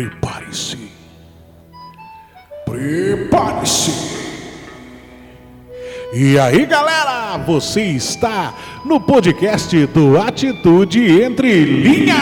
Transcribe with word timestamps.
Prepare-se. 0.00 0.78
Prepare-se. 2.64 3.92
E 6.14 6.38
aí, 6.38 6.64
galera, 6.64 7.36
você 7.36 7.82
está 7.82 8.54
no 8.82 8.98
podcast 8.98 9.86
do 9.88 10.18
Atitude 10.18 11.22
Entre 11.22 11.64
Linhas. 11.66 12.16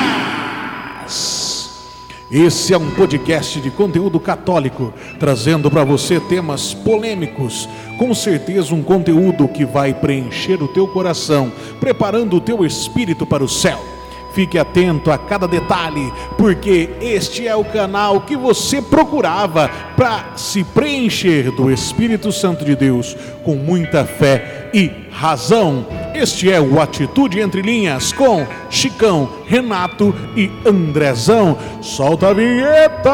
Esse 2.32 2.74
é 2.74 2.78
um 2.78 2.90
podcast 2.90 3.60
de 3.60 3.70
conteúdo 3.70 4.18
católico, 4.18 4.92
trazendo 5.20 5.70
para 5.70 5.84
você 5.84 6.18
temas 6.18 6.74
polêmicos. 6.74 7.68
Com 7.96 8.12
certeza 8.12 8.74
um 8.74 8.82
conteúdo 8.82 9.46
que 9.46 9.64
vai 9.64 9.94
preencher 9.94 10.60
o 10.60 10.66
teu 10.66 10.88
coração, 10.88 11.52
preparando 11.78 12.38
o 12.38 12.40
teu 12.40 12.66
espírito 12.66 13.24
para 13.24 13.44
o 13.44 13.48
céu. 13.48 13.97
Fique 14.38 14.56
atento 14.56 15.10
a 15.10 15.18
cada 15.18 15.48
detalhe, 15.48 16.12
porque 16.36 16.90
este 17.00 17.48
é 17.48 17.56
o 17.56 17.64
canal 17.64 18.20
que 18.20 18.36
você 18.36 18.80
procurava 18.80 19.68
para 19.96 20.36
se 20.36 20.62
preencher 20.62 21.50
do 21.50 21.68
Espírito 21.68 22.30
Santo 22.30 22.64
de 22.64 22.76
Deus 22.76 23.16
com 23.42 23.56
muita 23.56 24.04
fé 24.04 24.70
e 24.72 24.92
razão. 25.10 25.84
Este 26.14 26.52
é 26.52 26.60
o 26.60 26.80
Atitude 26.80 27.40
Entre 27.40 27.62
Linhas 27.62 28.12
com 28.12 28.46
Chicão, 28.70 29.28
Renato 29.44 30.14
e 30.36 30.48
Andrezão. 30.64 31.58
Solta 31.82 32.28
a 32.28 32.32
vinheta! 32.32 33.10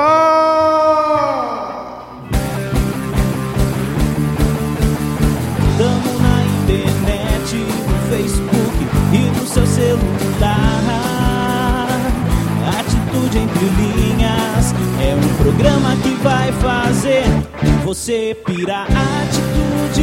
Tamo 5.79 6.19
na 6.21 6.45
internet, 6.75 7.57
no 7.57 8.11
Facebook 8.11 8.87
e 9.15 9.41
no 9.41 9.47
seu 9.47 9.67
celular. 9.67 11.04
Atitude 13.35 13.39
entre 13.39 13.67
linhas 13.67 14.73
é 15.03 15.13
um 15.17 15.37
programa 15.43 15.97
que 15.97 16.15
vai 16.23 16.53
fazer 16.53 17.25
você 17.85 18.37
pirar. 18.47 18.87
Atitude 18.87 20.03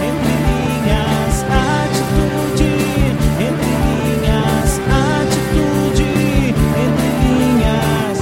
entre 0.00 0.32
linhas, 0.48 1.44
atitude 1.52 2.64
entre 3.44 3.72
linhas, 3.84 4.80
atitude 4.88 6.08
entre 6.80 7.10
linhas. 7.44 8.18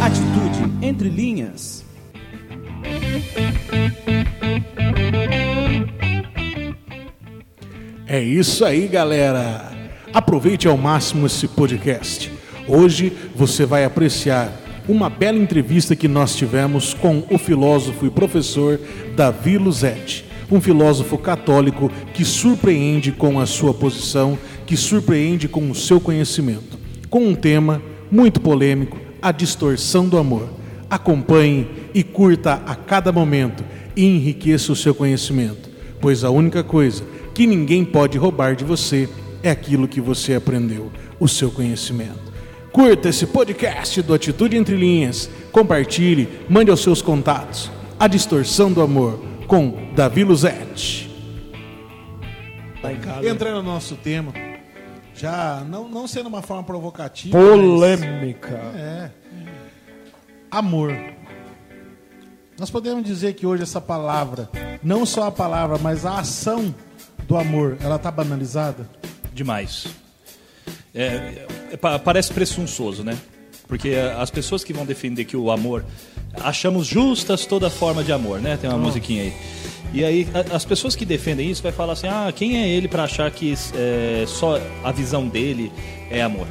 Atitude 0.00 0.86
entre 0.86 1.08
linhas. 1.08 1.84
É 8.06 8.20
isso 8.20 8.64
aí, 8.64 8.86
galera. 8.86 9.69
Aproveite 10.12 10.66
ao 10.66 10.76
máximo 10.76 11.26
esse 11.26 11.46
podcast. 11.46 12.32
Hoje 12.66 13.12
você 13.32 13.64
vai 13.64 13.84
apreciar 13.84 14.52
uma 14.88 15.08
bela 15.08 15.38
entrevista 15.38 15.94
que 15.94 16.08
nós 16.08 16.34
tivemos 16.34 16.92
com 16.92 17.22
o 17.30 17.38
filósofo 17.38 18.06
e 18.06 18.10
professor 18.10 18.80
Davi 19.14 19.56
Luzetti, 19.56 20.24
um 20.50 20.60
filósofo 20.60 21.16
católico 21.16 21.92
que 22.12 22.24
surpreende 22.24 23.12
com 23.12 23.38
a 23.38 23.46
sua 23.46 23.72
posição, 23.72 24.36
que 24.66 24.76
surpreende 24.76 25.46
com 25.46 25.70
o 25.70 25.76
seu 25.76 26.00
conhecimento, 26.00 26.76
com 27.08 27.28
um 27.28 27.34
tema 27.34 27.80
muito 28.10 28.40
polêmico, 28.40 28.98
a 29.22 29.30
distorção 29.30 30.08
do 30.08 30.18
amor. 30.18 30.48
Acompanhe 30.90 31.68
e 31.94 32.02
curta 32.02 32.54
a 32.66 32.74
cada 32.74 33.12
momento 33.12 33.62
e 33.94 34.04
enriqueça 34.04 34.72
o 34.72 34.76
seu 34.76 34.92
conhecimento, 34.92 35.70
pois 36.00 36.24
a 36.24 36.30
única 36.30 36.64
coisa 36.64 37.04
que 37.32 37.46
ninguém 37.46 37.84
pode 37.84 38.18
roubar 38.18 38.56
de 38.56 38.64
você 38.64 39.08
é 39.08 39.19
aquilo 39.48 39.88
que 39.88 40.00
você 40.00 40.34
aprendeu, 40.34 40.90
o 41.18 41.26
seu 41.26 41.50
conhecimento. 41.50 42.30
Curta 42.72 43.08
esse 43.08 43.26
podcast 43.26 44.02
do 44.02 44.12
Atitude 44.14 44.56
Entre 44.56 44.76
Linhas, 44.76 45.28
compartilhe, 45.50 46.28
mande 46.48 46.70
aos 46.70 46.80
seus 46.82 47.00
contatos. 47.02 47.70
A 47.98 48.06
Distorção 48.06 48.72
do 48.72 48.80
Amor, 48.82 49.18
com 49.46 49.92
Davi 49.94 50.22
Luzetti. 50.24 51.08
Entrando 53.28 53.56
no 53.56 53.62
nosso 53.62 53.96
tema, 53.96 54.32
já 55.14 55.62
não, 55.68 55.88
não 55.88 56.06
sendo 56.06 56.28
uma 56.28 56.40
forma 56.42 56.62
provocativa. 56.62 57.36
Polêmica. 57.38 58.60
mas- 58.72 58.76
é. 58.80 59.10
Amor. 60.50 60.96
Nós 62.58 62.70
podemos 62.70 63.04
dizer 63.04 63.34
que 63.34 63.46
hoje 63.46 63.62
essa 63.62 63.80
palavra, 63.80 64.48
não 64.82 65.04
só 65.06 65.24
a 65.26 65.30
palavra, 65.30 65.78
mas 65.78 66.04
a 66.06 66.18
ação 66.20 66.74
do 67.26 67.36
amor, 67.36 67.76
ela 67.80 67.96
está 67.96 68.10
banalizada? 68.10 68.88
Demais. 69.40 69.86
É, 70.94 71.46
é, 71.72 71.76
pa- 71.78 71.98
parece 71.98 72.30
presunçoso, 72.30 73.02
né? 73.02 73.16
Porque 73.66 73.94
as 74.18 74.30
pessoas 74.30 74.62
que 74.62 74.70
vão 74.70 74.84
defender 74.84 75.24
que 75.24 75.34
o 75.34 75.50
amor. 75.50 75.82
Achamos 76.34 76.86
justas 76.86 77.46
toda 77.46 77.70
forma 77.70 78.04
de 78.04 78.12
amor, 78.12 78.38
né? 78.38 78.58
Tem 78.60 78.68
uma 78.68 78.78
musiquinha 78.78 79.22
aí. 79.22 79.32
E 79.94 80.04
aí, 80.04 80.28
as 80.52 80.62
pessoas 80.66 80.94
que 80.94 81.06
defendem 81.06 81.50
isso 81.50 81.62
vai 81.62 81.72
falar 81.72 81.94
assim: 81.94 82.06
ah, 82.06 82.30
quem 82.36 82.58
é 82.62 82.68
ele 82.68 82.86
para 82.86 83.04
achar 83.04 83.30
que 83.30 83.54
é, 83.74 84.24
só 84.26 84.60
a 84.84 84.92
visão 84.92 85.26
dele 85.26 85.72
é 86.10 86.20
amor? 86.20 86.46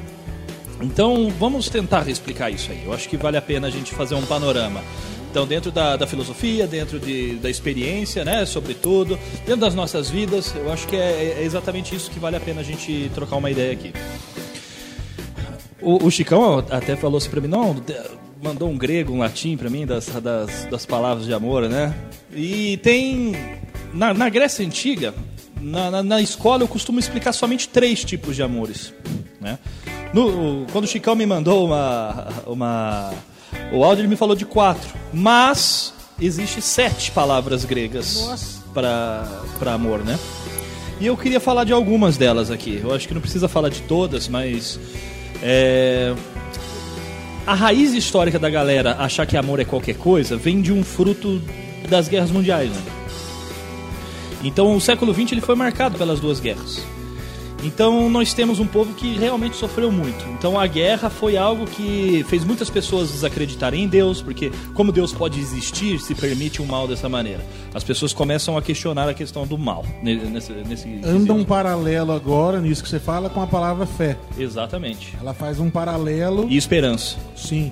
Então, 0.81 1.31
vamos 1.37 1.69
tentar 1.69 2.07
explicar 2.09 2.49
isso 2.49 2.71
aí. 2.71 2.81
Eu 2.85 2.91
acho 2.93 3.07
que 3.07 3.17
vale 3.17 3.37
a 3.37 3.41
pena 3.41 3.67
a 3.67 3.69
gente 3.69 3.93
fazer 3.93 4.15
um 4.15 4.25
panorama. 4.25 4.81
Então, 5.29 5.45
dentro 5.45 5.71
da, 5.71 5.95
da 5.95 6.07
filosofia, 6.07 6.65
dentro 6.65 6.99
de, 6.99 7.35
da 7.35 7.49
experiência, 7.49 8.25
né, 8.25 8.45
sobretudo, 8.45 9.17
dentro 9.45 9.61
das 9.61 9.75
nossas 9.75 10.09
vidas, 10.09 10.55
eu 10.55 10.71
acho 10.71 10.87
que 10.87 10.95
é, 10.95 11.37
é 11.39 11.43
exatamente 11.43 11.95
isso 11.95 12.09
que 12.09 12.19
vale 12.19 12.35
a 12.35 12.39
pena 12.39 12.61
a 12.61 12.63
gente 12.63 13.11
trocar 13.13 13.35
uma 13.35 13.51
ideia 13.51 13.71
aqui. 13.73 13.93
O, 15.81 16.07
o 16.07 16.11
Chicão 16.11 16.65
até 16.69 16.95
falou 16.95 17.17
assim 17.17 17.29
pra 17.29 17.39
mim, 17.39 17.47
não, 17.47 17.75
mandou 18.41 18.69
um 18.69 18.77
grego, 18.77 19.13
um 19.13 19.19
latim 19.19 19.55
pra 19.55 19.69
mim 19.69 19.85
das, 19.85 20.07
das, 20.07 20.65
das 20.65 20.85
palavras 20.85 21.25
de 21.25 21.33
amor, 21.33 21.69
né? 21.69 21.93
E 22.33 22.77
tem. 22.77 23.33
Na, 23.93 24.13
na 24.13 24.29
Grécia 24.29 24.65
Antiga, 24.65 25.13
na, 25.59 25.89
na, 25.89 26.03
na 26.03 26.21
escola 26.21 26.63
eu 26.63 26.67
costumo 26.67 26.99
explicar 26.99 27.33
somente 27.33 27.67
três 27.67 28.03
tipos 28.03 28.35
de 28.35 28.43
amores. 28.43 28.93
Né? 29.41 29.57
No, 30.13 30.65
quando 30.71 30.85
o 30.85 30.87
Chicão 30.87 31.15
me 31.15 31.25
mandou 31.25 31.65
uma, 31.65 32.27
uma, 32.45 33.13
o 33.71 33.83
áudio, 33.83 34.01
ele 34.01 34.07
me 34.09 34.15
falou 34.15 34.35
de 34.35 34.45
quatro. 34.45 34.93
Mas 35.13 35.93
existe 36.19 36.61
sete 36.61 37.11
palavras 37.11 37.65
gregas 37.65 38.61
para 38.73 39.73
amor, 39.73 39.99
né? 39.99 40.17
E 40.99 41.05
eu 41.05 41.15
queria 41.15 41.39
falar 41.39 41.63
de 41.63 41.71
algumas 41.73 42.17
delas 42.17 42.51
aqui. 42.51 42.79
Eu 42.83 42.93
acho 42.93 43.07
que 43.07 43.13
não 43.13 43.21
precisa 43.21 43.47
falar 43.47 43.69
de 43.69 43.81
todas, 43.83 44.27
mas. 44.27 44.79
é, 45.41 46.13
A 47.47 47.53
raiz 47.53 47.93
histórica 47.93 48.37
da 48.37 48.49
galera 48.49 48.95
achar 48.99 49.25
que 49.25 49.37
amor 49.37 49.59
é 49.59 49.65
qualquer 49.65 49.95
coisa 49.95 50.35
vem 50.35 50.61
de 50.61 50.71
um 50.73 50.83
fruto 50.83 51.41
das 51.89 52.07
guerras 52.07 52.31
mundiais. 52.31 52.69
Né? 52.69 52.81
Então 54.43 54.75
o 54.75 54.81
século 54.81 55.13
XX 55.13 55.31
ele 55.33 55.41
foi 55.41 55.55
marcado 55.55 55.97
pelas 55.97 56.19
duas 56.19 56.39
guerras. 56.39 56.81
Então 57.63 58.09
nós 58.09 58.33
temos 58.33 58.59
um 58.59 58.65
povo 58.67 58.93
que 58.93 59.17
realmente 59.17 59.55
sofreu 59.57 59.91
muito. 59.91 60.23
Então 60.37 60.59
a 60.59 60.65
guerra 60.65 61.09
foi 61.09 61.35
algo 61.37 61.65
que 61.65 62.25
fez 62.29 62.43
muitas 62.45 62.69
pessoas 62.69 63.11
desacreditarem 63.11 63.83
em 63.83 63.87
Deus, 63.87 64.21
porque 64.21 64.51
como 64.73 64.91
Deus 64.91 65.11
pode 65.13 65.39
existir 65.39 65.99
se 65.99 66.15
permite 66.15 66.61
um 66.61 66.65
mal 66.65 66.87
dessa 66.87 67.09
maneira? 67.09 67.43
As 67.73 67.83
pessoas 67.83 68.13
começam 68.13 68.57
a 68.57 68.61
questionar 68.61 69.09
a 69.09 69.13
questão 69.13 69.45
do 69.45 69.57
mal 69.57 69.85
ne- 70.01 70.15
nesse, 70.15 70.51
nesse 70.53 70.99
Anda 71.03 71.33
um 71.33 71.43
paralelo 71.43 72.11
agora, 72.11 72.59
nisso 72.61 72.81
que 72.83 72.89
você 72.89 72.99
fala, 72.99 73.29
com 73.29 73.41
a 73.41 73.47
palavra 73.47 73.85
fé. 73.85 74.17
Exatamente. 74.37 75.15
Ela 75.19 75.33
faz 75.33 75.59
um 75.59 75.69
paralelo. 75.69 76.47
E 76.49 76.57
esperança. 76.57 77.17
Sim. 77.35 77.71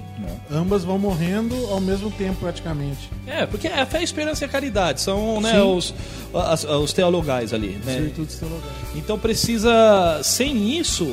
Ambas 0.51 0.83
vão 0.83 0.97
morrendo 0.99 1.55
ao 1.71 1.79
mesmo 1.79 2.11
tempo, 2.11 2.35
praticamente. 2.41 3.09
É, 3.25 3.45
porque 3.45 3.67
a 3.67 3.85
fé, 3.85 3.99
a 3.99 4.03
esperança 4.03 4.43
e 4.43 4.45
a 4.45 4.49
caridade 4.49 5.01
são 5.01 5.39
né, 5.41 5.61
os, 5.61 5.93
as- 6.33 6.63
os 6.63 6.93
teologais 6.93 7.53
ali. 7.53 7.79
Né? 7.85 7.99
Virtudes 8.01 8.35
teologais. 8.37 8.71
Então 8.95 9.17
precisa, 9.19 9.69
sem 10.23 10.77
isso, 10.77 11.05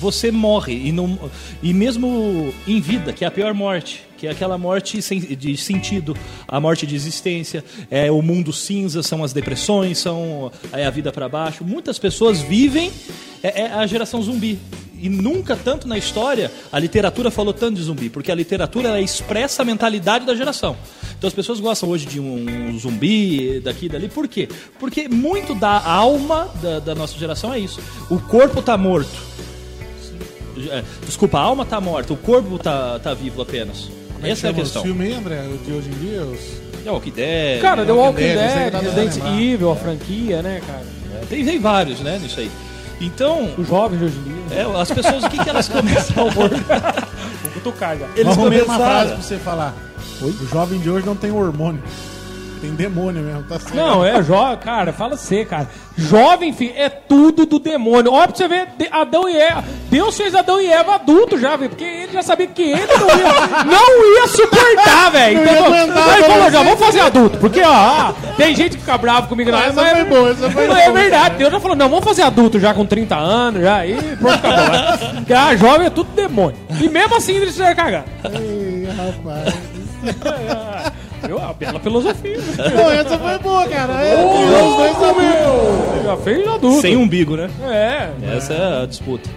você 0.00 0.30
morre 0.30 0.72
e 0.72 0.90
não 0.90 1.18
e 1.62 1.74
mesmo 1.74 2.54
em 2.66 2.80
vida, 2.80 3.12
que 3.12 3.22
é 3.22 3.28
a 3.28 3.30
pior 3.30 3.52
morte, 3.52 4.02
que 4.16 4.26
é 4.26 4.30
aquela 4.30 4.56
morte 4.56 5.02
sem, 5.02 5.20
de 5.20 5.56
sentido, 5.58 6.16
a 6.48 6.58
morte 6.58 6.86
de 6.86 6.96
existência, 6.96 7.62
é 7.90 8.10
o 8.10 8.22
mundo 8.22 8.50
cinza, 8.50 9.02
são 9.02 9.22
as 9.22 9.34
depressões, 9.34 9.98
são 9.98 10.50
é 10.72 10.86
a 10.86 10.90
vida 10.90 11.12
para 11.12 11.28
baixo. 11.28 11.64
Muitas 11.64 11.98
pessoas 11.98 12.40
vivem 12.40 12.90
é, 13.42 13.62
é 13.62 13.72
a 13.72 13.86
geração 13.86 14.22
zumbi. 14.22 14.58
E 15.02 15.08
nunca 15.08 15.56
tanto 15.56 15.88
na 15.88 15.96
história 15.96 16.50
a 16.70 16.78
literatura 16.78 17.30
falou 17.30 17.52
tanto 17.52 17.76
de 17.76 17.82
zumbi, 17.82 18.08
porque 18.08 18.32
a 18.32 18.34
literatura 18.34 19.00
expressa 19.00 19.62
a 19.62 19.64
mentalidade 19.64 20.24
da 20.24 20.34
geração. 20.34 20.76
Então 21.16 21.28
as 21.28 21.34
pessoas 21.34 21.60
gostam 21.60 21.90
hoje 21.90 22.06
de 22.06 22.18
um 22.18 22.78
zumbi 22.78 23.60
daqui 23.60 23.86
e 23.86 23.88
dali. 23.90 24.08
Por 24.08 24.26
quê? 24.26 24.48
Porque 24.78 25.08
muito 25.08 25.54
da 25.54 25.82
alma 25.82 26.50
da, 26.62 26.78
da 26.78 26.94
nossa 26.94 27.18
geração 27.18 27.52
é 27.52 27.58
isso. 27.58 27.80
O 28.10 28.18
corpo 28.18 28.62
tá 28.62 28.76
morto. 28.78 29.30
É, 30.68 30.82
desculpa, 31.06 31.38
a 31.38 31.42
alma 31.42 31.64
tá 31.64 31.80
morta, 31.80 32.12
o 32.12 32.16
corpo 32.16 32.58
tá, 32.58 32.98
tá 32.98 33.14
vivo 33.14 33.42
apenas. 33.42 33.88
Como 34.12 34.26
é 34.26 34.30
Essa 34.30 34.48
é 34.48 34.50
a 34.50 34.54
questão. 34.54 34.82
Os 34.82 34.86
filmes 34.88 35.16
André, 35.16 35.46
o 35.46 35.58
de 35.58 35.72
hoje 35.72 35.88
em 35.88 35.98
dia, 35.98 36.22
os... 36.22 36.40
É 36.84 36.90
o 36.90 37.00
que 37.00 37.10
der. 37.10 37.60
Cara, 37.60 37.84
The 37.84 37.92
Walking 37.92 38.16
Dead, 38.16 38.72
Dead, 38.72 38.94
Resident. 38.94 39.40
Evil, 39.40 39.70
a 39.72 39.76
franquia, 39.76 40.42
né, 40.42 40.60
cara? 40.66 40.82
Tem, 41.28 41.44
tem 41.44 41.58
vários, 41.58 42.00
né, 42.00 42.18
nisso 42.20 42.40
aí. 42.40 42.50
Então, 43.00 43.48
Os 43.56 43.66
jovens 43.68 43.98
de 43.98 44.04
hoje 44.06 44.18
em 44.18 44.22
dia. 44.22 44.58
é, 44.58 44.80
as 44.80 44.90
pessoas, 44.90 45.24
o 45.24 45.30
que, 45.30 45.42
que 45.42 45.48
elas 45.48 45.68
começaram? 45.68 46.30
Vou 46.30 46.48
cutucar 47.54 47.96
já. 47.98 48.06
Eles 48.16 48.32
arrumei 48.36 48.62
uma 48.62 48.76
frase 48.76 48.84
começaram. 48.84 49.08
pra 49.08 49.22
você 49.22 49.38
falar. 49.38 49.74
O 50.22 50.46
jovem 50.48 50.78
de 50.80 50.90
hoje 50.90 51.06
não 51.06 51.16
tem 51.16 51.30
hormônio. 51.30 51.82
Tem 52.60 52.70
demônio 52.74 53.22
mesmo, 53.22 53.42
tá 53.44 53.58
certo? 53.58 53.74
Não, 53.74 54.04
é 54.04 54.22
jovem, 54.22 54.58
cara, 54.58 54.92
fala 54.92 55.16
você, 55.16 55.46
cara. 55.46 55.66
Jovem, 55.96 56.52
filho, 56.52 56.74
é 56.76 56.90
tudo 56.90 57.46
do 57.46 57.58
demônio. 57.58 58.12
Ó, 58.12 58.26
pra 58.26 58.34
você 58.36 58.46
ver, 58.46 58.68
Adão 58.90 59.26
e 59.28 59.36
Eva. 59.36 59.64
Deus 59.90 60.14
fez 60.16 60.34
Adão 60.34 60.60
e 60.60 60.66
Eva 60.66 60.96
adulto 60.96 61.38
já, 61.38 61.56
velho. 61.56 61.70
Porque 61.70 61.84
ele 61.84 62.12
já 62.12 62.22
sabia 62.22 62.46
que 62.46 62.62
ele 62.62 62.86
não 62.86 63.08
ia, 63.08 63.64
não 63.64 64.14
ia 64.14 64.26
suportar, 64.28 65.10
velho. 65.12 65.40
Então, 65.40 65.74
ele 65.74 66.24
falou, 66.24 66.50
já 66.50 66.62
vamos 66.62 66.78
fazer 66.78 67.00
adulto. 67.00 67.38
Porque, 67.38 67.62
ó, 67.62 67.72
ah, 67.72 68.14
tem 68.36 68.54
gente 68.54 68.72
que 68.76 68.80
fica 68.82 68.98
bravo 68.98 69.28
comigo, 69.28 69.50
não. 69.50 69.58
Essa 69.58 69.82
mas 69.82 69.92
foi 69.92 70.04
boa, 70.04 70.30
essa 70.30 70.50
foi 70.50 70.66
não, 70.68 70.74
boa, 70.74 70.80
É 70.84 70.92
verdade, 70.92 71.34
Deus 71.36 71.52
já 71.52 71.60
falou, 71.60 71.76
não, 71.76 71.88
vamos 71.88 72.04
fazer 72.04 72.22
adulto 72.22 72.60
já 72.60 72.74
com 72.74 72.84
30 72.84 73.16
anos, 73.16 73.62
já. 73.62 73.86
E 73.86 73.94
pronto, 74.16 74.34
acabou. 74.34 74.68
né? 74.70 74.98
Porque 75.16 75.32
a 75.32 75.56
jovem 75.56 75.86
é 75.86 75.90
tudo 75.90 76.10
demônio. 76.14 76.56
E 76.78 76.88
mesmo 76.90 77.16
assim 77.16 77.36
eles 77.36 77.50
fizeram 77.52 77.74
cagar. 77.74 78.04
Ei, 78.24 78.86
rapaz. 78.96 79.54
Eu, 81.28 81.38
a 81.38 81.52
bela 81.52 81.78
filosofia. 81.80 82.38
Pô, 82.56 82.90
essa 82.90 83.18
foi 83.18 83.38
boa, 83.38 83.68
cara. 83.68 83.92
É, 84.02 84.16
Ô, 84.16 84.70
os 84.70 84.76
dois 84.76 85.16
meu! 85.16 86.02
Já 86.04 86.16
fez 86.16 86.48
adulto. 86.48 86.80
Sem 86.80 86.96
umbigo, 86.96 87.36
né? 87.36 87.50
É. 87.62 88.36
Essa 88.36 88.54
é 88.54 88.82
a 88.82 88.86
disputa. 88.86 89.28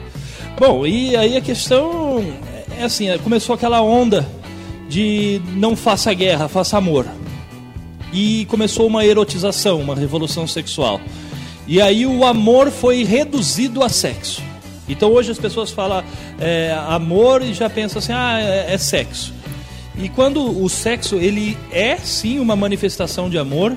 Bom, 0.60 0.86
e 0.86 1.16
aí 1.16 1.36
a 1.36 1.42
questão 1.42 2.24
é 2.78 2.84
assim, 2.84 3.10
é, 3.10 3.18
começou 3.18 3.56
aquela 3.56 3.82
onda 3.82 4.26
de 4.88 5.42
não 5.56 5.76
faça 5.76 6.14
guerra, 6.14 6.48
faça 6.48 6.78
amor. 6.78 7.06
E 8.12 8.46
começou 8.46 8.86
uma 8.86 9.04
erotização, 9.06 9.82
uma 9.82 9.96
revolução 9.96 10.48
sexual. 10.48 11.02
E 11.68 11.82
aí 11.82 12.06
o 12.06 12.24
amor 12.26 12.70
foi 12.70 13.04
reduzido 13.04 13.84
a 13.84 13.90
sexo. 13.90 14.44
Então 14.88 15.12
hoje 15.12 15.32
as 15.32 15.40
pessoas 15.40 15.72
falam 15.72 16.04
é, 16.40 16.78
amor 16.88 17.42
e 17.42 17.54
já 17.54 17.70
pensam 17.70 18.00
assim, 18.00 18.14
ah, 18.14 18.40
é, 18.40 18.74
é 18.74 18.78
sexo. 18.78 19.34
E 19.98 20.10
quando 20.10 20.64
o 20.64 20.68
sexo 20.70 21.16
ele 21.16 21.58
é 21.72 21.98
sim 21.98 22.40
uma 22.40 22.56
manifestação 22.56 23.30
de 23.30 23.38
amor 23.38 23.76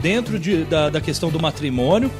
dentro 0.00 0.38
de- 0.38 0.64
da, 0.64 0.88
da 0.90 1.00
questão 1.00 1.30
do 1.30 1.40
matrimônio, 1.40 2.10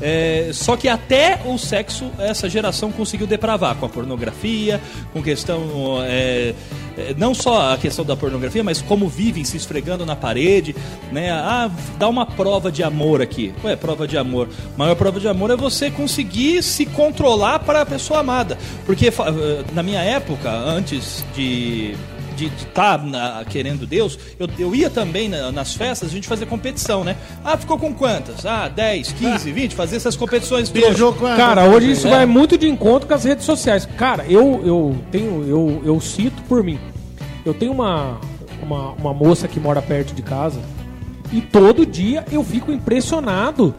é, 0.00 0.50
só 0.52 0.76
que 0.76 0.88
até 0.88 1.40
o 1.46 1.56
sexo 1.58 2.10
essa 2.18 2.48
geração 2.50 2.92
conseguiu 2.92 3.26
depravar 3.26 3.74
com 3.76 3.86
a 3.86 3.88
pornografia, 3.88 4.80
com 5.12 5.22
questão 5.22 6.02
é, 6.02 6.54
é, 6.98 7.14
não 7.16 7.34
só 7.34 7.72
a 7.72 7.78
questão 7.78 8.04
da 8.04 8.14
pornografia, 8.16 8.62
mas 8.62 8.82
como 8.82 9.08
vivem 9.08 9.42
se 9.44 9.56
esfregando 9.56 10.04
na 10.04 10.14
parede, 10.14 10.74
né? 11.12 11.30
Ah, 11.30 11.70
dá 11.98 12.08
uma 12.08 12.26
prova 12.26 12.70
de 12.70 12.82
amor 12.82 13.22
aqui. 13.22 13.54
Ué, 13.64 13.74
prova 13.76 14.06
de 14.06 14.18
amor. 14.18 14.48
A 14.74 14.78
maior 14.78 14.94
prova 14.96 15.18
de 15.18 15.28
amor 15.28 15.50
é 15.50 15.56
você 15.56 15.90
conseguir 15.90 16.62
se 16.62 16.84
controlar 16.86 17.60
para 17.60 17.80
a 17.82 17.86
pessoa 17.86 18.20
amada, 18.20 18.58
porque 18.84 19.08
eh, 19.08 19.12
na 19.74 19.82
minha 19.82 20.00
época, 20.00 20.50
antes 20.50 21.24
de 21.34 21.94
de 22.36 22.46
estar 22.46 23.00
querendo 23.48 23.86
Deus, 23.86 24.18
eu, 24.38 24.48
eu 24.58 24.74
ia 24.74 24.90
também 24.90 25.28
na- 25.28 25.50
nas 25.50 25.74
festas, 25.74 26.10
a 26.10 26.12
gente 26.12 26.28
fazia 26.28 26.46
competição, 26.46 27.02
né? 27.02 27.16
Ah, 27.44 27.56
ficou 27.56 27.78
com 27.78 27.92
quantas? 27.94 28.44
Ah, 28.44 28.68
10, 28.68 29.12
15, 29.12 29.50
20, 29.50 29.74
fazer 29.74 29.96
essas 29.96 30.14
competições. 30.14 30.68
Beijou 30.68 31.16
a... 31.26 31.36
Cara, 31.36 31.64
hoje 31.68 31.90
isso 31.92 32.06
É. 32.06 32.10
vai 32.10 32.26
muito 32.26 32.56
de 32.58 32.68
encontro 32.68 33.08
com 33.08 33.14
as 33.14 33.24
redes 33.24 33.44
sociais. 33.44 33.86
Cara, 33.96 34.24
eu, 34.28 34.60
eu 34.64 34.96
tenho, 35.10 35.44
eu, 35.48 35.82
eu 35.84 36.00
cito 36.00 36.42
por 36.42 36.62
mim. 36.62 36.78
Eu 37.44 37.54
tenho 37.54 37.72
uma, 37.72 38.20
uma, 38.62 38.90
uma 38.92 39.14
moça 39.14 39.48
que 39.48 39.58
mora 39.58 39.80
perto 39.80 40.14
de 40.14 40.22
casa 40.22 40.60
e 41.32 41.40
todo 41.40 41.86
dia 41.86 42.24
eu 42.30 42.44
fico 42.44 42.70
impressionado. 42.70 43.74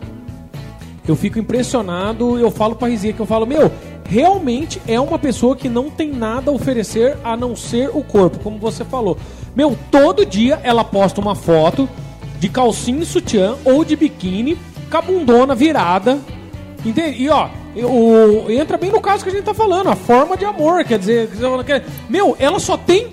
Eu 1.07 1.15
fico 1.15 1.39
impressionado, 1.39 2.37
eu 2.37 2.51
falo 2.51 2.75
pra 2.75 2.89
Rizia 2.89 3.13
que 3.13 3.19
eu 3.21 3.25
falo, 3.25 3.45
meu, 3.45 3.71
realmente 4.07 4.81
é 4.87 4.99
uma 4.99 5.19
pessoa 5.19 5.55
que 5.55 5.67
não 5.69 5.89
tem 5.89 6.11
nada 6.11 6.49
a 6.49 6.53
oferecer 6.53 7.17
a 7.23 7.35
não 7.35 7.55
ser 7.55 7.89
o 7.93 8.03
corpo, 8.03 8.39
como 8.39 8.57
você 8.57 8.85
falou. 8.85 9.17
Meu, 9.55 9.77
todo 9.91 10.25
dia 10.25 10.59
ela 10.63 10.83
posta 10.83 11.19
uma 11.21 11.35
foto 11.35 11.87
de 12.39 12.47
calcinha 12.49 13.01
e 13.01 13.05
sutiã 13.05 13.55
ou 13.65 13.83
de 13.83 13.95
biquíni, 13.95 14.57
com 14.89 14.97
a 14.97 15.01
bundona 15.01 15.53
virada. 15.55 16.19
Entende? 16.85 17.23
E 17.23 17.29
ó, 17.29 17.49
o, 17.75 18.49
entra 18.49 18.77
bem 18.77 18.91
no 18.91 19.01
caso 19.01 19.23
que 19.23 19.29
a 19.29 19.33
gente 19.33 19.43
tá 19.43 19.53
falando, 19.53 19.89
a 19.89 19.95
forma 19.95 20.37
de 20.37 20.45
amor, 20.45 20.83
quer 20.85 20.99
dizer, 20.99 21.29
quer- 21.65 21.83
meu, 22.07 22.35
ela 22.39 22.59
só 22.59 22.77
tem 22.77 23.07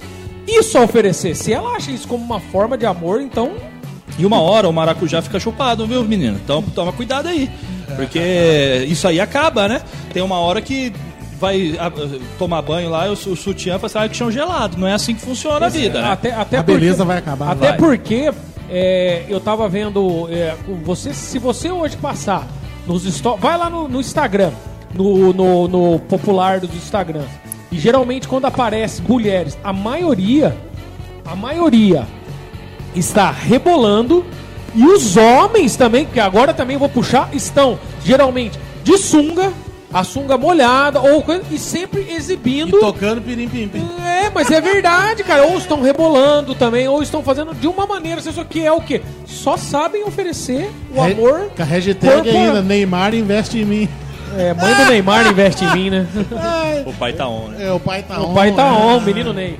isso 0.46 0.76
a 0.78 0.82
oferecer. 0.82 1.34
Se 1.34 1.52
ela 1.52 1.70
acha 1.70 1.90
isso 1.90 2.06
como 2.06 2.22
uma 2.22 2.38
forma 2.38 2.76
de 2.78 2.86
amor, 2.86 3.20
então 3.20 3.52
E 4.16 4.24
uma 4.24 4.40
hora 4.40 4.68
o 4.68 4.72
maracujá 4.72 5.20
fica 5.22 5.40
chupado, 5.40 5.86
viu, 5.88 6.04
menino? 6.04 6.38
Então 6.44 6.62
toma 6.62 6.92
cuidado 6.92 7.26
aí. 7.26 7.50
Porque 7.96 8.86
isso 8.88 9.08
aí 9.08 9.20
acaba, 9.20 9.66
né? 9.66 9.82
Tem 10.14 10.22
uma 10.22 10.38
hora 10.38 10.62
que 10.62 10.90
vai 11.38 11.76
ah, 11.78 11.92
tomar 12.38 12.62
banho 12.62 12.88
lá, 12.88 13.06
o, 13.08 13.12
o 13.12 13.36
sutiã 13.36 13.74
fala 13.78 13.86
assim, 13.86 13.98
ah, 13.98 14.08
que 14.08 14.16
chão 14.16 14.30
gelado. 14.30 14.78
Não 14.78 14.86
é 14.86 14.94
assim 14.94 15.14
que 15.14 15.20
funciona 15.20 15.66
a 15.66 15.68
vida, 15.68 16.00
né? 16.00 16.08
Até, 16.10 16.32
até 16.32 16.56
A 16.58 16.62
porque- 16.64 16.78
beleza 16.80 17.04
vai 17.04 17.18
acabar. 17.18 17.50
Até 17.50 17.68
vai. 17.70 17.76
porque 17.76 18.32
é, 18.70 19.24
eu 19.28 19.40
tava 19.40 19.68
vendo. 19.68 20.26
é, 20.30 20.54
você, 20.84 21.12
se 21.12 21.38
você 21.38 21.70
hoje 21.70 21.96
passar 21.98 22.46
nos 22.86 23.04
sto- 23.04 23.36
Vai 23.36 23.58
lá 23.58 23.68
no, 23.68 23.88
no 23.88 24.00
Instagram, 24.00 24.52
no, 24.94 25.32
no, 25.34 25.68
no 25.68 25.98
popular 25.98 26.60
dos 26.60 26.72
Instagrams. 26.74 27.28
E 27.72 27.78
geralmente 27.78 28.28
quando 28.28 28.44
aparece 28.44 29.02
mulheres, 29.02 29.58
a 29.64 29.72
maioria, 29.72 30.56
a 31.26 31.34
maioria 31.34 32.06
está 32.94 33.30
rebolando. 33.32 34.24
E 34.76 34.84
os 34.86 35.16
homens 35.16 35.76
também, 35.76 36.04
que 36.04 36.18
agora 36.18 36.52
também 36.54 36.76
vou 36.76 36.88
puxar, 36.88 37.28
estão 37.32 37.78
geralmente 38.04 38.58
de 38.82 38.98
sunga, 38.98 39.52
a 39.94 40.02
sunga 40.04 40.36
molhada, 40.36 41.00
ou 41.00 41.22
coisa, 41.22 41.42
e 41.52 41.58
sempre 41.58 42.02
E 42.10 42.14
exibindo. 42.16 42.80
tocando 42.80 43.22
pirim 43.22 43.48
pim 43.48 43.68
pim. 43.68 43.86
É, 44.04 44.28
mas 44.34 44.50
é 44.50 44.60
verdade, 44.60 45.22
cara. 45.22 45.44
Ou 45.46 45.56
estão 45.56 45.80
rebolando 45.80 46.52
também, 46.54 46.88
ou 46.88 47.00
estão 47.02 47.22
fazendo 47.22 47.54
de 47.54 47.68
uma 47.68 47.86
maneira. 47.86 48.20
Só 48.20 48.42
que 48.42 48.60
é 48.66 48.72
o 48.72 48.80
quê? 48.80 49.00
Só 49.24 49.56
sabem 49.56 50.02
oferecer 50.04 50.68
o 50.94 51.00
Re- 51.00 51.12
amor. 51.12 51.50
Com 51.56 51.62
a 51.62 51.64
hashtag 51.64 51.98
corporal. 52.00 52.36
ainda, 52.46 52.60
Neymar 52.62 53.14
investe 53.14 53.58
em 53.60 53.64
mim. 53.64 53.88
É, 54.36 54.52
mãe 54.52 54.74
do 54.74 54.84
Neymar 54.86 55.28
investe 55.28 55.64
em 55.64 55.72
mim, 55.72 55.90
né? 55.90 56.06
O 56.84 56.92
pai 56.94 57.12
tá 57.12 57.28
on, 57.28 57.48
né? 57.50 57.66
é, 57.68 57.72
o 57.72 57.78
pai 57.78 58.02
tá 58.02 58.20
on. 58.20 58.32
O 58.32 58.34
pai 58.34 58.50
tá 58.52 58.64
né? 58.64 58.78
on, 58.78 59.00
menino 59.00 59.32
Ney. 59.32 59.56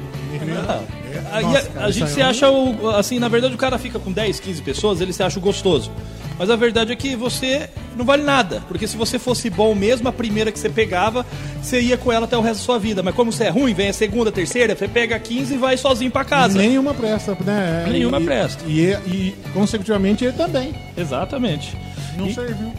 Aí 1.31 1.45
Nossa, 1.45 1.59
a- 1.59 1.63
cara, 1.63 1.87
a, 1.87 1.91
gente 1.93 2.11
se 2.11 2.21
é 2.21 2.25
acha, 2.25 2.51
o, 2.51 2.91
assim, 2.91 3.19
na 3.21 3.29
verdade 3.29 3.55
o 3.55 3.59
cara 3.59 3.79
fica 3.79 3.99
com 4.01 4.11
10, 4.11 4.41
15 4.41 4.63
pessoas, 4.63 5.01
ele 5.01 5.13
se 5.13 5.23
acha 5.23 5.39
o 5.39 5.43
gostoso. 5.43 5.93
Mas 6.39 6.51
a 6.51 6.57
verdade 6.57 6.93
é 6.93 6.97
que 6.97 7.15
você 7.15 7.69
não 7.97 8.05
vale 8.05 8.23
nada. 8.23 8.63
Porque 8.67 8.87
se 8.87 8.97
você 8.97 9.19
fosse 9.19 9.49
bom 9.49 9.75
mesmo, 9.75 10.09
a 10.09 10.13
primeira 10.13 10.51
que 10.51 10.59
você 10.59 10.69
pegava, 10.69 11.25
você 11.63 11.81
ia 11.81 11.97
com 11.97 12.11
ela 12.13 12.25
até 12.25 12.37
o 12.37 12.41
resto 12.41 12.59
da 12.61 12.65
sua 12.65 12.79
vida. 12.79 13.03
Mas 13.03 13.15
como 13.15 13.31
você 13.33 13.45
é 13.45 13.51
ruim, 13.51 13.73
vem 13.73 13.89
a 13.89 13.93
segunda, 13.93 14.31
a 14.31 14.33
terceira, 14.33 14.75
você 14.77 14.89
pega 14.89 15.19
15 15.19 15.55
e 15.55 15.57
vai 15.57 15.77
sozinho 15.77 16.11
pra 16.11 16.25
casa. 16.25 16.59
Nenhuma 16.59 16.93
presta, 16.93 17.37
né? 17.45 17.87
Nenhuma 17.89 18.21
e, 18.21 18.25
presta. 18.25 18.65
E, 18.67 18.81
e, 19.07 19.35
consecutivamente 19.53 20.25
ele 20.25 20.33
também. 20.35 20.75
Exatamente. 20.97 21.77
Não 22.17 22.27
E- 22.27 22.35
serviu. 22.35 22.73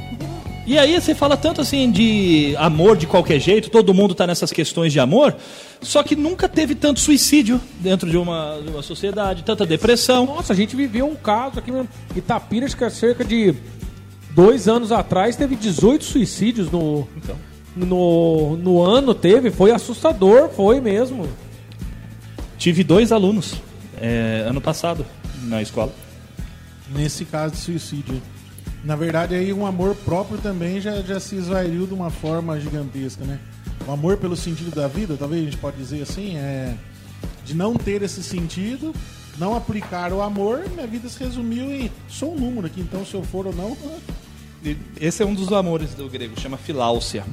E 0.65 0.79
aí 0.79 0.99
você 0.99 1.13
fala 1.13 1.37
tanto 1.37 1.61
assim 1.61 1.91
de 1.91 2.55
amor 2.57 2.97
de 2.97 3.05
qualquer 3.05 3.39
jeito, 3.39 3.69
todo 3.69 3.93
mundo 3.93 4.15
tá 4.15 4.25
nessas 4.25 4.51
questões 4.51 4.91
de 4.91 4.99
amor, 4.99 5.35
só 5.79 6.01
que 6.01 6.15
nunca 6.15 6.49
teve 6.49 6.73
tanto 6.73 6.99
suicídio 6.99 7.61
dentro 7.79 8.09
de 8.09 8.17
uma, 8.17 8.59
de 8.63 8.69
uma 8.71 8.81
sociedade, 8.81 9.43
tanta 9.43 9.63
depressão. 9.63 10.25
Nossa, 10.25 10.53
a 10.53 10.55
gente 10.55 10.75
viveu 10.75 11.05
um 11.05 11.15
caso 11.15 11.59
aqui 11.59 11.71
mesmo. 11.71 11.87
Itapira, 12.15 12.65
acho 12.65 12.75
que 12.75 12.83
há 12.83 12.89
cerca 12.89 13.23
de 13.23 13.53
dois 14.31 14.67
anos 14.67 14.91
atrás, 14.91 15.35
teve 15.35 15.55
18 15.55 16.03
suicídios 16.03 16.71
no, 16.71 17.07
Então. 17.15 17.35
no, 17.75 18.57
no 18.57 18.81
ano. 18.81 19.13
Teve, 19.13 19.51
foi 19.51 19.69
assustador, 19.71 20.49
foi 20.49 20.81
mesmo. 20.81 21.29
Tive 22.57 22.83
dois 22.83 23.11
alunos 23.11 23.53
é, 24.01 24.45
ano 24.47 24.59
passado 24.59 25.05
na 25.43 25.61
escola. 25.61 25.93
Nesse 26.89 27.23
caso 27.23 27.53
de 27.53 27.59
suicídio. 27.59 28.19
Na 28.85 28.95
verdade, 28.95 29.33
aí 29.33 29.51
um 29.51 29.65
amor 29.65 29.95
próprio 29.95 30.37
também 30.37 30.79
já, 30.79 31.01
já 31.01 31.19
se 31.19 31.35
esvairiu 31.35 31.87
de 31.87 31.93
uma 31.95 32.11
forma 32.11 32.59
gigantesca, 32.59 33.25
né? 33.25 33.39
O 33.87 33.91
amor 33.91 34.17
pelo 34.17 34.35
sentido 34.35 34.69
da 34.73 34.87
vida, 34.87 35.17
talvez 35.17 35.41
a 35.41 35.45
gente 35.45 35.57
pode 35.57 35.75
dizer 35.75 36.03
assim, 36.03 36.37
é 36.37 36.75
de 37.43 37.55
não 37.55 37.75
ter 37.75 38.03
esse 38.03 38.21
sentido, 38.21 38.93
não 39.39 39.55
aplicar 39.55 40.13
o 40.13 40.21
amor, 40.21 40.69
minha 40.69 40.85
vida 40.85 41.09
se 41.09 41.19
resumiu 41.19 41.71
em 41.71 41.91
sou 42.07 42.35
um 42.35 42.39
número 42.39 42.67
aqui, 42.67 42.79
então 42.79 43.03
se 43.03 43.15
eu 43.15 43.23
for 43.23 43.47
ou 43.47 43.55
não, 43.55 43.75
Esse 44.99 45.23
é 45.23 45.25
um 45.25 45.33
dos 45.33 45.51
amores 45.51 45.95
do 45.95 46.07
grego, 46.07 46.39
chama 46.39 46.57
filáusia, 46.57 47.23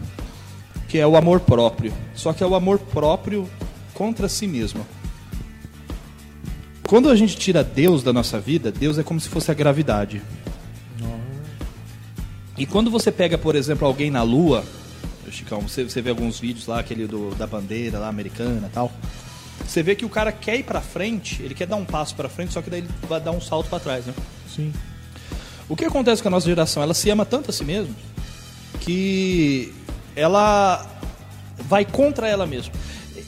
que 0.89 0.99
é 0.99 1.07
o 1.07 1.17
amor 1.17 1.41
próprio. 1.41 1.93
Só 2.15 2.33
que 2.33 2.43
é 2.43 2.47
o 2.47 2.55
amor 2.55 2.79
próprio 2.79 3.49
contra 3.93 4.29
si 4.29 4.47
mesmo. 4.47 4.87
Quando 6.87 7.11
a 7.11 7.17
gente 7.17 7.37
tira 7.37 7.63
Deus 7.63 8.03
da 8.03 8.13
nossa 8.13 8.39
vida, 8.41 8.73
Deus 8.73 8.99
é 8.99 9.03
como 9.03 9.21
se 9.21 9.29
fosse 9.29 9.51
a 9.51 9.55
gravidade. 9.55 10.23
E 12.63 12.67
quando 12.67 12.93
você 12.93 13.11
pega, 13.11 13.37
por 13.37 13.57
exemplo, 13.57 13.89
alguém 13.89 14.09
na 14.09 14.23
Lua, 14.23 14.65
Chicão, 15.33 15.63
você, 15.63 15.83
você 15.83 16.01
vê 16.01 16.11
alguns 16.11 16.39
vídeos 16.39 16.69
lá, 16.69 16.79
aquele 16.79 17.09
do, 17.09 17.35
da 17.35 17.45
bandeira 17.45 17.99
lá 17.99 18.07
americana 18.07 18.69
e 18.69 18.71
tal. 18.71 18.93
Você 19.67 19.83
vê 19.83 19.97
que 19.97 20.05
o 20.05 20.09
cara 20.09 20.31
quer 20.31 20.61
ir 20.61 20.63
pra 20.63 20.81
frente, 20.81 21.43
ele 21.43 21.57
quer 21.57 21.67
dar 21.67 21.75
um 21.75 21.85
passo 21.85 22.15
pra 22.15 22.29
frente, 22.29 22.53
só 22.53 22.63
que 22.63 22.71
daí 22.71 22.79
ele 22.79 22.89
vai 23.09 23.21
dar 23.21 23.33
um 23.33 23.41
salto 23.41 23.69
pra 23.69 23.81
trás, 23.81 24.07
né? 24.07 24.15
sim. 24.49 24.73
O 25.69 25.75
que 25.75 25.85
acontece 25.85 26.23
com 26.23 26.29
a 26.29 26.31
nossa 26.31 26.47
geração? 26.47 26.85
Ela 26.85 26.95
se 26.95 27.11
ama 27.11 27.25
tanto 27.25 27.51
a 27.51 27.53
si 27.53 27.65
mesma 27.65 27.93
que 28.79 29.75
ela 30.15 30.87
vai 31.69 31.85
contra 31.85 32.29
ela 32.29 32.47
mesma. 32.47 32.73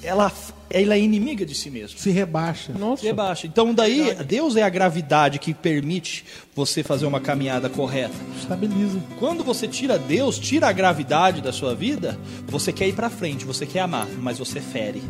Ela, 0.02 0.30
ela 0.70 0.94
é 0.94 1.00
inimiga 1.00 1.44
de 1.46 1.54
si 1.54 1.70
mesma. 1.70 1.98
Se 1.98 2.10
rebaixa. 2.10 2.72
Nossa. 2.72 3.02
Se 3.02 3.06
rebaixa. 3.06 3.46
Então 3.46 3.72
daí, 3.74 4.14
Deus 4.26 4.56
é 4.56 4.62
a 4.62 4.68
gravidade 4.68 5.38
que 5.38 5.54
permite 5.54 6.24
você 6.54 6.82
fazer 6.82 7.06
uma 7.06 7.20
caminhada 7.20 7.68
correta. 7.68 8.14
Estabiliza. 8.38 8.98
Quando 9.18 9.42
você 9.44 9.66
tira 9.68 9.98
Deus, 9.98 10.38
tira 10.38 10.68
a 10.68 10.72
gravidade 10.72 11.40
da 11.40 11.52
sua 11.52 11.74
vida, 11.74 12.18
você 12.46 12.72
quer 12.72 12.88
ir 12.88 12.94
pra 12.94 13.08
frente, 13.10 13.44
você 13.44 13.64
quer 13.66 13.80
amar, 13.80 14.08
mas 14.20 14.38
você 14.38 14.60
fere. 14.60 15.02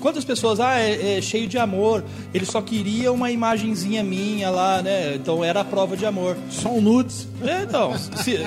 Quantas 0.00 0.24
pessoas, 0.24 0.60
ah, 0.60 0.78
é, 0.78 1.18
é 1.18 1.20
cheio 1.20 1.46
de 1.46 1.58
amor, 1.58 2.02
ele 2.32 2.46
só 2.46 2.62
queria 2.62 3.12
uma 3.12 3.30
imagenzinha 3.30 4.02
minha 4.02 4.48
lá, 4.48 4.80
né? 4.80 5.14
Então 5.14 5.44
era 5.44 5.60
a 5.60 5.64
prova 5.64 5.94
de 5.94 6.06
amor. 6.06 6.38
Só 6.50 6.70
um 6.70 6.80
nudes. 6.80 7.28
É, 7.44 7.64
então, 7.64 7.92
se- 7.98 8.38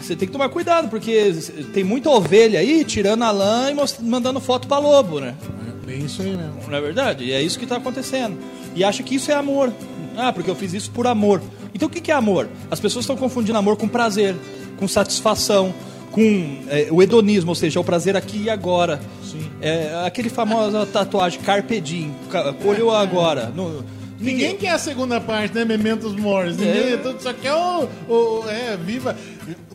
você 0.00 0.14
tem 0.16 0.26
que 0.28 0.32
tomar 0.32 0.48
cuidado, 0.48 0.88
porque 0.88 1.32
tem 1.72 1.82
muita 1.84 2.10
ovelha 2.10 2.60
aí 2.60 2.84
tirando 2.84 3.22
a 3.22 3.30
lã 3.30 3.70
e 3.70 4.02
mandando 4.04 4.40
foto 4.40 4.68
pra 4.68 4.78
lobo, 4.78 5.20
né? 5.20 5.34
É 5.82 5.86
bem 5.86 6.04
isso 6.04 6.22
aí 6.22 6.36
mesmo. 6.36 6.54
Não 6.68 6.76
é 6.76 6.80
verdade? 6.80 7.24
E 7.24 7.32
é 7.32 7.40
isso 7.42 7.58
que 7.58 7.64
está 7.64 7.76
acontecendo. 7.76 8.36
E 8.74 8.84
acha 8.84 9.02
que 9.02 9.14
isso 9.14 9.30
é 9.30 9.34
amor. 9.34 9.72
Ah, 10.16 10.32
porque 10.32 10.50
eu 10.50 10.54
fiz 10.54 10.72
isso 10.72 10.90
por 10.90 11.06
amor. 11.06 11.42
Então 11.74 11.88
o 11.88 11.90
que 11.90 12.10
é 12.10 12.14
amor? 12.14 12.48
As 12.70 12.80
pessoas 12.80 13.02
estão 13.04 13.16
confundindo 13.16 13.58
amor 13.58 13.76
com 13.76 13.86
prazer, 13.88 14.34
com 14.78 14.86
satisfação, 14.88 15.74
com 16.10 16.58
é, 16.68 16.88
o 16.90 17.02
hedonismo, 17.02 17.50
ou 17.50 17.54
seja, 17.54 17.78
o 17.80 17.84
prazer 17.84 18.16
aqui 18.16 18.44
e 18.44 18.50
agora. 18.50 19.00
Sim. 19.22 19.50
É, 19.60 20.02
aquele 20.06 20.28
famosa 20.30 20.86
tatuagem 20.86 21.40
Carpe 21.40 21.80
Diem, 21.80 22.14
colheu 22.62 22.90
agora. 22.90 23.52
No- 23.54 23.84
Ninguém 24.18 24.56
quer 24.56 24.70
a 24.70 24.78
segunda 24.78 25.20
parte, 25.20 25.54
né? 25.54 25.64
Mementos 25.64 26.14
Mores. 26.14 26.56
Ninguém, 26.56 26.92
É. 26.94 26.96
tudo 26.96 27.22
só 27.22 27.32
quer 27.32 27.52
o, 27.52 27.88
o- 28.08 28.48
É, 28.48 28.76
viva. 28.76 29.14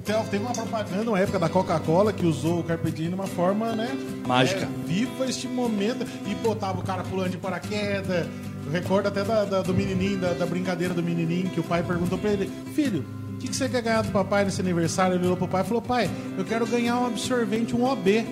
Tem- 0.04 0.24
Teve 0.32 0.44
uma 0.44 0.52
propaganda, 0.54 1.10
uma 1.12 1.20
época 1.20 1.38
da 1.38 1.48
Coca-Cola, 1.48 2.12
que 2.12 2.26
usou 2.26 2.60
o 2.60 2.64
Carpe 2.64 2.90
Diem 2.92 3.10
de 3.10 3.16
uma 3.16 3.28
forma, 3.28 3.74
né? 3.74 3.90
Mágica. 4.26 4.62
é, 4.66 4.88
viva 4.88 5.26
este 5.30 5.48
momento. 5.48 6.06
E 6.28 6.34
botava 6.36 6.80
o 6.80 6.84
cara 6.84 7.04
pulando 7.04 7.30
de 7.30 7.38
paraquedas. 7.38 8.26
Eu 8.66 8.72
recordo 8.72 9.08
até 9.08 9.24
da- 9.24 9.46
da- 9.46 9.62
do 9.62 9.74
menininho, 9.74 10.18
da, 10.18 10.34
da 10.34 10.46
brincadeira 10.46 10.94
do 10.94 11.04
menininho, 11.04 11.50
que 11.50 11.60
o 11.60 11.64
pai 11.64 11.84
perguntou 11.84 12.18
pra 12.18 12.32
ele: 12.32 12.50
Filho, 12.74 13.06
o 13.36 13.38
que, 13.38 13.48
que 13.48 13.56
você 13.56 13.70
quer 13.70 13.82
ganhar 13.84 14.02
do 14.02 14.12
papai 14.12 14.44
nesse 14.44 14.60
aniversário? 14.62 15.16
Ele 15.16 15.26
olhou 15.26 15.38
pro 15.38 15.48
pai 15.48 15.62
e 15.62 15.66
falou: 15.66 15.82
Pai, 15.82 16.10
eu 16.38 16.44
quero 16.44 16.66
ganhar 16.66 16.98
um 17.00 17.06
absorvente, 17.08 17.76
um 17.76 17.84
OB. 17.86 18.26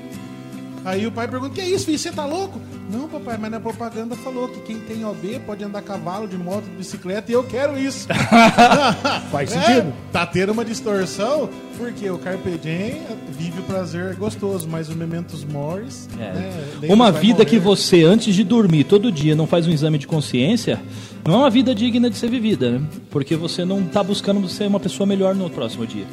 Aí 0.86 1.06
o 1.06 1.12
pai 1.12 1.28
pergunta: 1.28 1.54
Que 1.54 1.62
é 1.62 1.70
isso, 1.70 1.86
filho? 1.86 2.00
Você 2.00 2.12
tá 2.12 2.26
louco? 2.26 2.60
Não, 2.92 3.08
papai, 3.08 3.38
mas 3.40 3.52
na 3.52 3.60
propaganda 3.60 4.16
falou 4.16 4.48
que 4.48 4.62
quem 4.62 4.80
tem 4.80 5.06
OB 5.06 5.42
pode 5.46 5.64
andar 5.64 5.80
a 5.80 5.82
cavalo, 5.82 6.28
de 6.28 6.36
moto, 6.38 6.64
de 6.64 6.72
bicicleta 6.72 7.32
e 7.32 7.36
eu 7.36 7.44
quero 7.44 7.78
isso. 7.78 8.08
Faz 9.32 9.52
É, 9.56 9.62
sentido? 9.62 9.94
tá 10.12 10.26
tendo 10.26 10.52
uma 10.52 10.66
distorção, 10.66 11.50
porque 11.78 12.10
o 12.10 12.18
Carpe 12.18 12.58
Diem 12.58 13.02
vive 13.38 13.60
o 13.60 13.64
prazer 13.64 14.16
gostoso, 14.16 14.68
mas 14.68 14.90
o 14.90 14.96
Mementos 14.96 15.44
Mores. 15.46 16.10
né, 16.18 16.52
nem 16.82 16.92
Uma 16.92 17.12
vida 17.12 17.46
que 17.46 17.58
morrer. 17.58 17.66
você, 17.68 18.04
antes 18.04 18.34
de 18.34 18.44
dormir 18.44 18.86
todo 18.86 19.12
dia, 19.12 19.36
não 19.36 19.46
faz 19.46 19.68
um 19.68 19.72
exame 19.72 19.98
de 20.00 20.08
consciência, 20.08 20.82
não 21.26 21.36
é 21.36 21.38
uma 21.38 21.50
vida 21.50 21.76
digna 21.76 22.10
de 22.10 22.18
ser 22.18 22.30
vivida, 22.30 22.72
né? 22.72 22.82
Porque 23.12 23.36
você 23.36 23.64
não 23.66 23.82
está 23.82 24.02
buscando 24.04 24.48
ser 24.50 24.66
uma 24.68 24.80
pessoa 24.80 25.06
melhor 25.06 25.36
no 25.36 25.48
próximo 25.50 25.86
dia. 25.86 26.06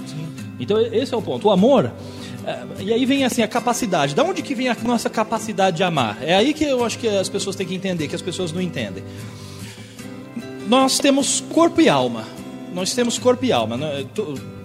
Então 0.60 0.78
esse 0.80 1.14
é 1.14 1.16
o 1.16 1.22
ponto. 1.22 1.48
O 1.48 1.50
amor. 1.50 1.90
É, 2.46 2.64
e 2.80 2.92
aí 2.92 3.04
vem 3.04 3.24
assim 3.24 3.42
a 3.42 3.48
capacidade. 3.48 4.14
Da 4.14 4.22
onde 4.22 4.40
que 4.40 4.54
vem 4.54 4.68
a 4.68 4.76
nossa 4.84 5.10
capacidade 5.10 5.78
de 5.78 5.82
amar? 5.82 6.18
É 6.22 6.36
aí 6.36 6.54
que 6.54 6.64
eu 6.64 6.84
acho 6.84 6.98
que 6.98 7.08
as 7.08 7.28
pessoas 7.28 7.56
têm 7.56 7.66
que 7.66 7.74
entender, 7.74 8.06
que 8.06 8.14
as 8.14 8.22
pessoas 8.22 8.52
não 8.52 8.60
entendem. 8.60 9.02
Nós 10.68 10.98
temos 10.98 11.40
corpo 11.40 11.80
e 11.80 11.88
alma. 11.88 12.24
Nós 12.72 12.94
temos 12.94 13.18
corpo 13.18 13.44
e 13.44 13.52
alma. 13.52 13.76
né? 13.76 14.06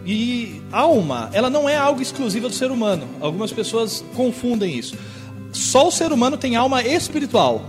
E 0.06 0.62
alma, 0.72 1.30
ela 1.34 1.50
não 1.50 1.68
é 1.68 1.76
algo 1.76 2.02
exclusivo 2.02 2.48
do 2.48 2.54
ser 2.54 2.70
humano. 2.72 3.08
Algumas 3.20 3.52
pessoas 3.52 4.04
confundem 4.16 4.78
isso. 4.78 4.96
Só 5.52 5.88
o 5.88 5.92
ser 5.92 6.12
humano 6.12 6.38
tem 6.38 6.56
alma 6.56 6.84
espiritual. 6.84 7.64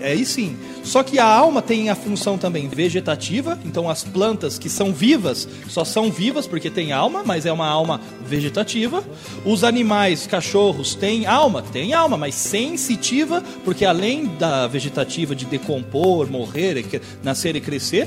É 0.00 0.12
aí 0.12 0.24
sim. 0.24 0.56
Só 0.84 1.02
que 1.02 1.18
a 1.18 1.26
alma 1.26 1.62
tem 1.62 1.88
a 1.88 1.94
função 1.94 2.36
também 2.36 2.68
vegetativa, 2.68 3.58
então 3.64 3.88
as 3.88 4.04
plantas 4.04 4.58
que 4.58 4.68
são 4.68 4.92
vivas 4.92 5.48
só 5.66 5.82
são 5.82 6.12
vivas 6.12 6.46
porque 6.46 6.68
tem 6.68 6.92
alma, 6.92 7.22
mas 7.24 7.46
é 7.46 7.52
uma 7.52 7.66
alma 7.66 8.00
vegetativa. 8.26 9.02
Os 9.46 9.64
animais, 9.64 10.26
cachorros, 10.26 10.94
têm 10.94 11.24
alma, 11.24 11.62
tem 11.62 11.94
alma, 11.94 12.18
mas 12.18 12.34
sensitiva, 12.34 13.42
porque 13.64 13.84
além 13.84 14.26
da 14.38 14.66
vegetativa 14.66 15.34
de 15.34 15.46
decompor, 15.46 16.30
morrer, 16.30 16.84
nascer 17.22 17.56
e 17.56 17.60
crescer, 17.60 18.06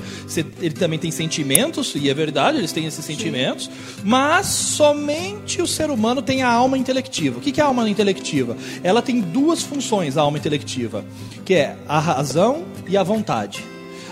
ele 0.62 0.76
também 0.76 1.00
tem 1.00 1.10
sentimentos, 1.10 1.96
e 1.96 2.10
é 2.10 2.14
verdade, 2.14 2.60
eles 2.60 2.72
têm 2.72 2.86
esses 2.86 3.04
sentimentos, 3.04 3.70
mas 4.04 4.46
somente 4.46 5.62
o 5.62 5.68
ser 5.68 5.90
humano 5.90 6.22
tem 6.22 6.44
a 6.44 6.50
alma 6.50 6.78
intelectiva. 6.78 7.40
O 7.40 7.42
que 7.42 7.52
que 7.52 7.60
é 7.60 7.64
a 7.64 7.68
alma 7.68 7.90
intelectiva? 7.90 8.56
Ela 8.84 9.02
tem 9.02 9.20
duas 9.20 9.64
funções, 9.64 10.16
a 10.16 10.22
alma 10.22 10.38
intelectiva, 10.38 11.04
que 11.44 11.56
é 11.56 11.76
a 11.88 12.00
razão 12.00 12.67
e 12.88 12.98
a 12.98 13.04
vontade. 13.04 13.64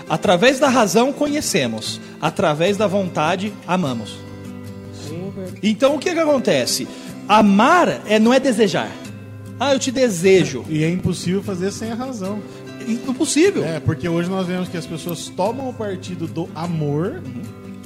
Através 0.08 0.58
da 0.58 0.68
razão 0.68 1.12
conhecemos, 1.12 2.00
através 2.20 2.76
da 2.76 2.86
vontade 2.86 3.52
amamos. 3.66 4.16
Então 5.62 5.96
o 5.96 5.98
que 5.98 6.12
que 6.12 6.20
acontece? 6.20 6.86
Amar 7.28 8.02
é, 8.06 8.18
não 8.18 8.32
é 8.32 8.38
desejar. 8.38 8.90
Ah, 9.58 9.72
eu 9.72 9.78
te 9.78 9.90
desejo. 9.90 10.64
E 10.68 10.84
é 10.84 10.90
impossível 10.90 11.42
fazer 11.42 11.72
sem 11.72 11.90
a 11.90 11.94
razão. 11.94 12.40
Impossível. 12.86 13.64
É, 13.64 13.80
porque 13.80 14.08
hoje 14.08 14.28
nós 14.30 14.46
vemos 14.46 14.68
que 14.68 14.76
as 14.76 14.86
pessoas 14.86 15.28
tomam 15.28 15.68
o 15.68 15.72
partido 15.72 16.26
do 16.26 16.48
amor 16.54 17.22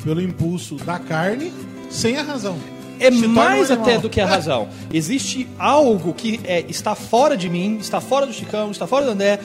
pelo 0.05 0.21
impulso 0.21 0.75
da 0.77 0.99
carne 0.99 1.53
sem 1.89 2.17
a 2.17 2.23
razão. 2.23 2.59
É 2.99 3.11
Se 3.11 3.27
mais 3.27 3.71
até 3.71 3.97
do 3.97 4.11
que 4.11 4.21
a 4.21 4.27
razão. 4.27 4.69
Existe 4.93 5.49
algo 5.59 6.13
que 6.13 6.39
é, 6.45 6.67
está 6.69 6.95
fora 6.95 7.35
de 7.35 7.49
mim, 7.49 7.79
está 7.81 7.99
fora 7.99 8.27
do 8.27 8.33
Chicão, 8.33 8.71
está 8.71 8.87
fora 8.87 9.07
do 9.07 9.13
André, 9.13 9.41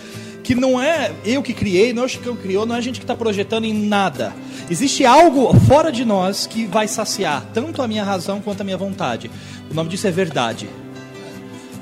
que 0.45 0.53
não 0.53 0.79
é 0.79 1.11
eu 1.25 1.41
que 1.41 1.55
criei, 1.55 1.91
não 1.91 2.03
é 2.03 2.05
o 2.05 2.09
Chicão 2.09 2.35
que 2.35 2.43
criou, 2.43 2.67
não 2.67 2.75
é 2.75 2.77
a 2.77 2.81
gente 2.81 2.99
que 2.99 3.03
está 3.03 3.15
projetando 3.15 3.65
em 3.65 3.73
nada. 3.73 4.31
Existe 4.69 5.03
algo 5.03 5.51
fora 5.61 5.91
de 5.91 6.05
nós 6.05 6.45
que 6.45 6.67
vai 6.67 6.87
saciar 6.87 7.43
tanto 7.51 7.81
a 7.81 7.87
minha 7.87 8.03
razão 8.03 8.39
quanto 8.39 8.61
a 8.61 8.63
minha 8.63 8.77
vontade. 8.77 9.31
O 9.71 9.73
nome 9.73 9.89
disso 9.89 10.05
é 10.05 10.11
verdade. 10.11 10.69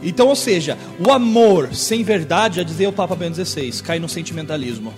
Então, 0.01 0.29
ou 0.29 0.35
seja, 0.35 0.77
o 0.97 1.11
amor 1.11 1.75
sem 1.75 2.03
verdade, 2.03 2.55
já 2.55 2.63
dizia 2.63 2.87
o 2.87 2.93
Papa 2.93 3.17
Bento 3.17 3.35
XVI, 3.35 3.69
cai 3.83 3.99
no 3.99 4.07
sentimentalismo. 4.07 4.93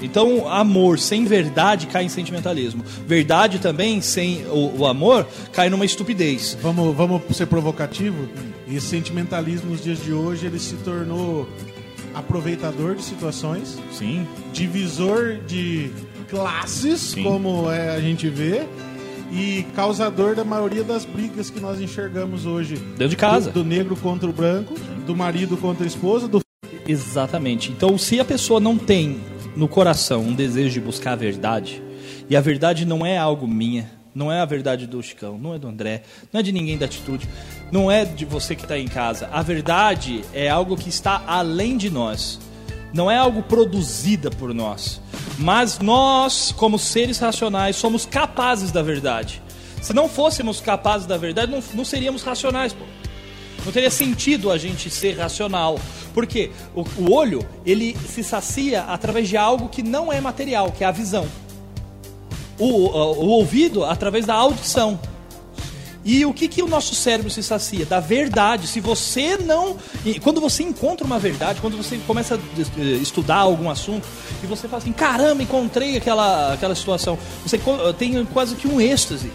Então, 0.00 0.48
amor 0.48 0.96
sem 1.00 1.24
verdade 1.24 1.88
cai 1.88 2.04
em 2.04 2.08
sentimentalismo. 2.08 2.84
Verdade 3.04 3.58
também, 3.58 4.00
sem 4.00 4.44
o, 4.46 4.78
o 4.78 4.86
amor, 4.86 5.26
cai 5.52 5.68
numa 5.68 5.84
estupidez. 5.84 6.56
Vamos, 6.62 6.96
vamos 6.96 7.20
ser 7.36 7.46
provocativo. 7.46 8.28
E 8.68 8.80
sentimentalismo 8.80 9.72
nos 9.72 9.82
dias 9.82 10.00
de 10.00 10.12
hoje 10.12 10.46
ele 10.46 10.60
se 10.60 10.76
tornou 10.76 11.48
aproveitador 12.14 12.94
de 12.94 13.02
situações, 13.02 13.78
Sim. 13.92 14.26
divisor 14.52 15.38
de 15.46 15.90
classes, 16.28 17.00
Sim. 17.00 17.22
como 17.22 17.70
é, 17.70 17.90
a 17.90 18.00
gente 18.00 18.28
vê, 18.28 18.66
e 19.32 19.64
causador 19.74 20.34
da 20.34 20.44
maioria 20.44 20.82
das 20.82 21.04
brigas 21.04 21.50
que 21.50 21.60
nós 21.60 21.80
enxergamos 21.80 22.46
hoje. 22.46 22.76
Dentro 22.76 23.08
de 23.08 23.16
casa. 23.16 23.50
Do, 23.50 23.62
do 23.62 23.68
negro 23.68 23.96
contra 23.96 24.28
o 24.28 24.32
branco, 24.32 24.74
do 25.06 25.14
marido 25.14 25.56
contra 25.56 25.84
a 25.84 25.86
esposa, 25.86 26.26
do 26.26 26.40
Exatamente. 26.86 27.70
Então, 27.70 27.96
se 27.96 28.18
a 28.18 28.24
pessoa 28.24 28.58
não 28.58 28.76
tem 28.76 29.20
no 29.54 29.68
coração 29.68 30.22
um 30.22 30.34
desejo 30.34 30.74
de 30.74 30.80
buscar 30.80 31.12
a 31.12 31.16
verdade, 31.16 31.82
e 32.28 32.36
a 32.36 32.40
verdade 32.40 32.84
não 32.84 33.06
é 33.06 33.16
algo 33.16 33.46
minha, 33.46 33.90
não 34.14 34.30
é 34.30 34.40
a 34.40 34.44
verdade 34.44 34.86
do 34.86 35.00
Chicão, 35.02 35.38
não 35.38 35.54
é 35.54 35.58
do 35.58 35.68
André, 35.68 36.02
não 36.32 36.40
é 36.40 36.42
de 36.42 36.52
ninguém 36.52 36.76
da 36.76 36.86
atitude, 36.86 37.28
não 37.70 37.90
é 37.90 38.04
de 38.04 38.24
você 38.24 38.54
que 38.54 38.62
está 38.62 38.78
em 38.78 38.88
casa. 38.88 39.28
A 39.32 39.42
verdade 39.42 40.24
é 40.32 40.48
algo 40.48 40.76
que 40.76 40.88
está 40.88 41.22
além 41.26 41.76
de 41.76 41.90
nós. 41.90 42.38
Não 42.92 43.10
é 43.10 43.16
algo 43.16 43.42
produzida 43.42 44.30
por 44.30 44.52
nós. 44.52 45.00
Mas 45.38 45.78
nós, 45.78 46.52
como 46.56 46.78
seres 46.78 47.18
racionais, 47.18 47.76
somos 47.76 48.04
capazes 48.04 48.72
da 48.72 48.82
verdade. 48.82 49.40
Se 49.80 49.92
não 49.92 50.08
fôssemos 50.08 50.60
capazes 50.60 51.06
da 51.06 51.16
verdade, 51.16 51.52
não, 51.52 51.62
não 51.74 51.84
seríamos 51.84 52.22
racionais, 52.22 52.72
pô. 52.72 52.84
Não 53.64 53.72
teria 53.72 53.90
sentido 53.90 54.50
a 54.50 54.58
gente 54.58 54.90
ser 54.90 55.18
racional. 55.18 55.78
Porque 56.12 56.50
o, 56.74 56.84
o 56.98 57.12
olho, 57.12 57.46
ele 57.64 57.96
se 58.08 58.24
sacia 58.24 58.82
através 58.82 59.28
de 59.28 59.36
algo 59.36 59.68
que 59.68 59.82
não 59.82 60.12
é 60.12 60.20
material, 60.20 60.72
que 60.72 60.82
é 60.82 60.86
a 60.86 60.90
visão. 60.90 61.26
O, 62.58 62.66
o, 62.66 63.24
o 63.24 63.28
ouvido, 63.28 63.84
através 63.84 64.26
da 64.26 64.34
audição. 64.34 64.98
E 66.04 66.24
o 66.24 66.32
que, 66.32 66.48
que 66.48 66.62
o 66.62 66.66
nosso 66.66 66.94
cérebro 66.94 67.30
se 67.30 67.42
sacia? 67.42 67.84
Da 67.84 68.00
verdade. 68.00 68.66
Se 68.66 68.80
você 68.80 69.36
não. 69.36 69.76
Quando 70.22 70.40
você 70.40 70.62
encontra 70.62 71.06
uma 71.06 71.18
verdade, 71.18 71.60
quando 71.60 71.76
você 71.76 71.98
começa 72.06 72.36
a 72.36 72.38
eh, 72.80 72.82
estudar 73.02 73.36
algum 73.36 73.68
assunto, 73.68 74.06
e 74.42 74.46
você 74.46 74.66
fala 74.66 74.82
assim: 74.82 74.92
caramba, 74.92 75.42
encontrei 75.42 75.96
aquela, 75.96 76.54
aquela 76.54 76.74
situação. 76.74 77.18
Você 77.44 77.58
co- 77.58 77.92
tem 77.92 78.24
quase 78.26 78.54
que 78.56 78.66
um 78.66 78.80
êxtase. 78.80 79.30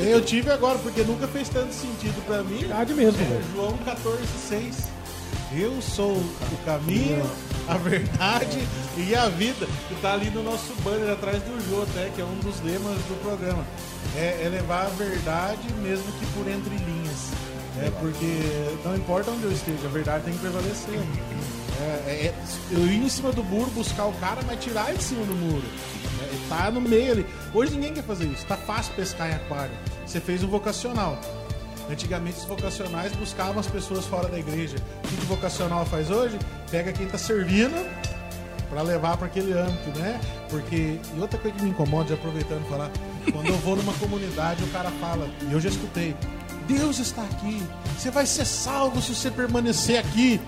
Eu 0.00 0.20
tive 0.20 0.50
agora, 0.50 0.78
porque 0.78 1.02
nunca 1.02 1.26
fez 1.26 1.48
tanto 1.48 1.72
sentido 1.74 2.24
pra 2.26 2.42
mim. 2.42 2.58
Verdade 2.58 2.94
mesmo, 2.94 3.20
É, 3.20 3.24
velho. 3.24 3.44
João 3.54 3.76
14, 3.84 4.18
6. 4.48 4.76
Eu 5.56 5.82
sou 5.82 6.12
o 6.12 6.56
caminho, 6.64 7.22
a 7.68 7.76
verdade 7.76 8.58
e 8.96 9.14
a 9.14 9.28
vida. 9.28 9.66
Que 9.88 9.94
tá 10.00 10.12
ali 10.14 10.30
no 10.30 10.42
nosso 10.42 10.74
banner 10.82 11.12
atrás 11.12 11.42
do 11.42 11.70
Jô, 11.70 11.82
até, 11.82 12.10
que 12.10 12.20
é 12.20 12.24
um 12.24 12.38
dos 12.40 12.60
lemas 12.62 12.96
do 12.96 13.22
programa. 13.22 13.64
é, 14.16 14.42
é 14.44 14.48
levar 14.48 14.86
a 14.86 14.90
verdade 14.90 15.72
mesmo 15.82 16.04
que 16.12 16.26
por 16.26 16.48
entre 16.48 16.76
linhas. 16.76 17.30
É 17.80 17.90
porque 18.00 18.78
não 18.84 18.94
importa 18.94 19.30
onde 19.30 19.44
eu 19.44 19.52
esteja, 19.52 19.86
a 19.86 19.90
verdade 19.90 20.24
tem 20.24 20.34
que 20.34 20.40
prevalecer. 20.40 21.00
É, 21.80 22.10
é, 22.10 22.26
é, 22.26 22.34
eu 22.70 22.86
ir 22.86 23.02
em 23.02 23.08
cima 23.08 23.32
do 23.32 23.42
muro, 23.42 23.70
buscar 23.70 24.04
o 24.04 24.12
cara, 24.14 24.40
mas 24.46 24.62
tirar 24.62 24.92
de 24.92 25.02
cima 25.02 25.24
do 25.24 25.34
muro. 25.34 25.64
É, 26.22 26.48
tá 26.48 26.70
no 26.70 26.80
meio 26.80 27.12
ali. 27.12 27.26
Hoje 27.54 27.72
ninguém 27.72 27.94
quer 27.94 28.04
fazer 28.04 28.26
isso. 28.26 28.44
Tá 28.46 28.56
fácil 28.56 28.94
pescar 28.94 29.30
em 29.30 29.34
aquário. 29.34 29.74
Você 30.06 30.20
fez 30.20 30.44
um 30.44 30.48
vocacional. 30.48 31.18
Antigamente 31.92 32.38
os 32.38 32.44
vocacionais 32.44 33.12
buscavam 33.12 33.60
as 33.60 33.66
pessoas 33.66 34.06
fora 34.06 34.26
da 34.26 34.38
igreja. 34.38 34.76
O 35.04 35.08
que 35.08 35.14
o 35.14 35.26
vocacional 35.26 35.84
faz 35.84 36.10
hoje? 36.10 36.38
Pega 36.70 36.90
quem 36.90 37.06
tá 37.06 37.18
servindo 37.18 37.86
para 38.70 38.80
levar 38.80 39.18
para 39.18 39.26
aquele 39.26 39.52
âmbito, 39.52 39.98
né? 39.98 40.18
Porque 40.48 40.98
e 41.14 41.20
outra 41.20 41.38
coisa 41.38 41.54
que 41.54 41.62
me 41.62 41.68
incomoda, 41.68 42.14
aproveitando 42.14 42.66
falar, 42.66 42.90
quando 43.30 43.46
eu 43.48 43.58
vou 43.58 43.76
numa 43.76 43.92
comunidade, 43.94 44.64
o 44.64 44.68
cara 44.68 44.90
fala, 44.92 45.28
e 45.42 45.52
eu 45.52 45.60
já 45.60 45.68
escutei, 45.68 46.16
Deus 46.66 46.98
está 46.98 47.22
aqui. 47.24 47.62
Você 47.98 48.10
vai 48.10 48.24
ser 48.24 48.46
salvo 48.46 49.02
se 49.02 49.14
você 49.14 49.30
permanecer 49.30 49.98
aqui. 49.98 50.40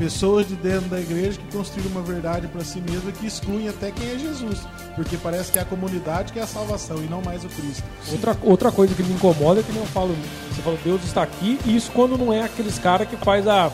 Pessoas 0.00 0.48
de 0.48 0.54
dentro 0.54 0.88
da 0.88 0.98
igreja 0.98 1.38
que 1.38 1.54
construíram 1.54 1.90
uma 1.90 2.00
verdade 2.00 2.48
para 2.48 2.64
si 2.64 2.80
mesma 2.80 3.12
que 3.12 3.26
excluem 3.26 3.68
até 3.68 3.90
quem 3.90 4.12
é 4.12 4.18
Jesus. 4.18 4.60
Porque 4.96 5.18
parece 5.18 5.52
que 5.52 5.58
é 5.58 5.62
a 5.62 5.64
comunidade 5.66 6.32
que 6.32 6.38
é 6.38 6.42
a 6.42 6.46
salvação 6.46 6.96
e 7.04 7.06
não 7.06 7.20
mais 7.20 7.44
o 7.44 7.48
Cristo. 7.48 7.82
Outra, 8.10 8.34
outra 8.42 8.72
coisa 8.72 8.94
que 8.94 9.02
me 9.02 9.12
incomoda 9.12 9.60
é 9.60 9.62
que 9.62 9.72
não 9.72 9.84
falo, 9.84 10.16
você 10.50 10.62
fala 10.62 10.78
Deus 10.82 11.04
está 11.04 11.22
aqui, 11.22 11.58
e 11.66 11.76
isso 11.76 11.90
quando 11.92 12.16
não 12.16 12.32
é 12.32 12.42
aqueles 12.42 12.78
cara 12.78 13.04
que 13.04 13.14
faz 13.16 13.46
a 13.46 13.70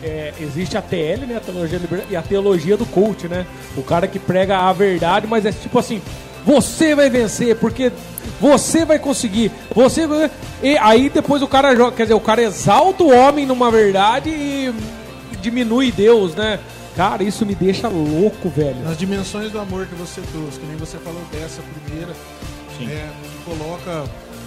é, 0.00 0.32
existe 0.38 0.76
a 0.76 0.82
TL, 0.82 1.26
né, 1.26 1.38
a 1.38 1.40
teologia 1.40 1.76
da 1.76 1.82
liberdade, 1.82 2.12
e 2.12 2.16
a 2.16 2.22
teologia 2.22 2.76
do 2.76 2.86
coach, 2.86 3.26
né? 3.26 3.44
O 3.76 3.82
cara 3.82 4.06
que 4.06 4.20
prega 4.20 4.56
a 4.56 4.72
verdade, 4.72 5.26
mas 5.26 5.44
é 5.44 5.50
tipo 5.50 5.76
assim, 5.76 6.00
você 6.46 6.94
vai 6.94 7.10
vencer 7.10 7.56
porque 7.56 7.90
você 8.40 8.84
vai 8.84 9.00
conseguir, 9.00 9.50
você 9.74 10.06
vai... 10.06 10.30
e 10.62 10.78
aí 10.78 11.08
depois 11.08 11.42
o 11.42 11.48
cara 11.48 11.74
joga, 11.74 11.96
quer 11.96 12.04
dizer, 12.04 12.14
o 12.14 12.20
cara 12.20 12.42
exalta 12.42 13.02
o 13.02 13.12
homem 13.12 13.44
numa 13.44 13.72
verdade 13.72 14.30
e 14.30 14.72
diminui 15.44 15.92
Deus, 15.92 16.34
né? 16.34 16.58
Cara, 16.96 17.22
isso 17.24 17.44
me 17.44 17.54
deixa 17.54 17.88
louco, 17.88 18.48
velho. 18.48 18.80
Nas 18.84 18.96
dimensões 18.96 19.50
do 19.50 19.58
amor 19.58 19.86
que 19.86 19.94
você 19.94 20.20
trouxe, 20.32 20.58
que 20.60 20.66
nem 20.66 20.76
você 20.76 20.96
falou 20.98 21.20
dessa 21.32 21.60
primeira, 21.62 22.12
Sim. 22.78 22.88
é, 22.88 23.08
que 23.22 23.44
coloca 23.44 24.04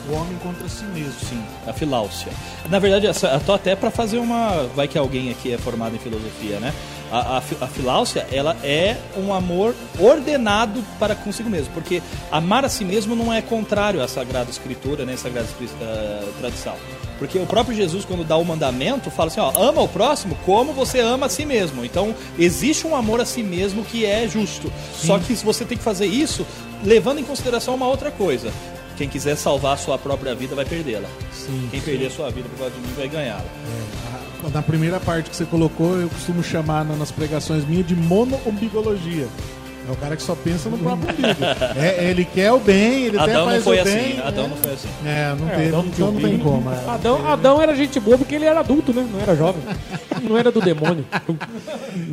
o 0.10 0.14
homem 0.14 0.38
contra 0.42 0.68
si 0.70 0.86
mesmo. 0.86 1.12
Sim, 1.20 1.44
a 1.68 1.74
filáusia. 1.74 2.32
Na 2.70 2.80
verdade, 2.80 3.06
essa- 3.08 3.28
eu 3.28 3.40
tô 3.42 3.54
até 3.54 3.76
para 3.76 3.92
fazer 3.92 4.18
uma. 4.20 4.64
Vai 4.76 4.88
que 4.88 4.98
alguém 4.98 5.30
aqui 5.30 5.54
é 5.54 5.58
formado 5.58 5.96
em 5.96 6.00
filosofia, 6.00 6.60
né? 6.60 6.74
A, 7.12 7.38
a, 7.38 7.38
a 7.38 7.68
filáusia, 7.68 8.28
ela 8.32 8.56
é 8.64 8.98
um 9.18 9.34
amor 9.34 9.74
ordenado 9.98 10.84
para 11.00 11.16
consigo 11.16 11.50
mesmo, 11.50 11.74
porque 11.74 12.02
amar 12.32 12.66
a 12.66 12.70
si 12.70 12.84
mesmo 12.84 13.16
não 13.16 13.32
é 13.34 13.42
contrário 13.42 14.02
à 14.02 14.08
Sagrada 14.08 14.50
Escritura, 14.50 15.06
né? 15.06 15.16
Sagrada 15.16 15.48
eh, 15.82 16.24
tradição. 16.40 16.76
Porque 17.18 17.40
o 17.40 17.46
próprio 17.46 17.76
Jesus, 17.76 18.06
quando 18.06 18.24
dá 18.24 18.38
o 18.38 18.46
mandamento, 18.46 19.10
fala 19.10 19.28
assim: 19.30 19.40
ó, 19.40 19.52
ama 19.58 19.82
o 19.82 19.88
próximo 19.88 20.38
como 20.46 20.74
você 20.74 21.00
ama 21.00 21.26
a 21.28 21.30
si 21.30 21.46
mesmo. 21.46 21.84
Então, 21.84 22.14
existe 22.38 22.86
um 22.86 22.96
amor 22.96 23.20
a 23.22 23.26
si 23.26 23.42
mesmo 23.42 23.84
que 23.84 24.06
é 24.06 24.28
justo. 24.28 24.72
Só 24.94 25.18
que 25.18 25.34
você 25.34 25.66
tem 25.66 25.78
que 25.78 25.84
fazer 25.84 26.06
isso 26.06 26.46
levando 26.84 27.20
em 27.20 27.24
consideração 27.24 27.74
uma 27.76 27.88
outra 27.88 28.12
coisa. 28.12 28.52
Quem 28.98 29.08
quiser 29.08 29.36
salvar 29.38 29.74
a 29.76 29.78
sua 29.78 29.98
própria 29.98 30.36
vida 30.36 30.56
vai 30.56 30.66
perdê-la. 30.66 31.08
Sim. 31.32 31.68
Quem 31.72 31.80
perder 31.82 32.08
a 32.08 32.12
sua 32.12 32.30
vida 32.32 32.50
por 32.50 32.58
causa 32.60 32.74
de 32.76 32.82
mim 32.82 32.94
vai 32.98 33.08
ganhá-la. 33.08 33.46
A- 34.14 34.27
Na 34.54 34.62
primeira 34.62 35.00
parte 35.00 35.30
que 35.30 35.36
você 35.36 35.46
colocou, 35.46 36.00
eu 36.00 36.10
costumo 36.10 36.44
chamar 36.44 36.86
na- 36.86 36.96
nas 36.96 37.12
pregações 37.12 37.66
minhas 37.66 37.86
de 37.88 37.96
monoumbigologia. 37.96 39.28
É 39.88 39.92
o 39.92 39.96
cara 39.96 40.18
que 40.18 40.22
só 40.22 40.36
pensa 40.36 40.70
no 40.70 40.78
próprio 40.78 41.10
umbigo. 41.10 41.40
É, 41.80 42.10
ele 42.10 42.26
quer 42.26 42.52
o 42.52 42.60
bem, 42.60 43.06
ele 43.06 43.18
até 43.18 43.32
Adão 43.32 43.46
faz 43.46 43.56
não 43.58 43.64
foi 43.64 43.78
o 43.78 43.82
assim. 43.82 43.92
bem. 43.94 44.20
Adão 44.22 44.46
é. 44.46 44.48
não 44.50 44.58
foi 44.58 44.74
assim. 44.74 44.88
É, 45.06 45.36
não, 45.40 45.48
É, 45.50 45.56
teve, 45.56 45.68
Adão 45.70 45.82
não 45.84 45.90
então 45.90 46.12
não 46.12 46.22
tem 46.22 46.38
como. 46.40 46.70
é. 46.72 46.90
Adão, 46.90 47.26
Adão 47.28 47.62
era 47.62 47.74
gente 47.76 48.00
boa 48.00 48.18
porque 48.18 48.36
ele 48.36 48.46
era 48.46 48.60
adulto, 48.60 48.94
né? 48.94 49.08
Não 49.10 49.20
era 49.22 49.34
jovem. 49.36 49.62
Não 50.22 50.38
era 50.38 50.52
do 50.52 50.62
demônio. 50.62 51.06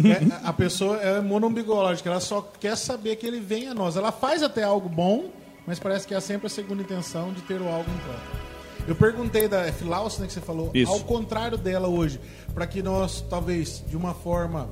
É, 0.06 0.46
a 0.48 0.52
pessoa 0.52 0.96
é 0.98 1.20
monombigológica, 1.20 2.08
ela 2.10 2.20
só 2.20 2.46
quer 2.60 2.76
saber 2.76 3.16
que 3.16 3.26
ele 3.26 3.40
vem 3.40 3.68
a 3.68 3.74
nós. 3.74 3.96
Ela 3.96 4.10
faz 4.12 4.42
até 4.42 4.62
algo 4.62 4.88
bom, 4.88 5.26
mas 5.66 5.78
parece 5.78 6.06
que 6.06 6.14
é 6.14 6.20
sempre 6.20 6.46
a 6.46 6.50
segunda 6.50 6.82
intenção 6.82 7.32
de 7.32 7.40
ter 7.42 7.60
o 7.60 7.68
algo 7.68 7.84
em 7.90 7.98
troca. 7.98 8.53
Eu 8.86 8.94
perguntei 8.94 9.48
da 9.48 9.72
Filaus, 9.72 10.18
né, 10.18 10.26
que 10.26 10.32
você 10.32 10.40
falou, 10.40 10.70
Isso. 10.74 10.92
ao 10.92 11.00
contrário 11.00 11.56
dela 11.56 11.88
hoje, 11.88 12.20
para 12.52 12.66
que 12.66 12.82
nós, 12.82 13.24
talvez, 13.30 13.82
de 13.88 13.96
uma 13.96 14.12
forma, 14.12 14.68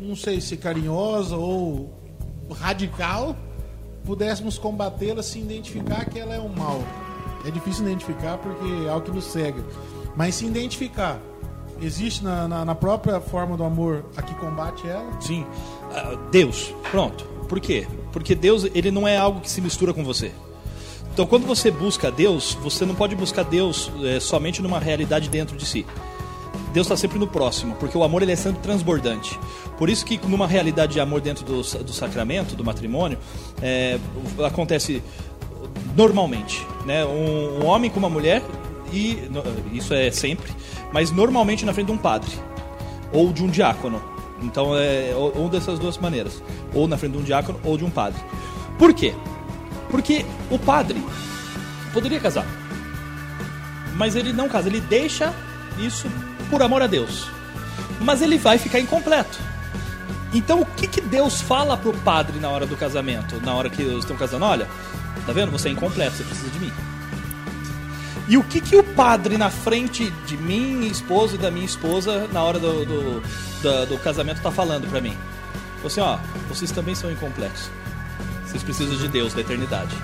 não 0.00 0.14
sei 0.14 0.40
se 0.40 0.56
carinhosa 0.56 1.36
ou 1.36 1.92
radical, 2.52 3.36
pudéssemos 4.04 4.58
combatê-la 4.58 5.22
se 5.22 5.38
identificar 5.38 6.04
que 6.04 6.18
ela 6.18 6.34
é 6.34 6.40
um 6.40 6.48
mal. 6.48 6.82
É 7.44 7.50
difícil 7.50 7.84
identificar 7.84 8.38
porque 8.38 8.86
é 8.86 8.88
algo 8.88 9.04
que 9.04 9.10
nos 9.10 9.24
cega. 9.24 9.64
Mas 10.16 10.36
se 10.36 10.46
identificar, 10.46 11.20
existe 11.80 12.22
na, 12.22 12.46
na, 12.46 12.64
na 12.64 12.74
própria 12.74 13.20
forma 13.20 13.56
do 13.56 13.64
amor 13.64 14.04
a 14.16 14.22
que 14.22 14.34
combate 14.36 14.86
ela? 14.86 15.20
Sim. 15.20 15.44
Ah, 15.90 16.16
Deus. 16.30 16.72
Pronto. 16.90 17.24
Por 17.48 17.58
quê? 17.60 17.86
Porque 18.12 18.34
Deus, 18.34 18.64
ele 18.74 18.90
não 18.90 19.06
é 19.06 19.16
algo 19.16 19.40
que 19.40 19.50
se 19.50 19.60
mistura 19.60 19.92
com 19.92 20.04
você. 20.04 20.32
Então, 21.12 21.26
quando 21.26 21.46
você 21.46 21.70
busca 21.70 22.10
Deus, 22.10 22.56
você 22.62 22.86
não 22.86 22.94
pode 22.94 23.14
buscar 23.14 23.42
Deus 23.42 23.90
eh, 24.02 24.18
somente 24.18 24.62
numa 24.62 24.78
realidade 24.78 25.28
dentro 25.28 25.56
de 25.56 25.66
si. 25.66 25.84
Deus 26.72 26.86
está 26.86 26.96
sempre 26.96 27.18
no 27.18 27.26
próximo, 27.26 27.74
porque 27.76 27.96
o 27.98 28.02
amor 28.02 28.22
ele 28.22 28.32
é 28.32 28.36
sempre 28.36 28.62
transbordante. 28.62 29.38
Por 29.76 29.90
isso 29.90 30.06
que 30.06 30.18
numa 30.26 30.46
realidade 30.46 30.94
de 30.94 31.00
amor 31.00 31.20
dentro 31.20 31.44
do, 31.44 31.60
do 31.60 31.92
sacramento, 31.92 32.56
do 32.56 32.64
matrimônio, 32.64 33.18
eh, 33.60 33.98
acontece 34.42 35.02
normalmente, 35.94 36.66
né? 36.86 37.04
Um, 37.04 37.62
um 37.62 37.66
homem 37.66 37.90
com 37.90 37.98
uma 37.98 38.08
mulher 38.08 38.42
e 38.90 39.18
isso 39.72 39.92
é 39.92 40.10
sempre, 40.10 40.50
mas 40.92 41.10
normalmente 41.10 41.64
na 41.64 41.74
frente 41.74 41.86
de 41.86 41.92
um 41.92 41.98
padre 41.98 42.30
ou 43.12 43.32
de 43.32 43.42
um 43.42 43.48
diácono. 43.48 44.02
Então 44.42 44.76
é 44.76 45.12
ou 45.14 45.48
dessas 45.48 45.78
duas 45.78 45.98
maneiras, 45.98 46.42
ou 46.74 46.88
na 46.88 46.96
frente 46.96 47.12
de 47.12 47.18
um 47.18 47.22
diácono 47.22 47.60
ou 47.64 47.76
de 47.76 47.84
um 47.84 47.90
padre. 47.90 48.20
Por 48.78 48.92
quê? 48.92 49.14
Porque 49.92 50.26
o 50.50 50.58
padre 50.58 51.00
poderia 51.92 52.18
casar, 52.18 52.44
mas 53.94 54.16
ele 54.16 54.32
não 54.32 54.48
casa, 54.48 54.68
ele 54.68 54.80
deixa 54.80 55.32
isso 55.78 56.08
por 56.50 56.62
amor 56.62 56.82
a 56.82 56.86
Deus. 56.88 57.28
Mas 58.00 58.20
ele 58.22 58.38
vai 58.38 58.58
ficar 58.58 58.80
incompleto. 58.80 59.38
Então 60.34 60.62
o 60.62 60.66
que, 60.66 60.86
que 60.88 61.00
Deus 61.00 61.40
fala 61.42 61.76
pro 61.76 61.92
padre 61.98 62.40
na 62.40 62.48
hora 62.48 62.66
do 62.66 62.76
casamento? 62.76 63.40
Na 63.44 63.54
hora 63.54 63.68
que 63.70 63.82
eles 63.82 63.98
estão 63.98 64.16
casando? 64.16 64.44
Olha, 64.46 64.66
tá 65.26 65.32
vendo? 65.32 65.52
Você 65.52 65.68
é 65.68 65.72
incompleto, 65.72 66.16
você 66.16 66.24
precisa 66.24 66.50
de 66.50 66.58
mim. 66.58 66.72
E 68.28 68.38
o 68.38 68.42
que, 68.42 68.60
que 68.60 68.74
o 68.76 68.82
padre 68.82 69.36
na 69.36 69.50
frente 69.50 70.10
de 70.26 70.36
mim, 70.38 70.86
esposo 70.86 71.34
e 71.34 71.38
da 71.38 71.50
minha 71.50 71.66
esposa, 71.66 72.26
na 72.32 72.42
hora 72.42 72.58
do, 72.58 72.84
do, 72.86 73.22
da- 73.62 73.84
do 73.84 73.98
casamento, 73.98 74.40
tá 74.40 74.50
falando 74.50 74.88
pra 74.88 75.00
mim? 75.02 75.14
Falou 75.76 75.86
Assim, 75.88 76.00
ó, 76.00 76.18
vocês 76.48 76.70
também 76.70 76.94
são 76.94 77.10
incompletos. 77.10 77.68
Vocês 78.52 78.62
precisam 78.62 78.96
de 78.96 79.08
Deus, 79.08 79.32
da 79.32 79.40
eternidade. 79.40 79.96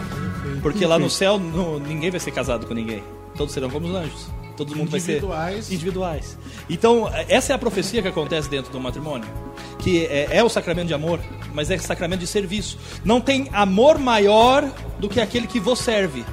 Porque 0.62 0.86
lá 0.86 0.98
no 0.98 1.10
céu 1.10 1.38
não- 1.38 1.78
ninguém 1.78 2.10
vai 2.10 2.18
ser 2.18 2.30
casado 2.30 2.66
com 2.66 2.72
ninguém. 2.74 3.02
Todos 3.36 3.52
serão 3.52 3.68
como 3.70 3.86
os 3.86 3.94
anjos. 3.94 4.26
Todo 4.56 4.74
mundo 4.74 4.90
vai 4.90 4.98
ser 4.98 5.12
Individuais. 5.12 5.70
individuais. 5.70 6.38
Então, 6.68 7.08
essa 7.28 7.52
é 7.52 7.54
a 7.54 7.58
profecia 7.58 8.02
que 8.02 8.08
acontece 8.08 8.48
dentro 8.50 8.72
do 8.72 8.80
matrimônio. 8.80 9.28
Que 9.78 10.06
é, 10.06 10.38
é 10.38 10.42
o 10.42 10.48
sacramento 10.48 10.88
de 10.88 10.94
amor, 10.94 11.20
mas 11.54 11.70
é 11.70 11.78
sacramento 11.78 12.20
de 12.20 12.26
serviço. 12.26 12.76
Não 13.04 13.20
tem 13.20 13.48
amor 13.52 13.98
maior 13.98 14.68
do 14.98 15.08
que 15.08 15.20
aquele 15.20 15.46
que 15.46 15.60
vos 15.60 15.78
serve. 15.78 16.24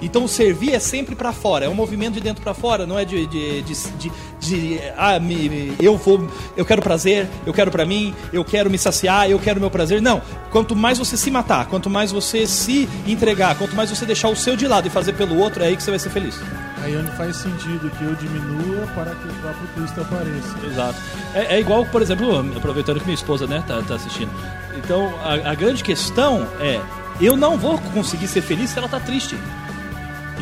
Então, 0.00 0.26
servir 0.28 0.72
é 0.74 0.78
sempre 0.78 1.14
para 1.14 1.32
fora, 1.32 1.64
é 1.64 1.68
um 1.68 1.74
movimento 1.74 2.14
de 2.14 2.20
dentro 2.20 2.42
para 2.42 2.54
fora, 2.54 2.86
não 2.86 2.98
é 2.98 3.04
de, 3.04 3.26
de, 3.26 3.62
de, 3.62 3.74
de- 3.98 4.12
de, 4.40 4.80
ah, 4.96 5.18
me, 5.18 5.48
me- 5.48 5.74
eu 5.80 5.96
vou, 5.96 6.28
eu 6.56 6.64
quero 6.64 6.80
prazer, 6.80 7.28
eu 7.44 7.52
quero 7.52 7.70
para 7.70 7.84
mim, 7.84 8.14
eu 8.32 8.44
quero 8.44 8.70
me 8.70 8.78
saciar, 8.78 9.28
eu 9.28 9.38
quero 9.38 9.58
meu 9.60 9.70
prazer. 9.70 10.00
Não. 10.00 10.22
Quanto 10.50 10.74
mais 10.76 10.98
você 10.98 11.16
se 11.16 11.30
matar, 11.30 11.66
quanto 11.66 11.90
mais 11.90 12.12
você 12.12 12.46
se 12.46 12.88
entregar, 13.06 13.56
quanto 13.58 13.74
mais 13.74 13.90
você 13.90 14.06
deixar 14.06 14.28
o 14.28 14.36
seu 14.36 14.56
de 14.56 14.66
lado 14.66 14.86
e 14.86 14.90
fazer 14.90 15.12
pelo 15.14 15.36
outro, 15.38 15.62
é 15.62 15.66
aí 15.68 15.76
que 15.76 15.82
você 15.82 15.90
vai 15.90 15.98
ser 15.98 16.10
feliz. 16.10 16.38
Aí 16.82 16.96
onde 16.96 17.10
faz 17.16 17.36
sentido 17.36 17.90
que 17.98 18.04
eu 18.04 18.14
diminua 18.14 18.86
para 18.94 19.10
que 19.16 19.26
o 19.28 19.34
próprio 19.42 19.68
Cristo 19.74 20.00
apareça. 20.00 20.54
Exato. 20.64 20.98
É, 21.34 21.56
é 21.56 21.60
igual, 21.60 21.84
por 21.86 22.00
exemplo, 22.00 22.38
aproveitando 22.56 23.00
que 23.00 23.04
minha 23.04 23.16
esposa 23.16 23.46
né, 23.48 23.62
tá, 23.66 23.82
tá 23.82 23.96
assistindo. 23.96 24.30
Então, 24.76 25.12
a, 25.24 25.50
a 25.50 25.54
grande 25.56 25.82
questão 25.82 26.46
é: 26.60 26.80
eu 27.20 27.36
não 27.36 27.58
vou 27.58 27.78
conseguir 27.92 28.28
ser 28.28 28.42
feliz 28.42 28.70
se 28.70 28.78
ela 28.78 28.88
tá 28.88 29.00
triste. 29.00 29.36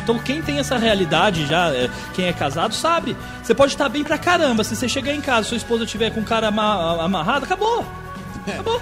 Então, 0.07 0.17
quem 0.19 0.41
tem 0.41 0.57
essa 0.57 0.77
realidade 0.77 1.45
já, 1.45 1.67
é, 1.75 1.89
quem 2.13 2.27
é 2.27 2.31
casado, 2.31 2.73
sabe. 2.73 3.13
Você 3.43 3.53
pode 3.53 3.73
estar 3.73 3.89
bem 3.89 4.05
pra 4.05 4.17
caramba. 4.17 4.63
Se 4.63 4.73
você 4.73 4.87
chegar 4.87 5.13
em 5.13 5.19
casa, 5.19 5.49
sua 5.49 5.57
esposa 5.57 5.85
tiver 5.85 6.11
com 6.11 6.21
o 6.21 6.23
cara 6.23 6.47
ama- 6.47 7.03
amarrado, 7.03 7.43
acabou. 7.43 7.85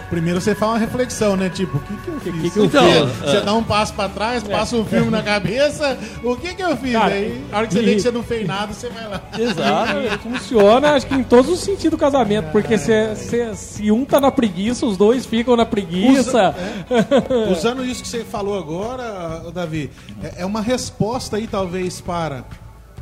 Primeiro 0.09 0.39
você 0.41 0.53
faz 0.55 0.71
uma 0.73 0.77
reflexão, 0.77 1.35
né? 1.35 1.49
Tipo, 1.49 1.77
o 1.77 1.79
que, 1.81 1.95
que 1.97 2.07
eu 2.07 2.19
fiz? 2.19 2.41
que 2.41 2.49
que 2.51 2.59
eu 2.59 2.65
Então, 2.65 2.83
fiz? 3.09 3.17
Você 3.19 3.41
dá 3.41 3.53
um 3.53 3.63
passo 3.63 3.93
pra 3.93 4.07
trás, 4.09 4.43
passa 4.43 4.75
um 4.75 4.85
filme 4.85 5.09
na 5.11 5.21
cabeça. 5.23 5.97
O 6.23 6.35
que 6.35 6.53
que 6.53 6.61
eu 6.63 6.75
fiz? 6.77 6.93
Cara, 6.93 7.13
Aí, 7.13 7.43
a 7.51 7.57
hora 7.57 7.67
que 7.67 7.73
você 7.73 7.81
e- 7.81 7.85
vê 7.85 7.95
que 7.95 8.01
você 8.01 8.11
não 8.11 8.23
fez 8.23 8.47
nada, 8.47 8.73
você 8.73 8.89
vai 8.89 9.07
lá. 9.07 9.21
Exato. 9.37 10.19
Funciona, 10.23 10.91
acho 10.93 11.07
que 11.07 11.15
em 11.15 11.23
todos 11.23 11.49
os 11.51 11.59
sentidos 11.59 11.91
do 11.91 11.97
casamento, 11.97 12.51
porque 12.51 12.77
se, 12.77 13.15
se, 13.15 13.55
se 13.55 13.91
um 13.91 14.05
tá 14.05 14.19
na 14.19 14.31
preguiça, 14.31 14.85
os 14.85 14.97
dois 14.97 15.25
ficam 15.25 15.55
na 15.55 15.65
preguiça. 15.65 16.55
Usando 17.51 17.83
isso 17.85 18.01
que 18.01 18.07
você 18.07 18.23
falou 18.23 18.57
agora, 18.57 19.51
Davi, 19.53 19.89
é 20.23 20.41
é 20.41 20.45
uma 20.45 20.61
resposta 20.61 21.37
aí, 21.37 21.47
talvez, 21.47 21.99
para 22.01 22.43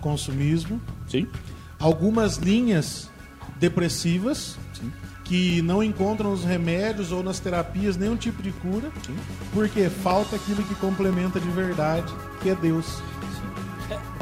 consumismo, 0.02 0.80
Sim. 1.08 1.28
algumas 1.80 2.38
linhas 2.38 3.10
depressivas 3.60 4.58
que 5.23 5.62
não 5.62 5.81
encontram 5.81 6.33
os 6.33 6.43
remédios 6.43 7.12
ou 7.12 7.23
nas 7.23 7.39
terapias 7.39 7.95
nenhum 7.97 8.15
tipo 8.15 8.41
de 8.41 8.51
cura, 8.51 8.91
porque 9.53 9.89
falta 9.89 10.36
aquilo 10.36 10.62
que 10.63 10.75
complementa 10.75 11.39
de 11.39 11.49
verdade, 11.49 12.13
que 12.41 12.49
é 12.49 12.55
Deus. 12.55 13.01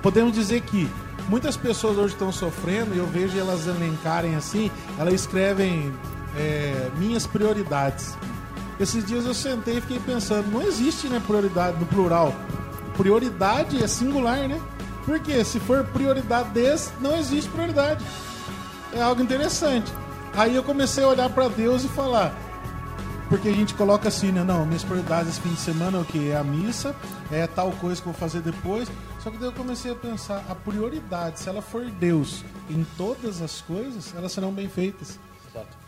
Podemos 0.02 0.34
dizer 0.34 0.62
que 0.62 0.88
muitas 1.28 1.58
pessoas 1.58 1.98
hoje 1.98 2.14
estão 2.14 2.32
sofrendo 2.32 2.94
e 2.94 2.98
eu 2.98 3.08
vejo 3.08 3.38
elas 3.38 3.68
elencarem 3.68 4.36
assim, 4.36 4.72
elas 4.98 5.14
escrevem 5.14 5.92
é, 6.36 6.90
minhas 6.98 7.26
prioridades. 7.26 8.16
Esses 8.80 9.06
dias 9.06 9.26
eu 9.26 9.34
sentei 9.34 9.78
e 9.78 9.82
fiquei 9.82 10.00
pensando, 10.00 10.50
não 10.52 10.62
existe 10.62 11.08
né, 11.08 11.22
prioridade 11.26 11.80
no 11.80 11.86
plural. 11.86 12.34
Prioridade 12.98 13.82
é 13.82 13.88
singular, 13.88 14.48
né? 14.48 14.60
Porque 15.06 15.44
se 15.44 15.60
for 15.60 15.84
prioridades, 15.86 16.92
não 17.00 17.16
existe 17.16 17.50
prioridade. 17.50 18.04
É 18.94 19.02
algo 19.02 19.22
interessante. 19.22 19.92
Aí 20.34 20.56
eu 20.56 20.64
comecei 20.64 21.04
a 21.04 21.08
olhar 21.08 21.30
para 21.30 21.50
Deus 21.50 21.84
e 21.84 21.90
falar, 21.90 22.34
porque 23.28 23.50
a 23.50 23.54
gente 23.54 23.74
coloca 23.74 24.08
assim, 24.08 24.32
né? 24.32 24.44
Não, 24.44 24.66
minhas 24.66 24.84
prioridades 24.84 25.30
esse 25.30 25.42
fim 25.42 25.54
de 25.54 25.60
semana 25.60 25.98
é 25.98 26.02
o 26.02 26.06
quê? 26.06 26.30
É 26.32 26.38
a 26.38 26.44
missa, 26.44 26.96
é 27.32 27.46
tal 27.48 27.72
coisa 27.74 28.02
que 28.02 28.08
eu 28.08 28.14
vou 28.14 28.20
fazer 28.20 28.42
depois. 28.42 28.90
Só 29.20 29.30
que 29.30 29.38
daí 29.38 29.50
eu 29.50 29.54
comecei 29.54 29.92
a 29.92 29.96
pensar, 29.96 30.44
a 30.50 30.56
prioridade, 30.56 31.40
se 31.40 31.48
ela 31.48 31.62
for 31.62 31.86
Deus 31.92 32.44
em 32.70 32.86
todas 32.98 33.42
as 33.42 33.62
coisas, 33.62 34.14
elas 34.16 34.32
serão 34.32 34.52
bem 34.52 34.68
feitas. 34.68 35.20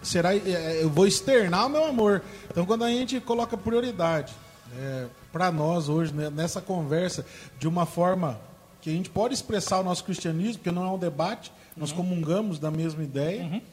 Será, 0.01 0.35
é, 0.35 0.79
eu 0.83 0.89
vou 0.89 1.07
externar 1.07 1.65
o 1.67 1.69
meu 1.69 1.85
amor. 1.85 2.21
Então 2.49 2.65
quando 2.65 2.83
a 2.83 2.89
gente 2.89 3.19
coloca 3.21 3.57
prioridade 3.57 4.33
é, 4.77 5.07
para 5.31 5.51
nós 5.51 5.87
hoje, 5.87 6.13
né, 6.13 6.29
nessa 6.29 6.61
conversa, 6.61 7.25
de 7.57 7.67
uma 7.67 7.85
forma 7.85 8.39
que 8.81 8.89
a 8.89 8.93
gente 8.93 9.09
pode 9.09 9.33
expressar 9.33 9.79
o 9.79 9.83
nosso 9.83 10.03
cristianismo, 10.03 10.55
porque 10.55 10.71
não 10.71 10.83
é 10.83 10.91
um 10.91 10.99
debate, 10.99 11.51
nós 11.75 11.91
comungamos 11.91 12.59
da 12.59 12.69
mesma 12.69 13.03
ideia. 13.03 13.63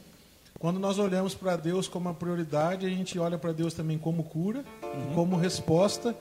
Quando 0.61 0.79
nós 0.79 0.99
olhamos 0.99 1.33
para 1.33 1.55
Deus 1.55 1.87
como 1.87 2.07
a 2.09 2.13
prioridade, 2.13 2.85
a 2.85 2.89
gente 2.89 3.17
olha 3.17 3.35
para 3.35 3.51
Deus 3.51 3.73
também 3.73 3.97
como 3.97 4.21
cura, 4.23 4.63
e 4.83 5.13
como 5.15 5.35
resposta 5.35 6.15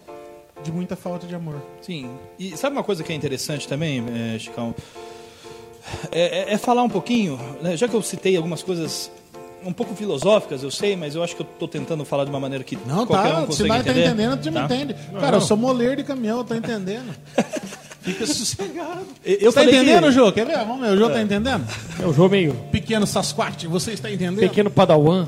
de 0.63 0.73
muita 0.73 0.97
falta 0.97 1.27
de 1.27 1.35
amor. 1.35 1.61
Sim. 1.83 2.11
E 2.39 2.57
sabe 2.57 2.75
uma 2.75 2.83
coisa 2.83 3.05
que 3.05 3.13
é 3.13 3.15
interessante 3.15 3.69
também, 3.69 4.03
eh, 4.35 4.39
Chicão? 4.39 4.75
É, 6.11 6.51
é- 6.51 6.53
é 6.55 6.59
falar 6.59 6.83
um 6.83 6.89
pouquinho, 6.89 7.39
né, 7.61 7.77
já 7.77 7.87
que 7.87 7.95
eu 7.95 8.01
citei 8.03 8.35
algumas 8.37 8.63
coisas 8.63 9.11
um 9.63 9.75
pouco 9.75 9.95
filosóficas, 9.95 10.63
eu 10.63 10.71
sei, 10.71 10.97
mas 10.97 11.15
eu 11.15 11.23
acho 11.23 11.37
que 11.37 11.43
eu 11.43 11.47
estou 11.53 11.69
tentando 11.69 12.03
falar 12.07 12.25
de 12.25 12.31
uma 12.31 12.41
maneira 12.41 12.65
que 12.65 12.77
Não, 12.87 13.07
qualquer 13.07 13.33
tá, 13.33 13.39
um 13.41 13.41
se 13.43 13.47
consegue 13.49 13.69
nós 13.69 13.85
tá 13.85 13.91
entender. 13.91 14.07
entendendo, 14.07 14.41
tu 14.43 14.47
me 14.47 14.53
tá? 14.55 14.65
entende. 14.65 14.95
Cara, 15.21 15.37
eu 15.37 15.41
sou 15.43 15.57
moleiro 15.57 15.97
de 15.97 16.05
caminhão, 16.05 16.39
eu 16.39 16.45
tô 16.45 16.55
entendendo. 16.55 17.15
Fica 18.03 18.27
sossegado. 18.27 19.01
Eu- 19.25 19.39
Você 19.39 19.45
tá 19.47 19.53
falei 19.53 19.69
que- 19.71 19.77
entendendo, 19.77 20.11
Jô? 20.13 20.33
Quer 20.33 20.47
ver? 20.47 20.57
Vamos 20.59 20.81
ver, 20.81 20.95
o 20.95 20.97
Jô 20.97 21.11
tá 21.11 21.21
entendendo? 21.21 21.65
É 22.01 22.07
o 22.07 22.13
jogo 22.13 22.31
meio 22.31 22.55
Pequeno 22.73 23.07
Sasquatch, 23.07 23.67
você 23.67 23.93
está 23.93 24.11
entendendo? 24.11 24.41
pequeno 24.41 24.71
padawan. 24.71 25.27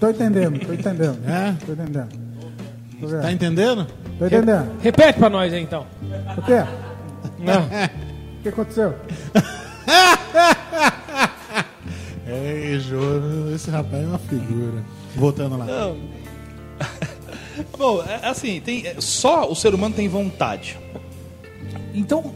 Tô 0.00 0.08
entendendo, 0.08 0.58
tô 0.66 0.72
entendendo. 0.72 1.18
É? 1.28 1.54
Tô 1.66 1.72
entendendo. 1.72 2.08
Tô 3.00 3.08
Tá 3.20 3.32
entendendo? 3.32 3.86
Tô 4.18 4.26
entendendo. 4.26 4.70
Repete 4.80 5.18
pra 5.18 5.28
nós 5.28 5.52
aí, 5.52 5.62
então. 5.62 5.86
O 6.38 6.42
quê? 6.42 6.64
Não. 7.38 7.62
O 8.38 8.42
que 8.42 8.48
aconteceu? 8.48 8.94
É, 12.26 12.78
Jô, 12.80 12.98
esse 13.54 13.70
rapaz 13.70 14.02
é 14.02 14.06
uma 14.06 14.18
figura. 14.18 14.82
Voltando 15.14 15.58
lá. 15.58 15.64
Não. 15.66 15.96
Bom, 17.78 18.02
é 18.02 18.26
assim, 18.26 18.60
tem, 18.60 18.86
é, 18.86 18.96
só 18.98 19.48
o 19.50 19.54
ser 19.54 19.74
humano 19.74 19.94
tem 19.94 20.08
vontade. 20.08 20.78
Então, 21.94 22.34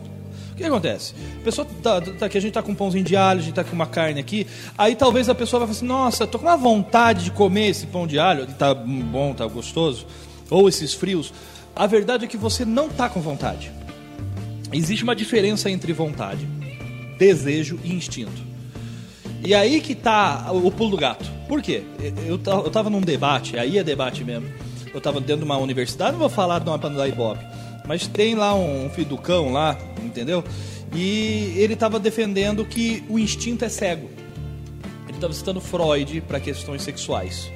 o 0.52 0.54
que 0.56 0.64
acontece? 0.64 1.14
A 1.40 1.44
pessoa 1.44 1.66
tá, 1.82 2.00
tá 2.00 2.26
aqui, 2.26 2.38
a 2.38 2.40
gente 2.40 2.52
tá 2.52 2.62
com 2.62 2.72
um 2.72 2.74
pãozinho 2.74 3.04
de 3.04 3.16
alho, 3.16 3.40
a 3.40 3.42
gente 3.42 3.54
tá 3.54 3.64
com 3.64 3.72
uma 3.72 3.86
carne 3.86 4.20
aqui. 4.20 4.46
Aí 4.76 4.94
talvez 4.94 5.28
a 5.28 5.34
pessoa 5.34 5.60
vai 5.60 5.66
falar 5.68 5.76
assim: 5.76 5.86
Nossa, 5.86 6.26
tô 6.26 6.38
com 6.38 6.46
uma 6.46 6.56
vontade 6.56 7.24
de 7.24 7.30
comer 7.30 7.68
esse 7.68 7.86
pão 7.86 8.06
de 8.06 8.18
alho, 8.18 8.46
tá 8.46 8.74
bom, 8.74 9.34
tá 9.34 9.46
gostoso. 9.46 10.06
Ou 10.50 10.68
esses 10.68 10.94
frios. 10.94 11.32
A 11.76 11.86
verdade 11.86 12.24
é 12.24 12.28
que 12.28 12.36
você 12.36 12.64
não 12.64 12.88
tá 12.88 13.08
com 13.08 13.20
vontade. 13.20 13.70
Existe 14.72 15.04
uma 15.04 15.14
diferença 15.14 15.70
entre 15.70 15.92
vontade, 15.92 16.46
desejo 17.18 17.78
e 17.84 17.94
instinto. 17.94 18.48
E 19.44 19.54
aí 19.54 19.80
que 19.80 19.94
tá 19.94 20.50
o 20.52 20.70
pulo 20.70 20.90
do 20.90 20.96
gato. 20.96 21.24
Por 21.46 21.62
quê? 21.62 21.82
Eu, 22.26 22.40
eu 22.64 22.70
tava 22.70 22.90
num 22.90 23.00
debate, 23.00 23.56
aí 23.56 23.78
é 23.78 23.84
debate 23.84 24.24
mesmo. 24.24 24.48
Eu 24.92 25.00
tava 25.00 25.20
dentro 25.20 25.38
de 25.38 25.44
uma 25.44 25.56
universidade, 25.56 26.12
não 26.12 26.18
vou 26.18 26.28
falar 26.28 26.58
de 26.58 26.68
uma 26.68 26.78
para 26.78 26.90
dar 26.90 27.08
ibope, 27.08 27.44
mas 27.88 28.06
tem 28.06 28.34
lá 28.34 28.54
um 28.54 28.90
filho 28.90 29.08
do 29.08 29.16
cão 29.16 29.50
lá, 29.50 29.76
entendeu? 30.04 30.44
E 30.94 31.54
ele 31.56 31.74
tava 31.74 31.98
defendendo 31.98 32.62
que 32.62 33.02
o 33.08 33.18
instinto 33.18 33.64
é 33.64 33.68
cego. 33.70 34.10
Ele 35.08 35.16
estava 35.16 35.32
citando 35.32 35.58
Freud 35.58 36.20
para 36.20 36.38
questões 36.38 36.82
sexuais. 36.82 37.50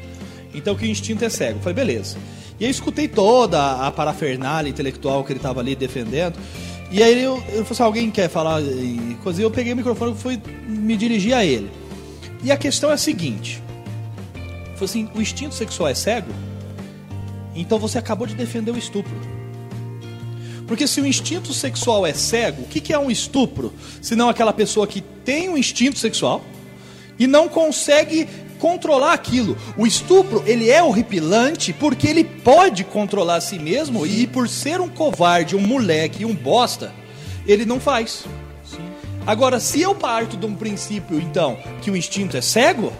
Então 0.55 0.75
que 0.75 0.87
o 0.87 0.88
instinto 0.88 1.23
é 1.23 1.29
cego. 1.29 1.59
Eu 1.59 1.62
falei, 1.62 1.75
beleza. 1.75 2.16
E 2.59 2.64
aí 2.64 2.71
eu 2.71 2.71
escutei 2.71 3.09
toda 3.09 3.87
a 3.87 3.90
parafernália 3.90 4.71
intelectual 4.71 5.23
que 5.23 5.33
ele 5.33 5.38
estava 5.38 5.61
ali 5.61 5.77
defendendo. 5.77 6.38
E 6.90 7.03
aí 7.03 7.23
eu, 7.23 7.37
eu 7.37 7.64
falei 7.64 7.66
assim, 7.71 7.83
alguém 7.83 8.11
quer 8.11 8.31
falar 8.31 8.62
e 8.62 9.18
coisa? 9.23 9.42
Eu 9.42 9.51
peguei 9.51 9.75
o 9.75 9.77
microfone 9.77 10.12
e 10.12 10.16
fui 10.16 10.40
me 10.66 10.97
dirigir 10.97 11.35
a 11.35 11.45
ele. 11.45 11.71
E 12.42 12.51
a 12.51 12.57
questão 12.57 12.90
é 12.90 12.95
a 12.95 12.99
seguinte. 12.99 13.62
Foi 14.77 14.87
assim, 14.87 15.11
o 15.14 15.21
instinto 15.21 15.55
sexual 15.55 15.90
é 15.90 15.95
cego? 15.95 16.33
Então 17.55 17.79
você 17.79 17.99
acabou 17.99 18.27
de 18.27 18.35
defender 18.35 18.71
o 18.71 18.79
estupro. 18.79 19.41
Porque 20.66 20.87
se 20.87 21.01
o 21.01 21.07
instinto 21.07 21.53
sexual 21.53 22.07
é 22.07 22.12
cego, 22.12 22.62
o 22.62 22.66
que, 22.66 22.81
que 22.81 22.92
é 22.92 22.98
um 22.98 23.11
estupro? 23.11 23.72
Se 24.01 24.14
não 24.14 24.29
aquela 24.29 24.53
pessoa 24.53 24.87
que 24.87 25.01
tem 25.01 25.48
um 25.48 25.57
instinto 25.57 25.98
sexual 25.98 26.44
e 27.18 27.27
não 27.27 27.48
consegue 27.48 28.29
controlar 28.59 29.12
aquilo. 29.12 29.57
O 29.77 29.87
estupro, 29.87 30.42
ele 30.46 30.70
é 30.70 30.81
horripilante 30.81 31.72
porque 31.72 32.07
ele 32.07 32.22
pode 32.22 32.85
controlar 32.85 33.37
a 33.37 33.40
si 33.40 33.59
mesmo 33.59 34.07
e 34.07 34.25
por 34.27 34.48
ser 34.48 34.81
um 34.81 34.88
covarde, 34.88 35.57
um 35.57 35.61
moleque 35.61 36.25
um 36.25 36.35
bosta, 36.35 36.92
ele 37.44 37.64
não 37.64 37.81
faz. 37.81 38.25
Agora, 39.27 39.59
se 39.59 39.81
eu 39.81 39.94
parto 39.94 40.37
de 40.37 40.46
um 40.46 40.55
princípio, 40.55 41.20
então, 41.20 41.59
que 41.81 41.90
o 41.90 41.96
instinto 41.96 42.37
é 42.37 42.40
cego, 42.40 42.92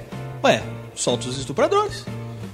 ué, 0.43 0.63
solta 0.95 1.29
os 1.29 1.39
estupradores. 1.39 2.05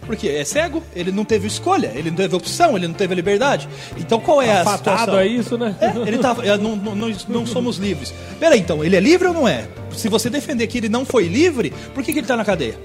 Porque 0.09 0.27
é 0.27 0.43
cego, 0.43 0.83
ele 0.97 1.13
não 1.13 1.23
teve 1.23 1.47
escolha, 1.47 1.93
ele 1.95 2.09
não 2.09 2.17
teve 2.17 2.35
opção, 2.35 2.75
ele 2.79 2.89
não 2.89 2.95
teve 2.95 3.15
liberdade. 3.15 3.69
Então 3.99 4.19
qual 4.19 4.41
é 4.41 4.51
a 4.51 4.65
Fatado 4.65 4.79
situação? 4.79 5.19
é 5.19 5.27
isso, 5.27 5.59
né? 5.59 5.77
É, 5.79 6.09
ele 6.09 6.17
tava, 6.17 6.47
é, 6.47 6.57
não, 6.57 6.75
não, 6.75 6.95
não, 6.95 7.13
não 7.29 7.47
somos 7.47 7.77
livres. 7.77 8.15
Peraí, 8.41 8.59
então, 8.59 8.83
ele 8.83 8.97
é 8.97 9.01
livre 9.01 9.29
ou 9.29 9.35
não 9.35 9.47
é? 9.47 9.69
Se 9.93 10.09
você 10.09 10.31
defender 10.31 10.67
que 10.67 10.79
ele 10.79 10.89
não 10.89 11.05
foi 11.05 11.29
livre, 11.29 11.75
por 11.93 12.03
que, 12.03 12.11
que 12.11 12.21
ele 12.21 12.25
está 12.25 12.39
na 12.39 12.45
cadeia? 12.45 12.79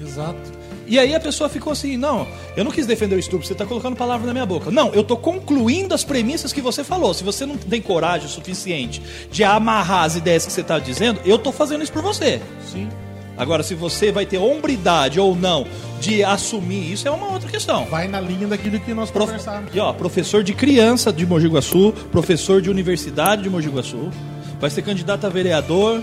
Exato. 0.00 0.64
E 0.86 0.98
aí 0.98 1.14
a 1.14 1.20
pessoa 1.20 1.48
ficou 1.50 1.72
assim, 1.72 1.98
não, 1.98 2.26
eu 2.56 2.64
não 2.64 2.70
quis 2.70 2.86
defender 2.86 3.14
o 3.14 3.18
estupro, 3.18 3.46
você 3.46 3.52
está 3.52 3.66
colocando 3.66 3.94
palavra 3.94 4.26
na 4.26 4.32
minha 4.32 4.46
boca. 4.46 4.70
Não, 4.70 4.88
eu 4.94 5.02
estou 5.02 5.18
concluindo 5.18 5.94
as 5.94 6.02
premissas 6.02 6.50
que 6.50 6.62
você 6.62 6.82
falou. 6.82 7.12
Se 7.12 7.22
você 7.22 7.44
não 7.44 7.58
tem 7.58 7.80
coragem 7.82 8.28
suficiente 8.28 9.02
de 9.30 9.44
amarrar 9.44 10.04
as 10.04 10.16
ideias 10.16 10.46
que 10.46 10.52
você 10.52 10.62
está 10.62 10.78
dizendo, 10.78 11.20
eu 11.26 11.36
estou 11.36 11.52
fazendo 11.52 11.82
isso 11.82 11.92
por 11.92 12.02
você. 12.02 12.40
Sim. 12.72 12.88
Agora, 13.36 13.62
se 13.62 13.74
você 13.74 14.12
vai 14.12 14.24
ter 14.24 14.38
hombridade 14.38 15.18
ou 15.18 15.34
não 15.34 15.66
de 16.00 16.22
assumir 16.22 16.92
isso, 16.92 17.08
é 17.08 17.10
uma 17.10 17.32
outra 17.32 17.48
questão. 17.48 17.84
Vai 17.86 18.06
na 18.06 18.20
linha 18.20 18.46
daquilo 18.46 18.78
que 18.78 18.94
nós 18.94 19.10
Prof... 19.10 19.26
conversamos. 19.26 19.74
E, 19.74 19.80
ó, 19.80 19.92
professor 19.92 20.42
de 20.44 20.54
criança 20.54 21.12
de 21.12 21.26
Mogi 21.26 21.48
Guaçu, 21.48 21.92
professor 22.12 22.60
de 22.62 22.70
universidade 22.70 23.42
de 23.42 23.50
Mogi 23.50 23.68
Guaçu, 23.68 24.10
vai 24.60 24.70
ser 24.70 24.82
candidato 24.82 25.26
a 25.26 25.28
vereador. 25.28 26.02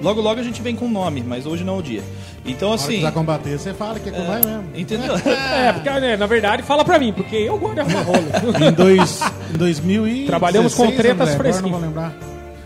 Logo, 0.00 0.20
logo 0.20 0.40
a 0.40 0.42
gente 0.42 0.62
vem 0.62 0.74
com 0.74 0.88
nome, 0.88 1.22
mas 1.22 1.46
hoje 1.46 1.62
não 1.62 1.76
é 1.76 1.78
o 1.78 1.82
dia. 1.82 2.02
Então, 2.44 2.72
assim. 2.72 2.86
precisar 2.86 3.12
combater, 3.12 3.56
você 3.56 3.72
fala 3.72 4.00
que 4.00 4.08
é 4.08 4.12
que 4.12 4.20
vai 4.20 4.40
mesmo. 4.44 4.64
Entendeu? 4.74 5.14
É, 5.24 5.72
porque 5.72 5.88
né, 5.90 6.16
na 6.16 6.26
verdade 6.26 6.62
fala 6.62 6.84
pra 6.84 6.98
mim, 6.98 7.12
porque 7.12 7.36
eu 7.36 7.56
gosto 7.56 7.74
de 7.74 7.80
arrumar 7.80 8.02
rolo. 8.02 8.26
Em, 8.66 8.72
dois, 8.72 9.20
em 9.54 9.58
2016, 9.58 10.26
Trabalhamos 10.26 10.74
com 10.74 10.90
tretas 10.90 11.34
agora 11.34 11.60
não 11.60 11.70
vou 11.70 11.80
lembrar. 11.80 12.12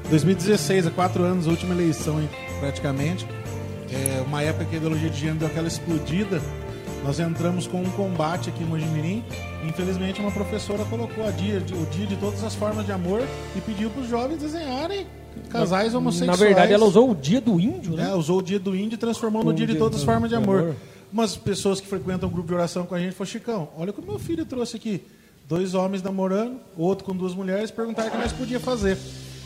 2016, 0.08 0.86
há 0.86 0.90
quatro 0.90 1.24
anos, 1.24 1.46
última 1.46 1.74
eleição 1.74 2.22
praticamente. 2.60 3.26
Uma 4.26 4.42
época 4.42 4.64
que 4.64 4.74
a 4.74 4.78
ideologia 4.78 5.08
de 5.10 5.18
gênero 5.18 5.38
deu 5.38 5.48
aquela 5.48 5.68
explodida. 5.68 6.40
Nós 7.04 7.20
entramos 7.20 7.66
com 7.66 7.80
um 7.80 7.90
combate 7.90 8.48
aqui 8.50 8.62
em 8.64 8.66
Mojimirim. 8.66 9.24
Infelizmente, 9.64 10.20
uma 10.20 10.30
professora 10.32 10.84
colocou 10.86 11.24
a 11.26 11.30
dia, 11.30 11.58
o 11.58 11.86
dia 11.86 12.06
de 12.06 12.16
todas 12.16 12.42
as 12.42 12.54
formas 12.54 12.84
de 12.84 12.92
amor 12.92 13.22
e 13.54 13.60
pediu 13.60 13.90
para 13.90 14.02
os 14.02 14.08
jovens 14.08 14.38
desenharem 14.38 15.06
casais 15.50 15.92
Na 15.92 15.98
homossexuais. 15.98 16.40
verdade, 16.40 16.72
ela 16.72 16.84
usou 16.84 17.10
o 17.10 17.14
dia 17.14 17.40
do 17.40 17.60
índio, 17.60 17.94
né? 17.94 18.10
É, 18.10 18.14
usou 18.14 18.38
o 18.38 18.42
dia 18.42 18.58
do 18.58 18.74
índio 18.74 18.96
e 18.96 18.98
transformou 18.98 19.44
no 19.44 19.50
Um 19.50 19.54
dia 19.54 19.66
de 19.66 19.76
todas 19.76 19.98
as 20.00 20.04
formas 20.04 20.28
de 20.30 20.34
amor. 20.34 20.60
amor. 20.60 20.76
umas 21.12 21.36
pessoas 21.36 21.80
que 21.80 21.86
frequentam 21.86 22.28
o 22.28 22.32
grupo 22.32 22.48
de 22.48 22.54
oração 22.54 22.84
com 22.86 22.94
a 22.94 22.98
gente 22.98 23.12
falaram, 23.12 23.30
Chicão, 23.32 23.68
olha 23.78 23.90
o 23.90 23.92
que 23.92 24.00
o 24.00 24.04
meu 24.04 24.18
filho 24.18 24.44
trouxe 24.44 24.76
aqui. 24.76 25.02
Dois 25.48 25.74
homens 25.74 26.02
namorando, 26.02 26.58
outro 26.76 27.04
com 27.04 27.14
duas 27.14 27.34
mulheres, 27.34 27.70
perguntaram 27.70 28.08
o 28.08 28.12
que 28.12 28.18
nós 28.18 28.32
podíamos 28.32 28.64
fazer. 28.64 28.98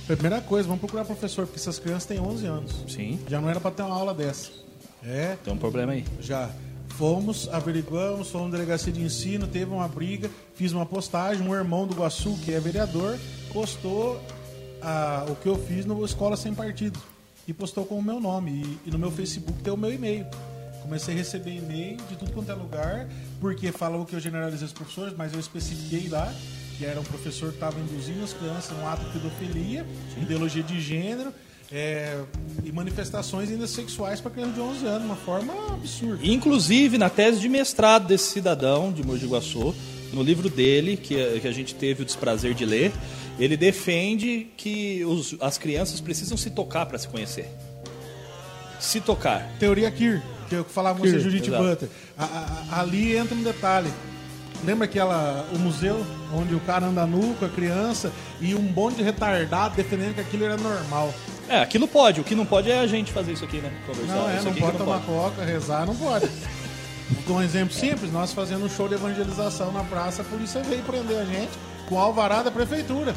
Primeira 0.06 0.40
coisa, 0.40 0.66
vamos 0.66 0.80
procurar 0.80 1.04
professor, 1.04 1.44
porque 1.44 1.60
essas 1.60 1.78
crianças 1.78 2.06
têm 2.06 2.18
11 2.18 2.46
anos. 2.46 2.72
Sim. 2.88 3.18
Já 3.28 3.40
não 3.40 3.50
era 3.50 3.60
para 3.60 3.70
ter 3.70 3.82
uma 3.82 3.94
aula 3.94 4.14
dessa. 4.14 4.48
É, 5.04 5.36
Tem 5.42 5.52
um 5.52 5.56
problema 5.56 5.92
aí. 5.92 6.04
já. 6.20 6.50
Fomos, 6.90 7.48
averiguamos, 7.48 8.30
fomos 8.30 8.50
na 8.50 8.58
delegacia 8.58 8.92
de 8.92 9.00
ensino, 9.00 9.46
teve 9.46 9.70
uma 9.72 9.88
briga, 9.88 10.28
fiz 10.54 10.72
uma 10.72 10.84
postagem, 10.84 11.46
um 11.46 11.54
irmão 11.54 11.86
do 11.86 11.94
Guaçu, 11.94 12.36
que 12.44 12.52
é 12.52 12.60
vereador, 12.60 13.18
postou 13.52 14.20
ah, 14.82 15.24
o 15.28 15.34
que 15.36 15.48
eu 15.48 15.56
fiz 15.56 15.86
no 15.86 16.04
Escola 16.04 16.36
Sem 16.36 16.52
Partido. 16.52 17.00
E 17.48 17.54
postou 17.54 17.86
com 17.86 17.98
o 17.98 18.02
meu 18.02 18.20
nome. 18.20 18.78
E, 18.84 18.88
e 18.88 18.90
no 18.90 18.98
meu 18.98 19.10
Facebook 19.10 19.62
tem 19.62 19.72
o 19.72 19.76
meu 19.76 19.92
e-mail. 19.92 20.26
Comecei 20.82 21.14
a 21.14 21.16
receber 21.16 21.56
e-mail 21.56 21.96
de 22.08 22.16
tudo 22.16 22.32
quanto 22.32 22.50
é 22.50 22.54
lugar, 22.54 23.08
porque 23.40 23.72
falou 23.72 24.04
que 24.04 24.14
eu 24.14 24.20
generalizei 24.20 24.66
os 24.66 24.72
professores, 24.72 25.14
mas 25.16 25.32
eu 25.32 25.40
especifiquei 25.40 26.08
lá 26.08 26.32
que 26.76 26.86
era 26.86 26.98
um 26.98 27.04
professor 27.04 27.50
que 27.50 27.56
estava 27.56 27.78
induzindo 27.78 28.24
as 28.24 28.32
crianças 28.32 28.74
num 28.76 28.88
ato 28.88 29.04
de 29.04 29.10
pedofilia, 29.12 29.86
ideologia 30.16 30.62
de 30.62 30.80
gênero 30.80 31.30
é, 31.72 32.18
e 32.64 32.72
manifestações 32.72 33.48
ainda 33.50 33.66
sexuais 33.66 34.20
para 34.20 34.30
crianças 34.30 34.54
de 34.54 34.60
11 34.60 34.86
anos, 34.86 35.04
uma 35.04 35.16
forma 35.16 35.52
absurda. 35.74 36.18
Inclusive, 36.26 36.98
na 36.98 37.08
tese 37.08 37.38
de 37.40 37.48
mestrado 37.48 38.06
desse 38.06 38.32
cidadão 38.32 38.90
de 38.92 39.04
Mogi 39.04 39.26
Guaçu, 39.26 39.74
no 40.12 40.22
livro 40.22 40.48
dele, 40.48 40.96
que, 40.96 41.38
que 41.40 41.46
a 41.46 41.52
gente 41.52 41.74
teve 41.74 42.02
o 42.02 42.04
desprazer 42.04 42.54
de 42.54 42.64
ler, 42.64 42.92
ele 43.38 43.56
defende 43.56 44.48
que 44.56 45.04
os- 45.04 45.36
as 45.40 45.56
crianças 45.56 46.00
precisam 46.00 46.36
se 46.36 46.50
tocar 46.50 46.86
para 46.86 46.98
se 46.98 47.06
conhecer. 47.06 47.48
Se 48.80 49.00
tocar. 49.00 49.48
Teoria 49.58 49.90
Kir, 49.90 50.22
que 50.48 50.54
eu 50.56 50.64
falava 50.64 50.98
com 50.98 51.04
você, 51.06 51.20
Judith 51.20 51.46
exato. 51.46 51.62
Butler. 51.62 51.90
A- 52.18 52.24
a- 52.72 52.80
ali 52.80 53.16
entra 53.16 53.34
um 53.34 53.42
detalhe. 53.42 53.90
Lembra 54.64 54.86
aquela, 54.86 55.48
o 55.54 55.58
museu 55.58 56.04
onde 56.34 56.54
o 56.54 56.60
cara 56.60 56.86
anda 56.86 57.06
nu 57.06 57.34
com 57.36 57.44
a 57.44 57.48
criança 57.48 58.10
e 58.40 58.54
um 58.54 58.60
monte 58.60 58.96
de 58.96 59.02
retardado 59.02 59.76
defendendo 59.76 60.14
que 60.14 60.20
aquilo 60.20 60.44
era 60.44 60.56
normal? 60.56 61.14
É, 61.50 61.60
aquilo 61.60 61.88
pode. 61.88 62.20
O 62.20 62.24
que 62.24 62.36
não 62.36 62.46
pode 62.46 62.70
é 62.70 62.78
a 62.78 62.86
gente 62.86 63.12
fazer 63.12 63.32
isso 63.32 63.44
aqui, 63.44 63.58
né? 63.58 63.72
Conversar. 63.84 64.14
Não, 64.14 64.30
é, 64.30 64.36
Isso 64.36 64.44
não 64.44 64.52
aqui 64.52 64.60
pode 64.60 64.72
que 64.72 64.78
tomar 64.78 65.00
coca, 65.00 65.44
rezar, 65.44 65.84
não 65.84 65.96
pode. 65.96 66.26
Vou 67.10 67.24
dar 67.26 67.32
um 67.40 67.42
exemplo 67.42 67.74
simples, 67.74 68.12
nós 68.12 68.32
fazendo 68.32 68.64
um 68.64 68.68
show 68.68 68.86
de 68.86 68.94
evangelização 68.94 69.72
na 69.72 69.82
praça, 69.82 70.22
a 70.22 70.24
polícia 70.24 70.62
veio 70.62 70.80
prender 70.84 71.18
a 71.18 71.24
gente 71.24 71.50
com 71.88 71.98
alvará 71.98 72.44
da 72.44 72.52
prefeitura. 72.52 73.16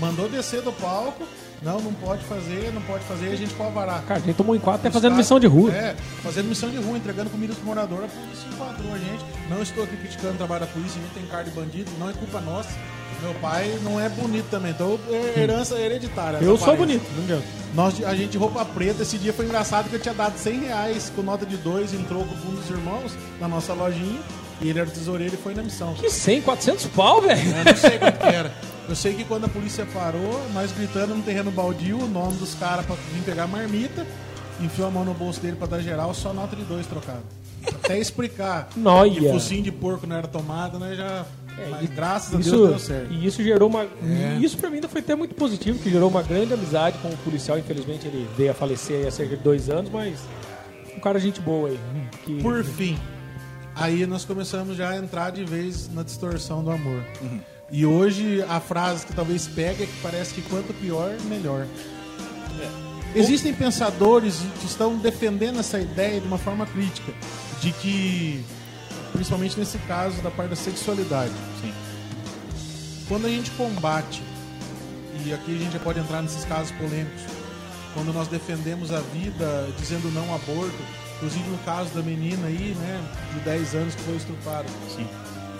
Mandou 0.00 0.28
descer 0.28 0.60
do 0.60 0.72
palco, 0.72 1.22
não, 1.62 1.78
não 1.80 1.92
pode 1.92 2.24
fazer, 2.24 2.72
não 2.74 2.82
pode 2.82 3.04
fazer, 3.04 3.28
e 3.30 3.32
a 3.34 3.36
gente 3.36 3.54
com 3.54 3.62
alvará. 3.62 4.02
Cara, 4.08 4.18
a 4.18 4.22
gente 4.24 4.34
tomou 4.34 4.56
enquadro 4.56 4.80
até 4.80 4.88
Os 4.88 4.94
fazendo 4.94 5.14
missão 5.14 5.38
de 5.38 5.46
rua. 5.46 5.70
É, 5.70 5.94
fazendo 6.20 6.48
missão 6.48 6.68
de 6.68 6.78
rua, 6.78 6.98
entregando 6.98 7.30
comida 7.30 7.54
pro 7.54 7.64
morador, 7.64 8.02
a 8.02 8.08
polícia 8.08 8.48
enquadrou 8.52 8.92
a 8.92 8.98
gente. 8.98 9.24
Não 9.48 9.62
estou 9.62 9.84
aqui 9.84 9.96
criticando 9.96 10.34
o 10.34 10.38
trabalho 10.38 10.66
da 10.66 10.72
polícia, 10.72 10.98
a 11.00 11.04
gente 11.04 11.14
tem 11.14 11.26
cara 11.26 11.44
de 11.44 11.52
bandido, 11.52 11.92
não 12.00 12.10
é 12.10 12.12
culpa 12.12 12.40
nossa. 12.40 12.76
Meu 13.22 13.34
pai 13.34 13.78
não 13.82 14.00
é 14.00 14.08
bonito 14.08 14.46
também, 14.50 14.72
então 14.72 14.98
é 15.08 15.40
herança 15.40 15.78
hereditária. 15.78 16.38
Eu 16.38 16.58
sou 16.58 16.76
bonito, 16.76 17.04
não 17.16 17.22
adianta. 17.22 17.44
Nós, 17.74 18.04
a 18.04 18.14
gente 18.14 18.36
roupa 18.36 18.64
preta, 18.64 19.02
esse 19.02 19.16
dia 19.16 19.32
foi 19.32 19.46
engraçado 19.46 19.88
que 19.88 19.96
eu 19.96 20.00
tinha 20.00 20.12
dado 20.12 20.36
100 20.36 20.60
reais 20.60 21.12
com 21.14 21.22
nota 21.22 21.46
de 21.46 21.56
dois 21.56 21.94
em 21.94 22.02
troco 22.02 22.28
com 22.28 22.48
um 22.48 22.54
dos 22.54 22.68
irmãos 22.68 23.12
na 23.40 23.48
nossa 23.48 23.72
lojinha. 23.72 24.20
E 24.60 24.68
ele 24.68 24.78
era 24.78 24.88
o 24.88 24.92
tesoureiro 24.92 25.34
e 25.34 25.36
foi 25.38 25.54
na 25.54 25.62
missão. 25.62 25.94
Que 25.94 26.10
100, 26.10 26.42
400 26.42 26.86
pau, 26.86 27.20
velho. 27.22 27.40
Eu 27.40 27.64
não 27.64 27.76
sei 27.76 27.98
quanto 27.98 28.18
que 28.18 28.26
era. 28.26 28.52
Eu 28.88 28.96
sei 28.96 29.14
que 29.14 29.24
quando 29.24 29.44
a 29.44 29.48
polícia 29.48 29.86
parou, 29.86 30.40
nós 30.52 30.70
gritando 30.72 31.14
no 31.14 31.22
terreno 31.22 31.50
baldio 31.50 31.98
o 31.98 32.08
nome 32.08 32.36
dos 32.36 32.54
caras 32.54 32.84
pra 32.84 32.94
vir 33.12 33.22
pegar 33.24 33.44
a 33.44 33.46
marmita, 33.46 34.06
enfiou 34.60 34.88
a 34.88 34.90
mão 34.90 35.04
no 35.04 35.14
bolso 35.14 35.40
dele 35.40 35.56
pra 35.56 35.66
dar 35.66 35.80
geral, 35.80 36.12
só 36.12 36.32
nota 36.32 36.54
de 36.54 36.62
dois 36.64 36.86
trocado. 36.86 37.22
Até 37.66 37.98
explicar 37.98 38.68
Noia. 38.76 39.20
que 39.20 39.30
focinho 39.30 39.62
de 39.62 39.72
porco 39.72 40.06
não 40.06 40.16
era 40.16 40.26
tomada, 40.26 40.78
nós 40.78 40.96
já. 40.96 41.24
Mas 41.70 41.90
graças 41.90 42.34
a 42.34 42.36
Deus 42.36 42.46
Isso, 42.46 42.66
deu 42.66 42.78
certo. 42.78 43.12
e 43.12 43.26
isso 43.26 43.42
gerou 43.42 43.68
uma. 43.68 43.82
É. 43.82 44.38
Isso 44.40 44.56
pra 44.56 44.68
mim 44.68 44.76
ainda 44.76 44.88
foi 44.88 45.00
até 45.00 45.14
muito 45.14 45.34
positivo, 45.34 45.78
que 45.78 45.90
gerou 45.90 46.08
uma 46.08 46.22
grande 46.22 46.54
amizade 46.54 46.98
com 46.98 47.08
o 47.08 47.16
policial. 47.18 47.58
Infelizmente 47.58 48.06
ele 48.06 48.28
veio 48.36 48.50
a 48.50 48.54
falecer 48.54 49.00
aí 49.00 49.06
há 49.06 49.10
cerca 49.10 49.36
de 49.36 49.42
dois 49.42 49.68
anos, 49.68 49.90
mas. 49.90 50.20
Um 50.96 51.00
cara 51.00 51.18
gente 51.18 51.40
boa 51.40 51.68
aí. 51.68 51.78
Que... 52.24 52.40
Por 52.40 52.62
fim, 52.64 52.98
aí 53.74 54.06
nós 54.06 54.24
começamos 54.24 54.76
já 54.76 54.90
a 54.90 54.96
entrar 54.96 55.30
de 55.30 55.44
vez 55.44 55.92
na 55.92 56.02
distorção 56.02 56.62
do 56.62 56.70
amor. 56.70 57.02
E 57.70 57.86
hoje 57.86 58.42
a 58.48 58.60
frase 58.60 59.06
que 59.06 59.14
talvez 59.14 59.46
pegue 59.48 59.84
é 59.84 59.86
que 59.86 59.92
parece 60.02 60.34
que 60.34 60.42
quanto 60.42 60.74
pior, 60.74 61.10
melhor. 61.28 61.66
Existem 63.14 63.52
pensadores 63.52 64.40
que 64.60 64.66
estão 64.66 64.96
defendendo 64.96 65.58
essa 65.58 65.78
ideia 65.78 66.20
de 66.20 66.26
uma 66.26 66.38
forma 66.38 66.66
crítica, 66.66 67.12
de 67.60 67.72
que, 67.72 68.44
principalmente 69.12 69.58
nesse 69.58 69.78
caso 69.78 70.20
da 70.22 70.30
parte 70.30 70.50
da 70.50 70.56
sexualidade, 70.56 71.32
Sim. 71.60 71.72
quando 73.08 73.26
a 73.26 73.28
gente 73.28 73.50
combate, 73.52 74.22
e 75.24 75.32
aqui 75.32 75.54
a 75.54 75.58
gente 75.58 75.72
já 75.72 75.78
pode 75.78 76.00
entrar 76.00 76.22
nesses 76.22 76.44
casos 76.44 76.72
polêmicos, 76.72 77.22
quando 77.94 78.12
nós 78.12 78.26
defendemos 78.28 78.90
a 78.90 79.00
vida 79.00 79.68
dizendo 79.78 80.10
não 80.12 80.28
ao 80.30 80.36
aborto, 80.36 80.82
inclusive 81.16 81.48
no 81.48 81.58
caso 81.58 81.90
da 81.94 82.02
menina 82.02 82.46
aí, 82.46 82.74
né, 82.78 83.00
de 83.34 83.40
10 83.40 83.74
anos 83.74 83.94
que 83.94 84.02
foi 84.02 84.16
estuprada. 84.16 84.68
Sim. 84.94 85.06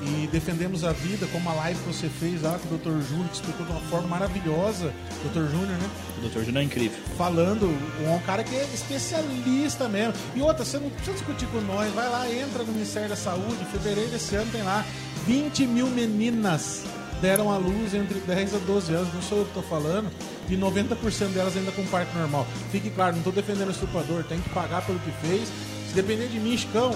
E 0.04 0.26
defendemos 0.26 0.82
a 0.82 0.92
vida, 0.92 1.26
como 1.28 1.48
a 1.48 1.54
live 1.54 1.78
que 1.80 1.86
você 1.86 2.08
fez 2.08 2.42
lá 2.42 2.58
com 2.58 2.74
o 2.74 2.78
Dr. 2.78 3.06
Júnior, 3.08 3.28
que 3.28 3.36
explicou 3.36 3.64
de 3.64 3.72
uma 3.72 3.80
forma 3.82 4.08
maravilhosa, 4.08 4.92
Dr. 5.22 5.48
Júnior, 5.48 5.78
né? 5.78 5.90
O 6.18 6.20
doutor 6.22 6.44
Júnior 6.44 6.62
é 6.62 6.64
incrível. 6.64 6.98
Falando, 7.16 7.66
um 7.66 8.18
cara 8.26 8.42
que 8.42 8.54
é 8.54 8.64
especialista 8.74 9.88
mesmo. 9.88 10.14
E 10.34 10.42
outra, 10.42 10.64
você 10.64 10.78
não 10.78 10.90
precisa 10.90 11.12
discutir 11.12 11.46
com 11.46 11.60
nós, 11.60 11.92
vai 11.94 12.08
lá, 12.08 12.28
entra 12.28 12.64
no 12.64 12.72
Ministério 12.72 13.08
da 13.08 13.16
Saúde, 13.16 13.62
em 13.62 13.66
fevereiro 13.66 14.10
desse 14.10 14.34
ano 14.34 14.50
tem 14.50 14.62
lá 14.62 14.84
20 15.26 15.66
mil 15.66 15.86
meninas 15.86 16.84
deram 17.22 17.52
à 17.52 17.56
luz 17.56 17.94
entre 17.94 18.18
10 18.18 18.56
a 18.56 18.58
12 18.58 18.92
anos, 18.92 19.14
não 19.14 19.22
sou 19.22 19.38
eu 19.38 19.44
que 19.44 19.50
estou 19.50 19.62
falando, 19.62 20.10
e 20.50 20.56
90% 20.56 21.28
delas 21.28 21.56
ainda 21.56 21.70
com 21.70 21.86
parto 21.86 22.12
normal. 22.18 22.44
Fique 22.72 22.90
claro, 22.90 23.12
não 23.12 23.18
estou 23.18 23.32
defendendo 23.32 23.68
o 23.68 23.70
estuprador, 23.70 24.24
tem 24.24 24.40
que 24.40 24.48
pagar 24.50 24.84
pelo 24.84 24.98
que 24.98 25.12
fez. 25.24 25.48
Se 25.88 25.94
depender 25.94 26.26
de 26.26 26.40
mim, 26.40 26.56
Chicão, 26.58 26.92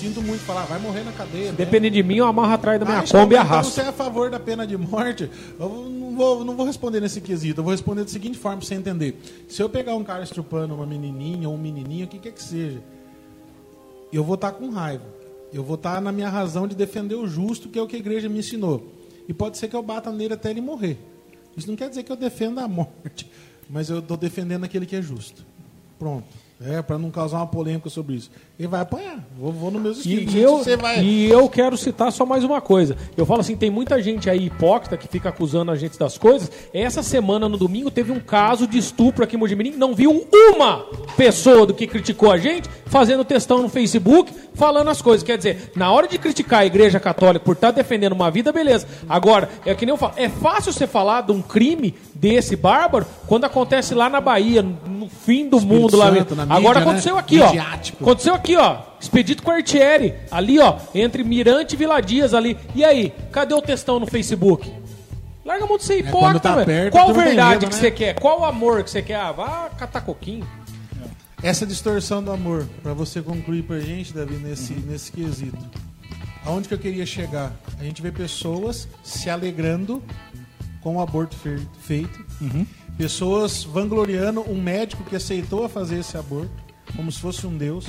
sinto 0.00 0.22
muito 0.22 0.40
falar, 0.40 0.64
vai 0.64 0.78
morrer 0.78 1.04
na 1.04 1.12
cadeia. 1.12 1.50
né? 1.50 1.56
Dependendo 1.58 1.94
de 1.94 2.02
mim, 2.02 2.16
eu 2.16 2.26
amarro 2.26 2.52
atrás 2.52 2.80
da 2.80 2.86
minha 2.86 3.02
Kombi 3.06 3.34
e 3.34 3.38
arrasto. 3.38 3.72
você 3.72 3.82
é 3.82 3.88
a 3.88 3.92
favor 3.92 4.30
da 4.30 4.40
pena 4.40 4.66
de 4.66 4.76
morte? 4.76 5.30
Eu 5.58 5.68
não 5.68 6.16
vou, 6.16 6.44
não 6.44 6.56
vou 6.56 6.64
responder 6.66 7.00
nesse 7.00 7.20
quesito. 7.20 7.60
Eu 7.60 7.64
vou 7.64 7.72
responder 7.72 8.02
da 8.04 8.08
seguinte 8.08 8.38
forma 8.38 8.58
pra 8.58 8.66
você 8.66 8.74
entender. 8.74 9.20
Se 9.48 9.62
eu 9.62 9.68
pegar 9.68 9.94
um 9.94 10.02
cara 10.04 10.22
estrupando 10.24 10.74
uma 10.74 10.86
menininha 10.86 11.48
ou 11.48 11.54
um 11.54 11.58
menininho, 11.58 12.06
o 12.06 12.08
que 12.08 12.18
quer 12.18 12.32
que 12.32 12.42
seja, 12.42 12.82
eu 14.12 14.24
vou 14.24 14.34
estar 14.36 14.52
com 14.52 14.70
raiva. 14.70 15.04
Eu 15.52 15.62
vou 15.64 15.74
estar 15.74 16.00
na 16.00 16.12
minha 16.12 16.28
razão 16.28 16.66
de 16.66 16.74
defender 16.74 17.16
o 17.16 17.26
justo, 17.26 17.68
que 17.68 17.78
é 17.78 17.82
o 17.82 17.86
que 17.86 17.96
a 17.96 17.98
igreja 17.98 18.28
me 18.28 18.38
ensinou. 18.38 18.92
E 19.28 19.34
pode 19.34 19.58
ser 19.58 19.68
que 19.68 19.76
eu 19.76 19.82
bata 19.82 20.10
nele 20.10 20.34
até 20.34 20.50
ele 20.50 20.60
morrer. 20.60 20.96
Isso 21.56 21.68
não 21.68 21.76
quer 21.76 21.88
dizer 21.88 22.04
que 22.04 22.10
eu 22.12 22.16
defenda 22.16 22.62
a 22.62 22.68
morte, 22.68 23.28
mas 23.68 23.90
eu 23.90 23.98
estou 23.98 24.16
defendendo 24.16 24.64
aquele 24.64 24.86
que 24.86 24.96
é 24.96 25.02
justo. 25.02 25.44
Pronto. 25.98 26.26
É, 26.62 26.82
para 26.82 26.98
não 26.98 27.10
causar 27.10 27.38
uma 27.38 27.46
polêmica 27.46 27.88
sobre 27.88 28.16
isso. 28.16 28.30
Ele 28.58 28.68
vai 28.68 28.82
apanhar. 28.82 29.24
Vou, 29.38 29.50
vou 29.50 29.70
no 29.70 29.80
mesmo 29.80 30.02
E, 30.04 30.28
e 30.28 30.38
eu, 30.38 30.62
vai... 30.76 31.02
e 31.02 31.30
eu 31.30 31.48
quero 31.48 31.74
citar 31.74 32.12
só 32.12 32.26
mais 32.26 32.44
uma 32.44 32.60
coisa. 32.60 32.98
Eu 33.16 33.24
falo 33.24 33.40
assim, 33.40 33.56
tem 33.56 33.70
muita 33.70 34.02
gente 34.02 34.28
aí 34.28 34.44
hipócrita 34.44 34.98
que 34.98 35.08
fica 35.08 35.30
acusando 35.30 35.70
a 35.70 35.76
gente 35.76 35.98
das 35.98 36.18
coisas. 36.18 36.52
Essa 36.74 37.02
semana, 37.02 37.48
no 37.48 37.56
domingo, 37.56 37.90
teve 37.90 38.12
um 38.12 38.20
caso 38.20 38.66
de 38.66 38.76
estupro 38.76 39.24
aqui 39.24 39.36
em 39.36 39.38
Mojimirim. 39.38 39.70
Não 39.70 39.94
viu 39.94 40.26
uma 40.54 40.84
pessoa 41.16 41.64
do 41.64 41.72
que 41.72 41.86
criticou 41.86 42.30
a 42.30 42.36
gente 42.36 42.68
fazendo 42.84 43.24
textão 43.24 43.62
no 43.62 43.68
Facebook, 43.70 44.30
falando 44.52 44.90
as 44.90 45.00
coisas. 45.00 45.22
Quer 45.22 45.38
dizer, 45.38 45.72
na 45.74 45.90
hora 45.90 46.06
de 46.06 46.18
criticar 46.18 46.60
a 46.60 46.66
igreja 46.66 47.00
católica 47.00 47.42
por 47.42 47.52
estar 47.52 47.70
defendendo 47.70 48.12
uma 48.12 48.30
vida, 48.30 48.52
beleza. 48.52 48.86
Agora, 49.08 49.48
é 49.64 49.74
que 49.74 49.86
nem 49.86 49.94
eu 49.94 49.96
falo, 49.96 50.12
é 50.16 50.28
fácil 50.28 50.72
você 50.72 50.86
falar 50.86 51.22
de 51.22 51.32
um 51.32 51.40
crime 51.40 51.94
desse 52.14 52.54
bárbaro 52.54 53.06
quando 53.26 53.44
acontece 53.44 53.94
lá 53.94 54.10
na 54.10 54.20
Bahia, 54.20 54.60
no, 54.60 55.08
fim 55.08 55.48
do 55.48 55.56
Espírito 55.56 55.80
mundo 55.80 55.96
lá. 55.96 56.10
Na 56.50 56.56
Agora 56.56 56.80
mídia, 56.80 56.84
né? 56.84 56.90
aconteceu 56.90 57.16
aqui, 57.18 57.40
ó. 57.40 57.46
Midiático. 57.46 58.04
Aconteceu 58.04 58.34
aqui, 58.34 58.56
ó. 58.56 58.78
Expedito 59.00 59.42
Quartieri. 59.42 60.14
Ali, 60.30 60.58
ó. 60.58 60.78
Entre 60.94 61.22
Mirante 61.22 61.74
e 61.74 61.78
Vila 61.78 62.00
Dias 62.00 62.34
ali. 62.34 62.58
E 62.74 62.84
aí? 62.84 63.12
Cadê 63.32 63.54
o 63.54 63.62
textão 63.62 64.00
no 64.00 64.06
Facebook? 64.06 64.70
Larga 65.44 65.64
a 65.64 65.66
mão 65.68 65.78
de 65.78 65.84
ser 65.84 66.02
quando 66.02 66.08
hipócrita, 66.08 66.40
tá 66.40 66.54
velho. 66.56 66.66
perto, 66.66 66.92
Qual 66.92 67.14
verdade 67.14 67.50
medo, 67.50 67.60
que 67.60 67.66
né? 67.74 67.80
você 67.80 67.90
quer? 67.90 68.14
Qual 68.20 68.44
amor 68.44 68.82
que 68.84 68.90
você 68.90 69.00
quer? 69.02 69.14
Ah, 69.16 69.32
vá 69.32 69.70
catar 69.78 70.00
coquinho. 70.02 70.46
Essa 71.42 71.64
distorção 71.66 72.22
do 72.22 72.30
amor, 72.30 72.68
para 72.82 72.92
você 72.92 73.22
concluir 73.22 73.62
pra 73.62 73.80
gente, 73.80 74.12
Davi, 74.12 74.34
nesse, 74.34 74.74
nesse 74.74 75.10
quesito. 75.10 75.56
Aonde 76.44 76.68
que 76.68 76.74
eu 76.74 76.78
queria 76.78 77.06
chegar? 77.06 77.52
A 77.78 77.84
gente 77.84 78.02
vê 78.02 78.10
pessoas 78.12 78.86
se 79.02 79.30
alegrando 79.30 80.02
com 80.82 80.96
o 80.96 81.00
aborto 81.00 81.34
fe- 81.36 81.66
feito, 81.80 82.24
pessoas 83.00 83.64
vangloriando 83.64 84.42
um 84.42 84.60
médico 84.60 85.02
que 85.04 85.16
aceitou 85.16 85.66
fazer 85.70 86.00
esse 86.00 86.18
aborto, 86.18 86.52
como 86.94 87.10
se 87.10 87.18
fosse 87.18 87.46
um 87.46 87.56
deus, 87.56 87.86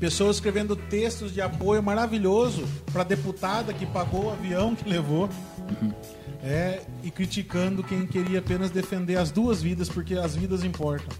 pessoas 0.00 0.36
escrevendo 0.36 0.74
textos 0.74 1.32
de 1.32 1.40
apoio 1.40 1.80
maravilhoso 1.80 2.66
para 2.92 3.04
deputada 3.04 3.72
que 3.72 3.86
pagou 3.86 4.24
o 4.24 4.32
avião 4.32 4.74
que 4.74 4.88
levou, 4.88 5.28
é, 6.42 6.82
e 7.04 7.10
criticando 7.12 7.84
quem 7.84 8.04
queria 8.04 8.40
apenas 8.40 8.72
defender 8.72 9.14
as 9.14 9.30
duas 9.30 9.62
vidas, 9.62 9.88
porque 9.88 10.14
as 10.14 10.34
vidas 10.34 10.64
importam. 10.64 11.16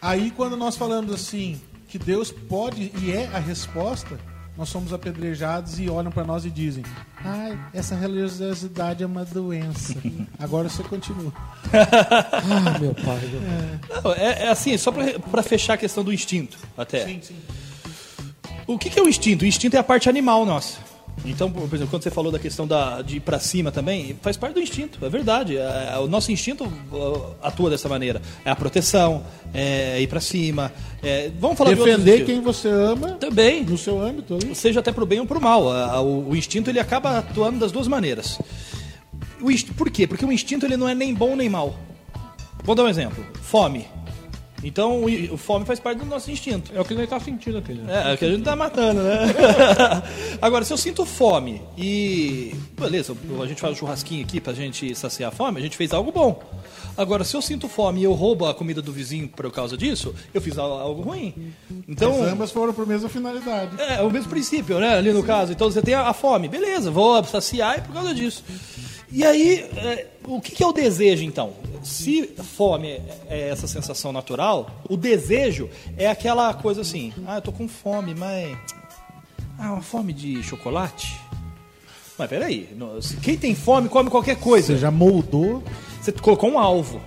Aí 0.00 0.30
quando 0.30 0.56
nós 0.56 0.74
falamos 0.74 1.12
assim, 1.12 1.60
que 1.86 1.98
Deus 1.98 2.32
pode 2.32 2.92
e 2.98 3.12
é 3.12 3.26
a 3.26 3.38
resposta, 3.38 4.18
nós 4.56 4.68
somos 4.68 4.92
apedrejados 4.92 5.78
e 5.78 5.88
olham 5.88 6.10
para 6.10 6.24
nós 6.24 6.44
e 6.44 6.50
dizem: 6.50 6.82
Ai, 7.24 7.58
essa 7.74 7.94
religiosidade 7.94 9.02
é 9.02 9.06
uma 9.06 9.24
doença. 9.24 9.94
Agora 10.38 10.68
você 10.68 10.82
continua. 10.82 11.32
Ah, 11.72 12.78
meu 12.78 12.94
pai. 12.94 13.18
Meu... 13.26 14.02
Não, 14.02 14.12
é, 14.12 14.44
é 14.44 14.48
assim, 14.48 14.76
só 14.78 14.92
pra, 14.92 15.18
pra 15.18 15.42
fechar 15.42 15.74
a 15.74 15.76
questão 15.76 16.04
do 16.04 16.12
instinto, 16.12 16.56
até. 16.78 17.04
sim. 17.04 17.36
O 18.66 18.78
que, 18.78 18.88
que 18.88 18.98
é 18.98 19.02
o 19.02 19.08
instinto? 19.08 19.44
O 19.44 19.48
instinto 19.48 19.76
é 19.76 19.78
a 19.78 19.84
parte 19.84 20.08
animal 20.08 20.46
nossa. 20.46 20.78
Então, 21.30 21.50
por 21.50 21.62
exemplo, 21.74 21.88
quando 21.88 22.02
você 22.02 22.10
falou 22.10 22.30
da 22.32 22.38
questão 22.38 22.66
da, 22.66 23.02
de 23.02 23.16
ir 23.16 23.20
pra 23.20 23.38
cima 23.38 23.70
também, 23.72 24.16
faz 24.22 24.36
parte 24.36 24.54
do 24.54 24.60
instinto, 24.60 25.04
é 25.04 25.08
verdade. 25.08 25.56
É, 25.56 25.92
é, 25.94 25.98
o 25.98 26.06
nosso 26.06 26.30
instinto 26.32 26.70
atua 27.42 27.70
dessa 27.70 27.88
maneira. 27.88 28.20
É 28.44 28.50
a 28.50 28.56
proteção, 28.56 29.22
é 29.52 30.00
ir 30.00 30.06
pra 30.06 30.20
cima. 30.20 30.72
é- 31.02 31.30
vamos 31.38 31.56
falar 31.58 31.70
de 31.74 31.76
Defender 31.76 32.20
instintos. 32.20 32.26
quem 32.34 32.40
você 32.42 32.68
ama 32.68 33.12
Também. 33.12 33.64
no 33.64 33.76
seu 33.78 34.00
âmbito 34.00 34.34
ali. 34.34 34.54
seja 34.54 34.80
até 34.80 34.92
pro 34.92 35.06
bem 35.06 35.20
ou 35.20 35.26
pro 35.26 35.40
mal. 35.40 35.64
O, 36.04 36.30
o 36.30 36.36
instinto 36.36 36.70
ele 36.70 36.78
acaba 36.80 37.18
atuando 37.18 37.58
das 37.58 37.72
duas 37.72 37.86
maneiras. 37.88 38.38
O 39.40 39.74
por 39.74 39.90
quê? 39.90 40.06
Porque 40.06 40.24
o 40.24 40.32
instinto 40.32 40.64
ele 40.66 40.76
não 40.76 40.88
é 40.88 40.94
nem 40.94 41.14
bom 41.14 41.36
nem 41.36 41.48
mal. 41.48 41.74
Vou 42.64 42.74
dar 42.74 42.84
um 42.84 42.88
exemplo. 42.88 43.24
Fome. 43.42 43.86
Então 44.66 45.04
o, 45.04 45.08
i- 45.08 45.30
o 45.30 45.36
fome 45.36 45.64
faz 45.64 45.78
parte 45.78 45.98
do 45.98 46.06
nosso 46.06 46.30
instinto. 46.30 46.72
É 46.74 46.80
o 46.80 46.84
que 46.84 46.92
nós 46.94 47.08
tá 47.08 47.20
sentindo 47.20 47.58
aqui. 47.58 47.72
né? 47.74 48.02
É, 48.06 48.10
é 48.10 48.14
o 48.14 48.18
que 48.18 48.24
a 48.24 48.30
gente 48.30 48.42
tá 48.42 48.56
matando, 48.56 49.00
né? 49.02 49.20
Agora, 50.42 50.64
se 50.64 50.72
eu 50.72 50.76
sinto 50.76 51.04
fome 51.06 51.62
e. 51.78 52.54
Beleza, 52.78 53.16
a 53.42 53.46
gente 53.46 53.60
faz 53.60 53.72
um 53.74 53.76
churrasquinho 53.76 54.24
aqui 54.24 54.40
pra 54.40 54.52
gente 54.52 54.94
saciar 54.94 55.28
a 55.32 55.34
fome, 55.34 55.58
a 55.58 55.62
gente 55.62 55.76
fez 55.76 55.92
algo 55.92 56.10
bom. 56.12 56.42
Agora, 56.96 57.24
se 57.24 57.36
eu 57.36 57.42
sinto 57.42 57.68
fome 57.68 58.00
e 58.00 58.04
eu 58.04 58.12
roubo 58.12 58.46
a 58.46 58.54
comida 58.54 58.80
do 58.82 58.90
vizinho 58.92 59.28
por 59.28 59.50
causa 59.52 59.76
disso, 59.76 60.14
eu 60.32 60.40
fiz 60.40 60.56
al- 60.58 60.80
algo 60.80 61.02
ruim. 61.02 61.52
Então. 61.86 62.22
As 62.24 62.32
ambas 62.32 62.50
foram 62.50 62.72
para 62.72 62.84
a 62.84 62.86
mesma 62.86 63.08
finalidade. 63.08 63.80
É, 63.80 63.96
é 63.96 64.02
o 64.02 64.10
mesmo 64.10 64.28
princípio, 64.30 64.78
né? 64.80 64.96
Ali 64.96 65.12
no 65.12 65.22
caso. 65.22 65.52
Então 65.52 65.70
você 65.70 65.80
tem 65.82 65.94
a, 65.94 66.08
a 66.08 66.12
fome, 66.14 66.48
beleza, 66.48 66.90
vou 66.90 67.22
saciar 67.24 67.78
e 67.78 67.82
por 67.82 67.92
causa 67.92 68.14
disso. 68.14 68.42
E 69.10 69.24
aí, 69.24 69.60
é, 69.76 70.06
o 70.24 70.40
que, 70.40 70.62
é 70.62 70.66
o 70.66 70.72
desejo 70.72 71.24
então? 71.24 71.54
Se 71.82 72.26
fome 72.56 72.88
é, 72.88 73.02
é 73.28 73.48
essa 73.48 73.66
sensação 73.66 74.12
natural, 74.12 74.82
o 74.88 74.96
desejo 74.96 75.70
é 75.96 76.08
aquela 76.08 76.52
coisa 76.54 76.80
assim: 76.80 77.12
ah, 77.26 77.36
eu 77.36 77.42
tô 77.42 77.52
com 77.52 77.68
fome, 77.68 78.14
mas. 78.14 78.56
Ah, 79.58 79.72
uma 79.72 79.82
fome 79.82 80.12
de 80.12 80.42
chocolate? 80.42 81.18
Mas 82.18 82.28
peraí, 82.28 82.68
quem 83.22 83.36
tem 83.36 83.54
fome 83.54 83.88
come 83.88 84.10
qualquer 84.10 84.36
coisa. 84.36 84.68
Você 84.68 84.78
já 84.78 84.90
moldou. 84.90 85.62
Você 86.00 86.12
colocou 86.12 86.50
um 86.50 86.58
alvo. 86.58 87.00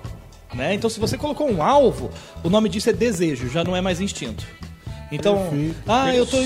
Né? 0.53 0.73
Então, 0.73 0.89
se 0.89 0.99
você 0.99 1.17
colocou 1.17 1.49
um 1.49 1.61
alvo, 1.61 2.09
o 2.43 2.49
nome 2.49 2.69
disso 2.69 2.89
é 2.89 2.93
desejo, 2.93 3.49
já 3.49 3.63
não 3.63 3.75
é 3.75 3.81
mais 3.81 4.01
instinto. 4.01 4.45
Então, 5.11 5.37
Perfeito. 5.49 5.75
ah, 5.87 6.15
eu 6.15 6.25
tô 6.25 6.37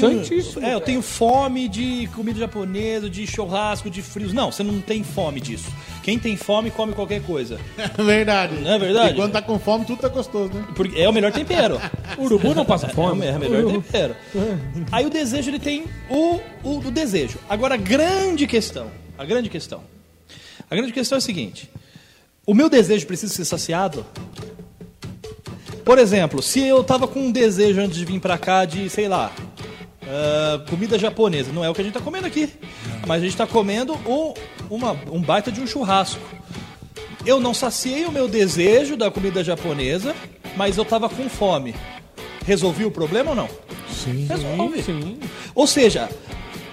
é, 0.61 0.73
eu 0.73 0.79
tenho 0.79 1.01
fome 1.01 1.67
de 1.67 2.07
comida 2.15 2.39
japonesa, 2.39 3.09
de 3.09 3.27
churrasco, 3.27 3.89
de 3.89 4.01
frios. 4.01 4.31
Não, 4.31 4.51
você 4.51 4.63
não 4.63 4.79
tem 4.79 5.03
fome 5.03 5.41
disso. 5.41 5.69
Quem 6.01 6.17
tem 6.17 6.37
fome 6.37 6.71
come 6.71 6.93
qualquer 6.93 7.21
coisa. 7.23 7.59
verdade. 7.97 8.55
Não 8.55 8.71
é 8.73 8.79
verdade? 8.79 9.13
E 9.13 9.15
quando 9.15 9.33
tá 9.33 9.41
com 9.41 9.59
fome, 9.59 9.83
tudo 9.85 9.99
tá 9.99 10.07
gostoso, 10.07 10.53
né? 10.53 10.65
Porque 10.75 10.99
é 10.99 11.09
o 11.09 11.13
melhor 11.13 11.31
tempero. 11.33 11.79
Urubu 12.17 12.55
não 12.55 12.63
passa 12.63 12.87
É 12.87 12.89
o 12.89 12.93
fome. 12.93 13.25
é 13.25 13.35
o 13.35 13.39
melhor 13.39 13.71
tempero. 13.71 14.15
Aí 14.91 15.05
o 15.05 15.09
desejo 15.09 15.49
ele 15.49 15.59
tem 15.59 15.83
o, 16.09 16.39
o, 16.63 16.77
o 16.79 16.91
desejo. 16.91 17.37
Agora 17.49 17.73
a 17.75 17.77
grande 17.77 18.47
questão, 18.47 18.87
a 19.17 19.25
grande 19.25 19.49
questão. 19.49 19.81
A 20.71 20.75
grande 20.75 20.93
questão 20.93 21.17
é 21.17 21.19
a 21.19 21.21
seguinte: 21.21 21.69
o 22.45 22.53
meu 22.53 22.69
desejo 22.69 23.05
precisa 23.05 23.33
ser 23.33 23.45
saciado? 23.45 24.05
Por 25.85 25.97
exemplo, 25.99 26.41
se 26.41 26.61
eu 26.61 26.83
tava 26.83 27.07
com 27.07 27.19
um 27.27 27.31
desejo 27.31 27.81
antes 27.81 27.97
de 27.97 28.05
vir 28.05 28.19
pra 28.19 28.37
cá 28.37 28.63
de, 28.65 28.89
sei 28.89 29.07
lá, 29.07 29.31
ah, 30.07 30.61
comida 30.69 30.97
japonesa, 30.97 31.51
não 31.51 31.63
é 31.63 31.69
o 31.69 31.73
que 31.73 31.81
a 31.81 31.83
gente 31.83 31.93
tá 31.93 31.99
comendo 32.01 32.25
aqui, 32.27 32.49
mas 33.05 33.21
a 33.21 33.25
gente 33.25 33.35
tá 33.37 33.45
comendo 33.45 33.93
o- 34.05 34.33
uma, 34.69 34.91
um 35.11 35.21
baita 35.21 35.51
de 35.51 35.59
um 35.61 35.67
churrasco. 35.67 36.21
Eu 37.25 37.39
não 37.39 37.53
saciei 37.53 38.05
o 38.05 38.11
meu 38.11 38.27
desejo 38.27 38.95
da 38.97 39.09
comida 39.11 39.43
japonesa, 39.43 40.15
mas 40.55 40.77
eu 40.77 40.85
tava 40.85 41.07
com 41.09 41.27
fome. 41.29 41.73
Resolvi 42.45 42.85
o 42.85 42.91
problema 42.91 43.29
ou 43.31 43.35
não? 43.35 43.49
Sim. 43.91 44.25
Resolve. 44.27 44.83
Sim. 44.83 45.19
Ou 45.55 45.65
seja, 45.67 46.09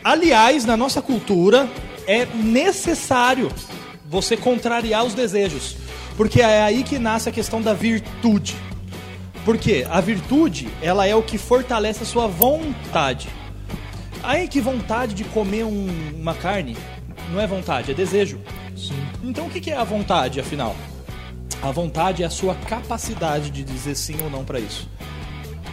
aliás, 0.02 0.64
na 0.64 0.76
nossa 0.76 1.00
cultura 1.02 1.68
é 2.06 2.26
necessário 2.34 3.50
você 4.08 4.36
contrariar 4.36 5.04
os 5.04 5.14
desejos, 5.14 5.76
porque 6.16 6.40
é 6.40 6.62
aí 6.62 6.82
que 6.82 6.98
nasce 6.98 7.28
a 7.28 7.32
questão 7.32 7.62
da 7.62 7.72
virtude. 7.72 8.56
Porque 9.44 9.86
a 9.88 10.00
virtude, 10.00 10.68
ela 10.82 11.06
é 11.06 11.14
o 11.14 11.22
que 11.22 11.38
fortalece 11.38 12.02
a 12.02 12.06
sua 12.06 12.26
vontade. 12.26 13.28
Aí 14.22 14.46
que 14.46 14.60
vontade 14.60 15.14
de 15.14 15.24
comer 15.24 15.64
um- 15.64 15.88
uma 16.14 16.34
carne 16.34 16.76
não 17.32 17.40
é 17.40 17.46
vontade, 17.46 17.90
é 17.90 17.94
desejo. 17.94 18.38
Então 19.22 19.46
o 19.46 19.50
que 19.50 19.60
que 19.60 19.70
é 19.70 19.76
a 19.76 19.84
vontade, 19.84 20.40
afinal? 20.40 20.76
A 21.62 21.70
vontade 21.70 22.22
é 22.22 22.26
a 22.26 22.30
sua 22.30 22.54
capacidade 22.54 23.50
de 23.50 23.62
dizer 23.64 23.94
sim 23.94 24.16
ou 24.22 24.30
não 24.30 24.44
para 24.44 24.58
isso. 24.60 24.88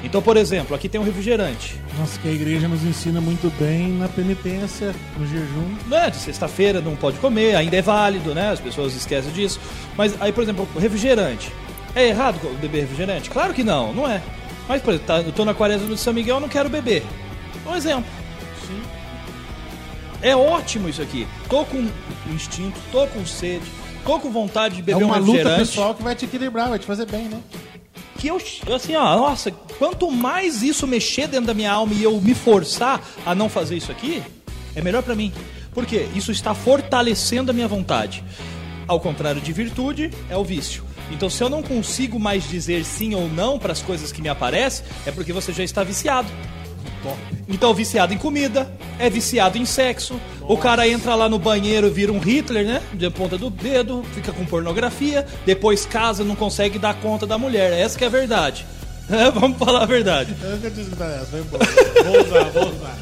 Então, 0.03 0.21
por 0.21 0.37
exemplo, 0.37 0.75
aqui 0.75 0.87
tem 0.87 1.01
um 1.01 1.03
refrigerante. 1.03 1.75
Nossa, 1.97 2.19
que 2.19 2.27
a 2.27 2.31
igreja 2.31 2.67
nos 2.67 2.83
ensina 2.83 3.19
muito 3.19 3.51
bem 3.57 3.89
na 3.93 4.07
penitência, 4.07 4.93
no 5.17 5.25
jejum. 5.25 5.75
né, 5.87 6.09
de 6.09 6.17
sexta-feira 6.17 6.79
não 6.81 6.95
pode 6.95 7.17
comer, 7.17 7.55
ainda 7.55 7.75
é 7.75 7.81
válido, 7.81 8.33
né? 8.35 8.51
As 8.51 8.59
pessoas 8.59 8.95
esquecem 8.95 9.31
disso. 9.31 9.59
Mas 9.97 10.13
aí, 10.21 10.31
por 10.31 10.43
exemplo, 10.43 10.67
refrigerante. 10.79 11.51
É 11.97 12.09
errado 12.09 12.39
beber 12.61 12.81
refrigerante? 12.81 13.29
Claro 13.29 13.53
que 13.53 13.63
não, 13.63 13.91
não 13.93 14.07
é. 14.09 14.21
Mas, 14.67 14.81
por 14.81 14.93
exemplo, 14.93 15.07
tá- 15.07 15.21
eu 15.21 15.31
tô 15.31 15.43
na 15.43 15.53
quaresma 15.53 15.87
de 15.87 15.99
São 15.99 16.13
Miguel, 16.13 16.35
eu 16.35 16.39
não 16.41 16.49
quero 16.49 16.69
beber. 16.69 17.03
Um 17.65 17.75
exemplo. 17.75 18.05
É 20.21 20.35
ótimo 20.35 20.89
isso 20.89 21.01
aqui. 21.01 21.27
Tô 21.49 21.63
com 21.65 21.87
instinto, 22.31 22.77
tô 22.91 23.05
com 23.07 23.25
sede, 23.25 23.65
tô 24.05 24.19
com 24.19 24.29
vontade 24.31 24.75
de 24.75 24.81
É 24.81 24.83
beber 24.83 25.03
um 25.03 25.07
uma 25.07 25.17
luta 25.17 25.31
refrigerante. 25.31 25.59
pessoal 25.69 25.95
que 25.95 26.03
vai 26.03 26.15
te 26.15 26.25
equilibrar, 26.25 26.69
vai 26.69 26.79
te 26.79 26.85
fazer 26.85 27.05
bem, 27.05 27.23
né? 27.25 27.39
que 28.19 28.27
eu, 28.29 28.41
assim, 28.75 28.95
ó, 28.95 29.15
nossa, 29.15 29.51
quanto 29.77 30.09
mais 30.09 30.63
isso 30.63 30.87
mexer 30.87 31.27
dentro 31.27 31.45
da 31.45 31.53
minha 31.53 31.71
alma 31.71 31.93
e 31.93 32.01
eu 32.03 32.19
me 32.19 32.33
forçar 32.33 32.99
a 33.23 33.35
não 33.35 33.47
fazer 33.47 33.77
isso 33.77 33.91
aqui, 33.91 34.23
é 34.75 34.81
melhor 34.81 35.03
pra 35.03 35.13
mim. 35.13 35.31
Por 35.71 35.85
quê? 35.85 36.07
Isso 36.15 36.31
está 36.31 36.55
fortalecendo 36.55 37.51
a 37.51 37.53
minha 37.53 37.67
vontade. 37.67 38.23
Ao 38.87 38.99
contrário 38.99 39.39
de 39.39 39.53
virtude, 39.53 40.09
é 40.31 40.35
o 40.35 40.43
vício. 40.43 40.83
Então, 41.11 41.29
se 41.29 41.43
eu 41.43 41.49
não 41.49 41.63
consigo 41.63 42.19
mais 42.19 42.47
dizer 42.47 42.83
sim 42.83 43.15
ou 43.15 43.29
não 43.29 43.57
para 43.57 43.71
as 43.71 43.81
coisas 43.81 44.11
que 44.11 44.21
me 44.21 44.29
aparecem, 44.29 44.85
é 45.05 45.11
porque 45.11 45.31
você 45.31 45.53
já 45.53 45.63
está 45.63 45.83
viciado. 45.83 46.27
Então, 47.47 47.73
viciado 47.73 48.13
em 48.13 48.17
comida, 48.17 48.69
é 48.99 49.09
viciado 49.09 49.57
em 49.57 49.65
sexo. 49.65 50.19
O 50.41 50.57
cara 50.57 50.87
entra 50.87 51.15
lá 51.15 51.29
no 51.29 51.39
banheiro, 51.39 51.89
vira 51.89 52.11
um 52.11 52.19
Hitler, 52.19 52.65
né? 52.65 52.81
De 52.93 53.09
ponta 53.09 53.37
do 53.37 53.49
dedo, 53.49 54.03
fica 54.13 54.31
com 54.33 54.45
pornografia, 54.45 55.25
depois 55.45 55.85
casa, 55.85 56.23
não 56.23 56.35
consegue 56.35 56.77
dar 56.77 56.95
conta 56.95 57.25
da 57.25 57.37
mulher. 57.37 57.71
Essa 57.71 57.97
que 57.97 58.03
é 58.03 58.07
a 58.07 58.09
verdade. 58.09 58.65
É, 59.09 59.31
vamos 59.31 59.57
falar 59.57 59.83
a 59.83 59.85
verdade. 59.85 60.35
Eu 60.41 60.51
nunca 60.51 60.69
tinha 60.69 60.83
escutado 60.83 61.13
essa, 61.13 61.25
foi 61.25 61.41
boa. 61.43 61.63
Vou 62.03 62.25
usar, 62.25 62.43
vou 62.49 62.63
usar. 62.63 62.97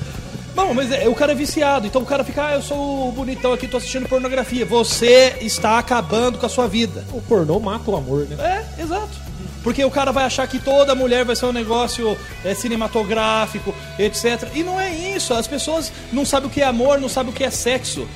Não, 0.55 0.73
mas 0.73 0.91
é, 0.91 1.07
o 1.07 1.13
cara 1.13 1.33
é 1.33 1.35
viciado. 1.35 1.85
Então 1.85 2.01
o 2.01 2.05
cara 2.05 2.23
fica, 2.23 2.47
ah, 2.47 2.53
eu 2.53 2.61
sou 2.61 3.09
o 3.09 3.11
bonitão 3.11 3.51
aqui, 3.53 3.67
tô 3.67 3.77
assistindo 3.77 4.07
pornografia. 4.07 4.65
Você 4.65 5.35
está 5.41 5.77
acabando 5.77 6.37
com 6.37 6.45
a 6.45 6.49
sua 6.49 6.67
vida. 6.67 7.05
O 7.11 7.21
pornô 7.21 7.59
mata 7.59 7.91
o 7.91 7.95
amor, 7.95 8.25
né? 8.27 8.65
É, 8.77 8.81
exato. 8.81 9.25
Porque 9.63 9.83
o 9.83 9.89
cara 9.89 10.11
vai 10.11 10.25
achar 10.25 10.47
que 10.47 10.59
toda 10.59 10.93
mulher 10.93 11.25
vai 11.25 11.35
ser 11.35 11.47
um 11.47 11.51
negócio 11.51 12.15
é, 12.43 12.53
cinematográfico, 12.53 13.73
etc. 13.97 14.47
E 14.53 14.63
não 14.63 14.79
é 14.79 14.93
isso. 14.93 15.33
As 15.33 15.47
pessoas 15.47 15.91
não 16.13 16.23
sabem 16.23 16.47
o 16.47 16.51
que 16.51 16.61
é 16.61 16.65
amor, 16.65 17.01
não 17.01 17.09
sabem 17.09 17.31
o 17.31 17.35
que 17.35 17.43
é 17.43 17.49
sexo. 17.49 18.07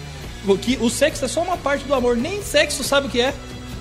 O, 0.47 0.58
que, 0.58 0.78
o 0.80 0.89
sexo 0.89 1.25
é 1.25 1.28
só 1.28 1.41
uma 1.41 1.58
parte 1.58 1.84
do 1.86 1.93
amor. 1.93 2.15
Nem 2.15 2.41
sexo 2.43 2.84
sabe 2.84 3.08
o 3.08 3.10
que 3.10 3.19
é. 3.19 3.34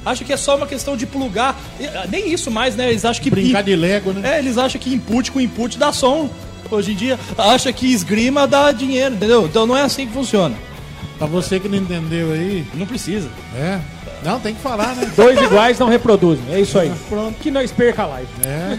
Acha 0.04 0.24
que 0.24 0.32
é 0.32 0.36
só 0.36 0.56
uma 0.56 0.66
questão 0.66 0.96
de 0.96 1.06
plugar. 1.06 1.54
Ah, 1.94 2.06
Nem 2.08 2.32
isso 2.32 2.50
mais, 2.50 2.74
né? 2.74 2.88
Eles 2.88 3.04
acham 3.04 3.22
que. 3.22 3.30
Brincar 3.30 3.62
de 3.62 3.76
Lego, 3.76 4.12
né? 4.12 4.36
É, 4.36 4.38
eles 4.38 4.56
acham 4.56 4.80
que 4.80 4.92
input 4.92 5.30
com 5.30 5.38
input 5.38 5.76
dá 5.76 5.92
som. 5.92 6.30
Hoje 6.70 6.92
em 6.92 6.94
dia, 6.94 7.18
acha 7.36 7.72
que 7.72 7.86
esgrima 7.86 8.46
dá 8.46 8.70
dinheiro, 8.72 9.14
entendeu? 9.14 9.46
Então 9.46 9.66
não 9.66 9.76
é 9.76 9.82
assim 9.82 10.06
que 10.06 10.12
funciona. 10.12 10.54
Pra 11.18 11.26
você 11.26 11.58
que 11.58 11.68
não 11.68 11.78
entendeu 11.78 12.32
aí, 12.32 12.64
Não 12.74 12.86
precisa. 12.86 13.28
é. 13.56 13.80
Não, 14.22 14.40
tem 14.40 14.52
que 14.52 14.60
falar, 14.60 14.96
né? 14.96 15.10
Dois 15.16 15.40
iguais 15.40 15.78
não 15.78 15.88
reproduzem. 15.88 16.44
É 16.50 16.60
isso 16.60 16.76
aí. 16.78 16.92
Pronto. 17.08 17.36
Que 17.40 17.50
nós 17.52 17.70
perca 17.70 18.02
a 18.02 18.06
live. 18.06 18.28
É. 18.44 18.76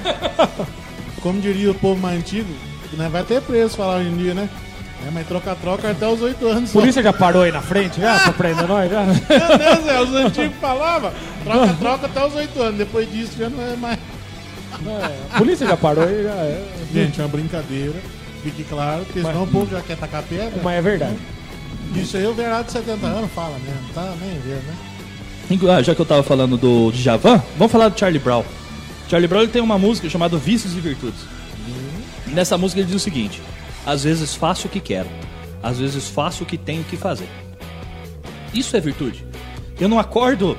Como 1.21 1.39
diria 1.39 1.71
o 1.71 1.73
povo 1.75 1.99
mais 2.01 2.19
antigo, 2.19 2.49
né, 2.93 3.07
vai 3.09 3.23
ter 3.23 3.41
preço 3.41 3.77
falar 3.77 3.97
hoje 3.99 4.09
em 4.09 4.17
dia, 4.17 4.33
né? 4.33 4.49
É, 5.07 5.11
mas 5.11 5.25
troca-troca 5.27 5.89
até 5.91 6.05
os 6.07 6.21
oito 6.21 6.45
anos. 6.45 6.71
Por 6.71 6.85
isso 6.85 7.01
já 7.01 7.13
parou 7.13 7.43
aí 7.43 7.53
na 7.53 7.61
frente, 7.61 8.01
já, 8.01 8.19
pra 8.19 8.33
prender 8.33 8.67
nós, 8.67 8.91
já. 8.91 9.03
Meu 9.05 9.57
Deus, 9.57 9.87
é, 9.87 10.01
os 10.01 10.13
antigos 10.13 10.57
falavam, 10.59 11.11
troca-troca 11.45 12.05
até 12.07 12.25
os 12.25 12.35
oito 12.35 12.61
anos. 12.61 12.77
Depois 12.77 13.09
disso 13.09 13.31
já 13.39 13.49
não 13.49 13.63
é 13.63 13.75
mais. 13.77 13.97
É, 14.85 15.35
a 15.35 15.37
polícia 15.37 15.67
já 15.67 15.77
parou 15.77 16.03
aí, 16.03 16.23
já 16.23 16.31
é. 16.31 16.67
Gente, 16.93 17.19
é 17.19 17.23
uma 17.23 17.29
brincadeira. 17.29 17.95
Fique 18.43 18.63
claro, 18.63 19.03
porque 19.05 19.21
senão 19.21 19.43
o 19.43 19.47
povo 19.47 19.69
já 19.69 19.81
quer 19.81 19.97
tacar 19.97 20.23
pedra. 20.23 20.61
Mas 20.63 20.77
é 20.77 20.81
verdade. 20.81 21.17
Isso 21.95 22.15
aí 22.17 22.25
o 22.25 22.33
verado 22.33 22.67
de 22.67 22.71
70 22.71 23.05
anos 23.05 23.31
fala 23.31 23.57
mesmo, 23.59 23.93
tá 23.93 24.13
nem 24.21 24.39
vendo, 24.39 24.65
né? 24.67 24.75
Ah, 25.75 25.81
já 25.81 25.95
que 25.95 26.01
eu 26.01 26.05
tava 26.05 26.21
falando 26.21 26.57
do 26.57 26.91
Javan, 26.93 27.41
vamos 27.57 27.71
falar 27.71 27.89
do 27.89 27.99
Charlie 27.99 28.19
Brown. 28.19 28.45
Charlie 29.09 29.27
Brown 29.27 29.41
ele 29.41 29.51
tem 29.51 29.61
uma 29.61 29.79
música 29.79 30.07
chamada 30.07 30.37
Vícios 30.37 30.73
e 30.73 30.79
Virtudes. 30.79 31.21
Nessa 32.27 32.57
música 32.57 32.79
ele 32.79 32.87
diz 32.87 32.95
o 32.95 33.03
seguinte: 33.03 33.41
às 33.85 34.03
vezes 34.03 34.35
faço 34.35 34.67
o 34.67 34.69
que 34.69 34.79
quero, 34.79 35.09
às 35.63 35.79
vezes 35.79 36.07
faço 36.07 36.43
o 36.43 36.45
que 36.45 36.57
tenho 36.57 36.83
que 36.83 36.95
fazer. 36.95 37.27
Isso 38.53 38.77
é 38.77 38.79
virtude. 38.79 39.25
Eu 39.79 39.89
não 39.89 39.99
acordo 39.99 40.55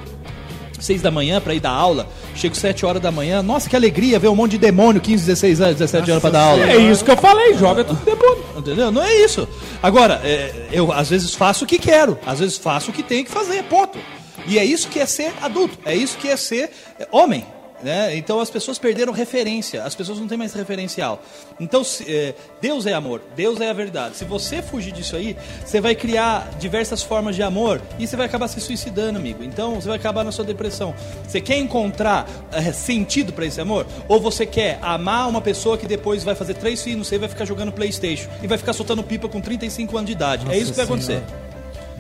seis 0.79 1.03
da 1.03 1.11
manhã 1.11 1.41
para 1.41 1.55
ir 1.55 1.61
dar 1.61 1.71
aula, 1.71 2.09
chego 2.35 2.55
sete 2.55 2.85
horas 2.87 3.03
da 3.03 3.11
manhã, 3.11 3.43
nossa 3.43 3.69
que 3.69 3.77
alegria 3.77 4.19
ver 4.19 4.29
um 4.29 4.37
monte 4.37 4.53
de 4.53 4.59
demônio, 4.59 5.01
15, 5.01 5.25
16 5.25 5.61
anos, 5.61 5.77
17 5.77 6.11
anos 6.11 6.21
para 6.21 6.31
dar 6.31 6.43
aula. 6.43 6.71
É 6.71 6.77
isso 6.77 7.05
que 7.05 7.11
eu 7.11 7.17
falei, 7.17 7.55
joga 7.55 7.85
tudo 7.85 8.05
demônio. 8.05 8.45
Entendeu? 8.57 8.91
Não 8.91 9.03
é 9.03 9.15
isso. 9.17 9.49
Agora, 9.83 10.21
é, 10.25 10.69
eu 10.73 10.93
às 10.93 11.11
vezes 11.11 11.35
faço 11.35 11.65
o 11.65 11.67
que 11.67 11.79
quero, 11.79 12.19
às 12.27 12.39
vezes 12.41 12.57
faço 12.57 12.91
o 12.91 12.95
que 12.95 13.03
tenho 13.03 13.25
que 13.25 13.31
fazer, 13.31 13.63
ponto. 13.65 13.99
E 14.47 14.59
é 14.59 14.65
isso 14.65 14.89
que 14.89 14.99
é 14.99 15.07
ser 15.07 15.33
adulto, 15.43 15.79
é 15.85 15.95
isso 15.95 16.17
que 16.17 16.29
é 16.29 16.37
ser 16.37 16.71
é, 16.99 17.07
homem. 17.11 17.45
Né? 17.83 18.15
Então 18.17 18.39
as 18.41 18.51
pessoas 18.51 18.79
perderam 18.79 19.11
referência, 19.13 19.83
as 19.85 19.95
pessoas 19.95 20.19
não 20.19 20.29
têm 20.29 20.37
mais 20.37 20.53
referencial. 20.53 21.23
Então 21.59 21.83
se- 21.83 22.05
é, 22.13 22.35
Deus 22.61 22.85
é 22.87 22.93
amor, 22.93 23.23
Deus 23.35 23.59
é 23.61 23.71
a 23.71 23.73
verdade. 23.73 24.17
Se 24.19 24.25
você 24.27 24.61
fugir 24.61 24.93
disso 24.93 25.17
aí, 25.17 25.35
você 25.65 25.81
vai 25.81 25.95
criar 25.95 26.51
diversas 26.59 27.03
formas 27.03 27.35
de 27.35 27.43
amor 27.43 27.81
e 27.99 28.07
você 28.07 28.17
vai 28.17 28.27
acabar 28.27 28.49
se 28.49 28.61
suicidando, 28.61 29.19
amigo. 29.19 29.43
Então 29.43 29.77
você 29.81 29.89
vai 29.89 29.97
acabar 29.97 30.23
na 30.25 30.31
sua 30.33 30.45
depressão. 30.45 30.95
Você 31.27 31.41
quer 31.41 31.57
encontrar 31.57 32.29
é, 32.53 32.71
sentido 32.73 33.33
para 33.33 33.47
esse 33.47 33.61
amor? 33.61 33.87
Ou 34.09 34.21
você 34.21 34.45
quer 34.45 34.79
amar 34.83 35.29
uma 35.29 35.41
pessoa 35.41 35.79
que 35.79 35.87
depois 35.87 36.23
vai 36.23 36.35
fazer 36.35 36.55
três 36.55 36.83
filhos, 36.83 37.09
você 37.09 37.17
vai 37.17 37.29
ficar 37.31 37.47
jogando 37.47 37.73
Playstation 37.73 38.29
e 38.43 38.47
vai 38.47 38.59
ficar 38.59 38.75
soltando 38.75 39.03
pipa 39.03 39.27
com 39.29 39.41
35 39.41 39.97
anos 39.97 40.07
de 40.07 40.13
idade? 40.13 40.47
é 40.51 40.59
isso 40.59 40.71
que 40.73 40.77
vai 40.77 40.85
acontecer. 40.85 41.23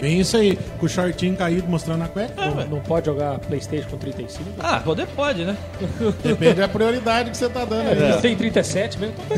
Bem 0.00 0.20
isso 0.20 0.36
aí, 0.36 0.56
com 0.78 0.86
o 0.86 0.88
shortinho 0.88 1.36
caído 1.36 1.68
mostrando 1.68 2.04
a 2.04 2.08
cueca. 2.08 2.32
É, 2.42 2.48
ué. 2.48 2.66
Não 2.70 2.80
pode 2.80 3.06
jogar 3.06 3.38
Playstation 3.40 3.88
com 3.90 3.98
35. 3.98 4.44
Ah, 4.58 4.80
poder 4.80 5.06
pode, 5.08 5.44
né? 5.44 5.56
Depende 6.22 6.54
da 6.54 6.68
prioridade 6.68 7.30
que 7.30 7.36
você 7.36 7.48
tá 7.48 7.64
dando 7.64 7.88
aí. 7.88 8.12
Você 8.12 8.20
tem 8.22 8.36
37 8.36 8.98
mesmo? 8.98 9.14
Então, 9.20 9.36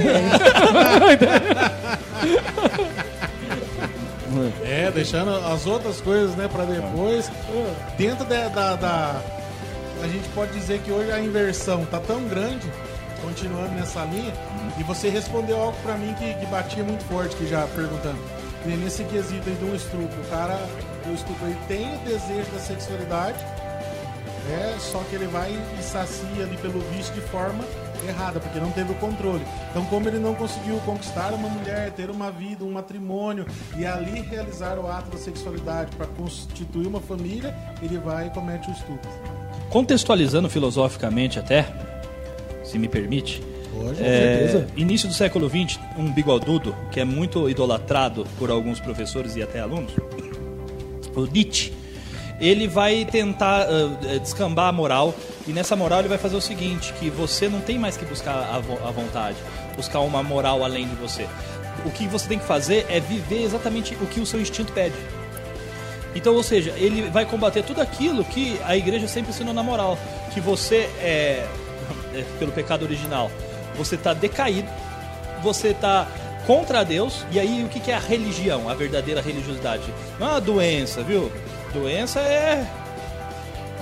É, 4.64 4.90
deixando 4.90 5.30
as 5.34 5.66
outras 5.66 6.00
coisas, 6.00 6.34
né, 6.36 6.48
pra 6.50 6.64
depois. 6.64 7.30
Dentro 7.98 8.24
da, 8.24 8.48
da, 8.48 8.76
da- 8.76 9.20
A 10.02 10.08
gente 10.08 10.28
pode 10.30 10.52
dizer 10.52 10.80
que 10.80 10.90
hoje 10.90 11.12
a 11.12 11.20
inversão 11.20 11.84
tá 11.84 12.00
tão 12.00 12.22
grande, 12.24 12.66
continuando 13.20 13.72
nessa 13.74 14.04
linha, 14.04 14.32
e 14.78 14.82
você 14.82 15.08
respondeu 15.08 15.60
algo 15.60 15.76
pra 15.82 15.94
mim 15.96 16.14
que, 16.18 16.34
que 16.34 16.46
batia 16.46 16.82
muito 16.82 17.04
forte, 17.04 17.36
que 17.36 17.46
já 17.46 17.66
perguntando. 17.74 18.18
Nem 18.64 18.76
Nesse 18.76 19.04
quesito 19.04 19.48
aí 19.48 19.56
de 19.56 19.64
um 19.64 19.74
estupro, 19.74 20.20
o 20.20 20.30
cara, 20.30 20.58
o 21.06 21.14
estupro, 21.14 21.46
ele 21.46 21.58
tem 21.66 21.94
o 21.94 21.98
desejo 21.98 22.50
da 22.52 22.58
sexualidade, 22.58 23.38
é, 24.50 24.76
só 24.78 24.98
que 25.08 25.16
ele 25.16 25.26
vai 25.26 25.50
e 25.78 25.82
sacia 25.82 26.44
ali 26.44 26.56
pelo 26.56 26.80
vício 26.92 27.12
de 27.14 27.20
forma 27.20 27.64
errada, 28.08 28.40
porque 28.40 28.58
não 28.58 28.70
teve 28.72 28.92
o 28.92 28.94
controle. 28.96 29.44
Então, 29.70 29.84
como 29.86 30.08
ele 30.08 30.18
não 30.18 30.34
conseguiu 30.34 30.76
conquistar 30.84 31.32
uma 31.32 31.48
mulher, 31.48 31.92
ter 31.92 32.10
uma 32.10 32.30
vida, 32.30 32.64
um 32.64 32.72
matrimônio 32.72 33.46
e 33.76 33.86
ali 33.86 34.20
realizar 34.20 34.78
o 34.78 34.88
ato 34.88 35.10
da 35.10 35.18
sexualidade 35.18 35.94
para 35.96 36.06
constituir 36.06 36.86
uma 36.86 37.00
família, 37.00 37.54
ele 37.80 37.98
vai 37.98 38.26
e 38.26 38.30
comete 38.30 38.68
o 38.68 38.72
estupro. 38.72 39.10
Contextualizando 39.70 40.50
filosoficamente 40.50 41.38
até, 41.38 41.66
se 42.64 42.78
me 42.78 42.88
permite, 42.88 43.42
Hoje, 43.74 44.02
é, 44.02 44.64
início 44.76 45.08
do 45.08 45.14
século 45.14 45.48
XX, 45.48 45.78
um 45.96 46.12
bigodudo 46.12 46.74
que 46.90 47.00
é 47.00 47.04
muito 47.04 47.48
idolatrado 47.48 48.26
por 48.38 48.50
alguns 48.50 48.78
professores 48.80 49.34
e 49.36 49.42
até 49.42 49.60
alunos, 49.60 49.92
o 51.14 51.24
Nietzsche, 51.26 51.72
ele 52.40 52.66
vai 52.68 53.04
tentar 53.04 53.62
ah, 53.62 54.18
descambar 54.18 54.68
a 54.68 54.72
moral 54.72 55.14
e 55.46 55.52
nessa 55.52 55.74
moral 55.76 56.00
ele 56.00 56.08
vai 56.08 56.18
fazer 56.18 56.36
o 56.36 56.40
seguinte, 56.40 56.92
que 56.98 57.08
você 57.08 57.48
não 57.48 57.60
tem 57.60 57.78
mais 57.78 57.96
que 57.96 58.04
buscar 58.04 58.34
a, 58.52 58.58
vo- 58.58 58.78
a 58.86 58.90
vontade, 58.90 59.36
buscar 59.76 60.00
uma 60.00 60.22
moral 60.22 60.64
além 60.64 60.86
de 60.88 60.94
você. 60.96 61.26
O 61.86 61.90
que 61.90 62.06
você 62.06 62.28
tem 62.28 62.38
que 62.38 62.44
fazer 62.44 62.84
é 62.88 63.00
viver 63.00 63.42
exatamente 63.42 63.94
o 63.94 64.06
que 64.06 64.20
o 64.20 64.26
seu 64.26 64.40
instinto 64.40 64.72
pede. 64.72 64.94
Então, 66.14 66.34
ou 66.34 66.42
seja, 66.42 66.74
ele 66.76 67.08
vai 67.10 67.24
combater 67.24 67.62
tudo 67.62 67.80
aquilo 67.80 68.22
que 68.24 68.58
a 68.64 68.76
igreja 68.76 69.08
sempre 69.08 69.30
ensinou 69.30 69.54
na 69.54 69.62
moral, 69.62 69.96
que 70.34 70.40
você 70.40 70.90
é, 71.00 71.46
é, 72.14 72.24
pelo 72.38 72.52
pecado 72.52 72.82
original, 72.84 73.30
você 73.76 73.94
está 73.94 74.14
decaído, 74.14 74.68
você 75.42 75.68
está 75.68 76.06
contra 76.46 76.84
Deus, 76.84 77.24
e 77.30 77.38
aí 77.38 77.62
o 77.64 77.68
que, 77.68 77.80
que 77.80 77.90
é 77.90 77.94
a 77.94 78.00
religião, 78.00 78.68
a 78.68 78.74
verdadeira 78.74 79.20
religiosidade? 79.20 79.82
Não 80.18 80.28
é 80.28 80.30
uma 80.32 80.40
doença, 80.40 81.02
viu? 81.02 81.30
Doença 81.72 82.20
é, 82.20 82.66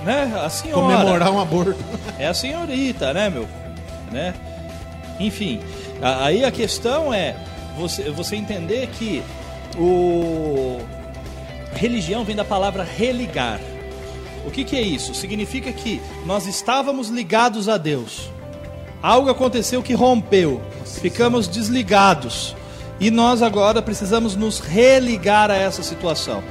né, 0.05 0.33
a 0.45 0.49
senhora. 0.49 0.99
comemorar 0.99 1.33
um 1.33 1.41
aborto. 1.41 1.83
É 2.19 2.27
a 2.27 2.35
senhorita, 2.35 3.13
né, 3.13 3.31
meu? 3.31 3.49
Né? 4.11 4.35
Enfim, 5.19 5.61
aí 6.03 6.45
a 6.45 6.51
questão 6.51 7.13
é 7.13 7.37
você, 7.77 8.11
você 8.11 8.37
entender 8.37 8.89
que 8.89 9.23
o 9.79 10.81
religião 11.75 12.25
vem 12.25 12.37
da 12.37 12.45
palavra 12.45 12.85
religar. 12.85 13.61
O 14.47 14.51
que, 14.51 14.65
que 14.65 14.77
é 14.77 14.83
isso? 14.83 15.15
Significa 15.15 15.73
que 15.73 16.01
nós 16.25 16.47
estávamos 16.47 17.09
ligados 17.09 17.69
a 17.69 17.77
Deus. 17.77 18.31
Algo 19.03 19.31
aconteceu 19.31 19.83
que 19.83 19.95
rompeu. 19.95 20.61
Ficamos 21.01 21.49
desligados. 21.49 22.55
E 22.99 23.11
nós 23.11 23.41
agora 23.41 23.81
precisamos 23.81 24.37
nos 24.37 24.61
religar 24.61 25.51
a 25.51 25.57
essa 25.57 25.83
situação. 25.83 26.43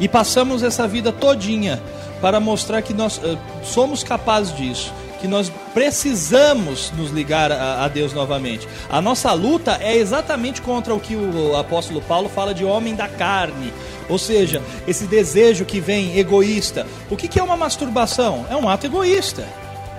E 0.00 0.08
passamos 0.08 0.62
essa 0.62 0.88
vida 0.88 1.12
todinha 1.12 1.82
para 2.20 2.40
mostrar 2.40 2.80
que 2.80 2.94
nós 2.94 3.20
eh, 3.22 3.36
somos 3.62 4.02
capazes 4.02 4.56
disso. 4.56 4.92
Que 5.20 5.28
nós 5.28 5.52
precisamos 5.74 6.90
nos 6.96 7.10
ligar 7.10 7.52
a, 7.52 7.84
a 7.84 7.88
Deus 7.88 8.14
novamente. 8.14 8.66
A 8.88 9.02
nossa 9.02 9.32
luta 9.32 9.78
é 9.82 9.96
exatamente 9.96 10.62
contra 10.62 10.94
o 10.94 11.00
que 11.00 11.14
o 11.14 11.56
apóstolo 11.56 12.00
Paulo 12.00 12.28
fala 12.30 12.54
de 12.54 12.64
homem 12.64 12.94
da 12.94 13.08
carne. 13.08 13.72
Ou 14.08 14.16
seja, 14.16 14.62
esse 14.86 15.04
desejo 15.04 15.66
que 15.66 15.80
vem 15.80 16.16
egoísta. 16.18 16.86
O 17.10 17.16
que, 17.16 17.28
que 17.28 17.38
é 17.38 17.42
uma 17.42 17.56
masturbação? 17.56 18.46
É 18.48 18.56
um 18.56 18.66
ato 18.66 18.86
egoísta. 18.86 19.46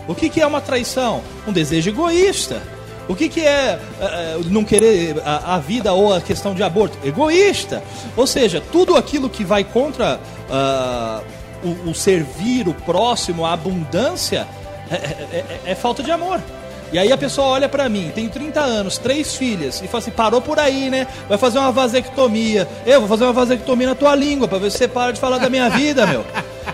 O 0.09 0.15
que, 0.15 0.27
que 0.29 0.41
é 0.41 0.45
uma 0.47 0.59
traição? 0.59 1.21
Um 1.47 1.53
desejo 1.53 1.89
egoísta. 1.91 2.61
O 3.07 3.15
que, 3.15 3.29
que 3.29 3.41
é 3.41 3.79
eh, 4.01 4.37
não 4.47 4.63
querer 4.63 5.15
a, 5.25 5.55
a 5.55 5.59
vida 5.59 5.93
ou 5.93 6.13
a 6.13 6.19
questão 6.21 6.53
de 6.53 6.61
aborto? 6.63 6.97
Egoísta. 7.03 7.81
Ou 8.17 8.27
seja, 8.27 8.61
tudo 8.71 8.95
aquilo 8.97 9.29
que 9.29 9.43
vai 9.43 9.63
contra 9.63 10.19
ah, 10.49 11.21
o, 11.63 11.91
o 11.91 11.95
servir, 11.95 12.67
o 12.67 12.73
próximo, 12.73 13.45
a 13.45 13.53
abundância, 13.53 14.47
é, 14.91 14.95
é- 14.95 15.37
é- 15.67 15.71
é 15.71 15.75
falta 15.75 16.03
de 16.03 16.11
amor. 16.11 16.39
E 16.91 16.97
aí 16.97 17.11
a 17.11 17.17
pessoa 17.17 17.47
olha 17.49 17.69
pra 17.69 17.87
mim, 17.87 18.11
tenho 18.15 18.29
30 18.31 18.61
anos, 18.61 18.97
três 18.97 19.35
filhas, 19.35 19.79
e 19.79 19.87
fala 19.87 19.99
assim, 20.01 20.09
parou 20.11 20.41
por 20.41 20.57
aí, 20.59 20.89
né? 20.89 21.05
Vai 21.27 21.37
fazer 21.37 21.59
uma 21.59 21.71
vasectomia. 21.71 22.67
Eu 22.85 22.99
vou 23.01 23.07
fazer 23.07 23.25
uma 23.25 23.33
vasectomia 23.33 23.87
na 23.89 23.95
tua 23.95 24.15
língua, 24.15 24.47
pra 24.47 24.57
ver 24.57 24.71
se 24.71 24.79
você 24.79 24.87
para 24.87 25.11
de 25.13 25.19
falar 25.19 25.37
da 25.37 25.49
minha 25.51 25.69
vida, 25.69 26.05
meu. 26.07 26.25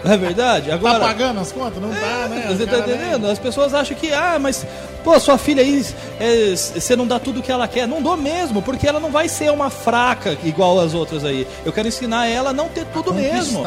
Não 0.04 0.12
é 0.12 0.18
verdade? 0.18 0.70
Tá 0.70 0.76
Agora, 0.76 1.00
pagando 1.00 1.40
as 1.40 1.52
contas? 1.52 1.82
Não 1.82 1.90
tá, 1.90 2.28
né? 2.30 2.46
você 2.48 2.64
Os 2.64 2.70
tá 2.70 2.78
né? 2.78 2.94
entendendo? 2.96 3.28
As 3.28 3.40
pessoas 3.40 3.74
acham 3.74 3.96
que, 3.98 4.12
ah, 4.14 4.38
mas, 4.40 4.66
pô, 5.04 5.20
sua 5.20 5.38
filha 5.38 5.62
aí, 5.64 5.86
é, 6.20 6.56
você 6.56 6.96
não 6.96 7.08
dá 7.08 7.20
tudo 7.20 7.42
que 7.42 7.52
ela 7.52 7.68
quer. 7.68 7.88
Não 7.88 8.02
dou 8.02 8.16
mesmo, 8.18 8.62
porque 8.62 8.88
ela 8.88 9.00
não 9.00 9.10
vai 9.12 9.28
ser 9.30 9.52
uma 9.52 9.70
fraca 9.70 10.38
igual 10.44 10.80
as 10.80 10.94
outras 10.94 11.24
aí. 11.24 11.48
Eu 11.66 11.72
quero 11.74 11.88
ensinar 11.88 12.28
ela 12.28 12.50
a 12.50 12.54
não 12.54 12.68
ter 12.70 12.86
tudo 12.88 13.14
mesmo. 13.14 13.62
O- 13.62 13.66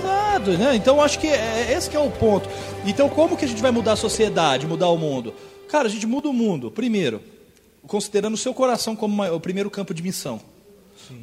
Exato, 0.00 0.50
né? 0.52 0.74
Então 0.74 1.00
acho 1.02 1.18
que 1.18 1.26
é, 1.28 1.74
esse 1.76 1.90
que 1.90 1.96
é 1.96 2.00
o 2.00 2.10
ponto. 2.10 2.48
Então 2.86 3.08
como 3.08 3.36
que 3.36 3.44
a 3.44 3.48
gente 3.48 3.60
vai 3.62 3.70
mudar 3.70 3.92
a 3.92 3.96
sociedade, 3.96 4.66
mudar 4.66 4.88
o 4.88 4.96
mundo? 4.96 5.34
Cara, 5.68 5.86
a 5.86 5.90
gente 5.90 6.06
muda 6.06 6.28
o 6.28 6.32
mundo, 6.32 6.70
primeiro, 6.70 7.20
considerando 7.86 8.34
o 8.34 8.38
seu 8.38 8.52
coração 8.54 8.96
como 8.96 9.22
o 9.24 9.38
primeiro 9.40 9.70
campo 9.70 9.92
de 9.94 10.02
missão. 10.02 10.40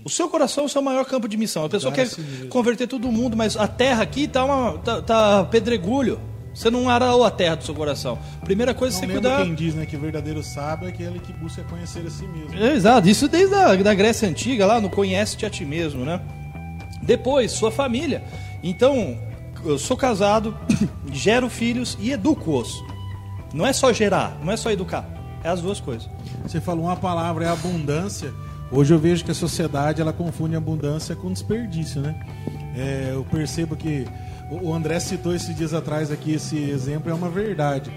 O 0.04 0.10
seu 0.10 0.30
coração 0.30 0.64
é 0.64 0.68
o 0.68 0.70
seu 0.70 0.82
maior 0.82 1.06
campo 1.06 1.28
de 1.28 1.38
missão. 1.38 1.66
A 1.66 1.70
pessoa 1.70 1.94
quer 1.94 2.10
converter 2.50 2.88
todo 2.88 3.12
mundo, 3.12 3.36
mas 3.36 3.58
a 3.58 3.68
terra 3.68 4.04
aqui 4.04 4.28
tá, 4.28 4.46
uma, 4.46 4.78
tá, 4.80 5.02
tá 5.02 5.44
pedregulho. 5.46 6.20
Você 6.54 6.72
não 6.72 6.90
arou 6.90 7.24
a 7.24 7.30
terra 7.30 7.56
do 7.56 7.64
seu 7.64 7.76
coração. 7.76 8.18
Primeira 8.44 8.74
coisa 8.74 8.98
é 8.98 9.02
Não 9.02 9.08
você 9.08 9.14
lembro 9.14 9.30
cuidar. 9.30 9.46
quem 9.46 9.54
diz, 9.54 9.76
né, 9.76 9.86
que 9.86 9.96
o 9.96 10.00
verdadeiro 10.00 10.42
sábio 10.42 10.88
é 10.88 10.90
aquele 10.90 11.20
que 11.20 11.32
busca 11.32 11.64
conhecer 11.64 12.04
a 12.06 12.10
si 12.10 12.26
mesmo. 12.26 12.56
É, 12.56 12.74
exato, 12.74 13.08
isso 13.08 13.28
desde 13.28 13.54
a 13.54 13.76
da 13.76 13.94
Grécia 13.94 14.28
Antiga, 14.28 14.66
lá 14.66 14.82
no 14.82 14.90
Conhece-te 14.90 15.46
a 15.46 15.50
ti 15.52 15.64
mesmo, 15.64 16.04
né? 16.04 16.20
Depois, 17.04 17.52
sua 17.52 17.70
família. 17.70 18.24
Então, 18.64 19.20
eu 19.64 19.78
sou 19.78 19.96
casado, 19.96 20.58
gero 21.14 21.48
filhos 21.48 21.96
e 22.02 22.12
educo-os. 22.12 22.84
Não 23.54 23.66
é 23.66 23.72
só 23.72 23.94
gerar, 23.94 24.40
não 24.44 24.52
é 24.52 24.58
só 24.58 24.72
educar. 24.72 25.08
É 25.44 25.50
as 25.50 25.62
duas 25.62 25.80
coisas. 25.80 26.10
Você 26.44 26.60
falou 26.60 26.86
uma 26.86 26.96
palavra, 26.96 27.46
é 27.46 27.50
abundância. 27.50 28.34
Hoje 28.72 28.94
eu 28.94 29.00
vejo 29.00 29.24
que 29.24 29.32
a 29.32 29.36
sociedade 29.36 30.02
ela 30.02 30.12
confunde 30.12 30.56
abundância 30.56 31.16
com 31.16 31.32
desperdício, 31.32 32.02
né? 32.02 32.16
É, 32.76 33.12
eu 33.14 33.24
percebo 33.24 33.76
que 33.76 34.06
o 34.52 34.74
André 34.74 35.00
citou 35.00 35.34
esses 35.34 35.56
dias 35.56 35.74
atrás 35.74 36.12
aqui 36.12 36.34
esse 36.34 36.58
exemplo 36.58 37.10
é 37.10 37.14
uma 37.14 37.30
verdade. 37.30 37.92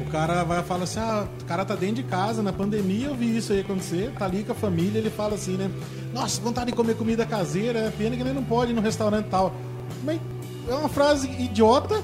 O 0.00 0.10
cara 0.10 0.44
vai 0.44 0.62
falar 0.62 0.84
assim, 0.84 0.98
ah, 0.98 1.26
o 1.40 1.44
cara 1.44 1.64
tá 1.64 1.74
dentro 1.74 1.96
de 1.96 2.02
casa, 2.02 2.42
na 2.42 2.52
pandemia 2.52 3.06
eu 3.06 3.14
vi 3.14 3.36
isso 3.36 3.52
aí 3.52 3.60
acontecer, 3.60 4.12
tá 4.18 4.26
ali 4.26 4.44
com 4.44 4.52
a 4.52 4.54
família, 4.54 4.98
ele 4.98 5.10
fala 5.10 5.34
assim, 5.34 5.56
né? 5.56 5.70
Nossa, 6.12 6.40
vontade 6.40 6.70
de 6.70 6.76
comer 6.76 6.96
comida 6.96 7.24
caseira, 7.24 7.78
é 7.78 7.90
pena 7.90 8.14
que 8.14 8.22
ele 8.22 8.32
não 8.32 8.44
pode 8.44 8.72
ir 8.72 8.74
no 8.74 8.82
restaurante 8.82 9.26
e 9.26 9.30
tal. 9.30 9.54
Mas 10.04 10.20
é 10.68 10.74
uma 10.74 10.88
frase 10.88 11.30
idiota, 11.30 12.02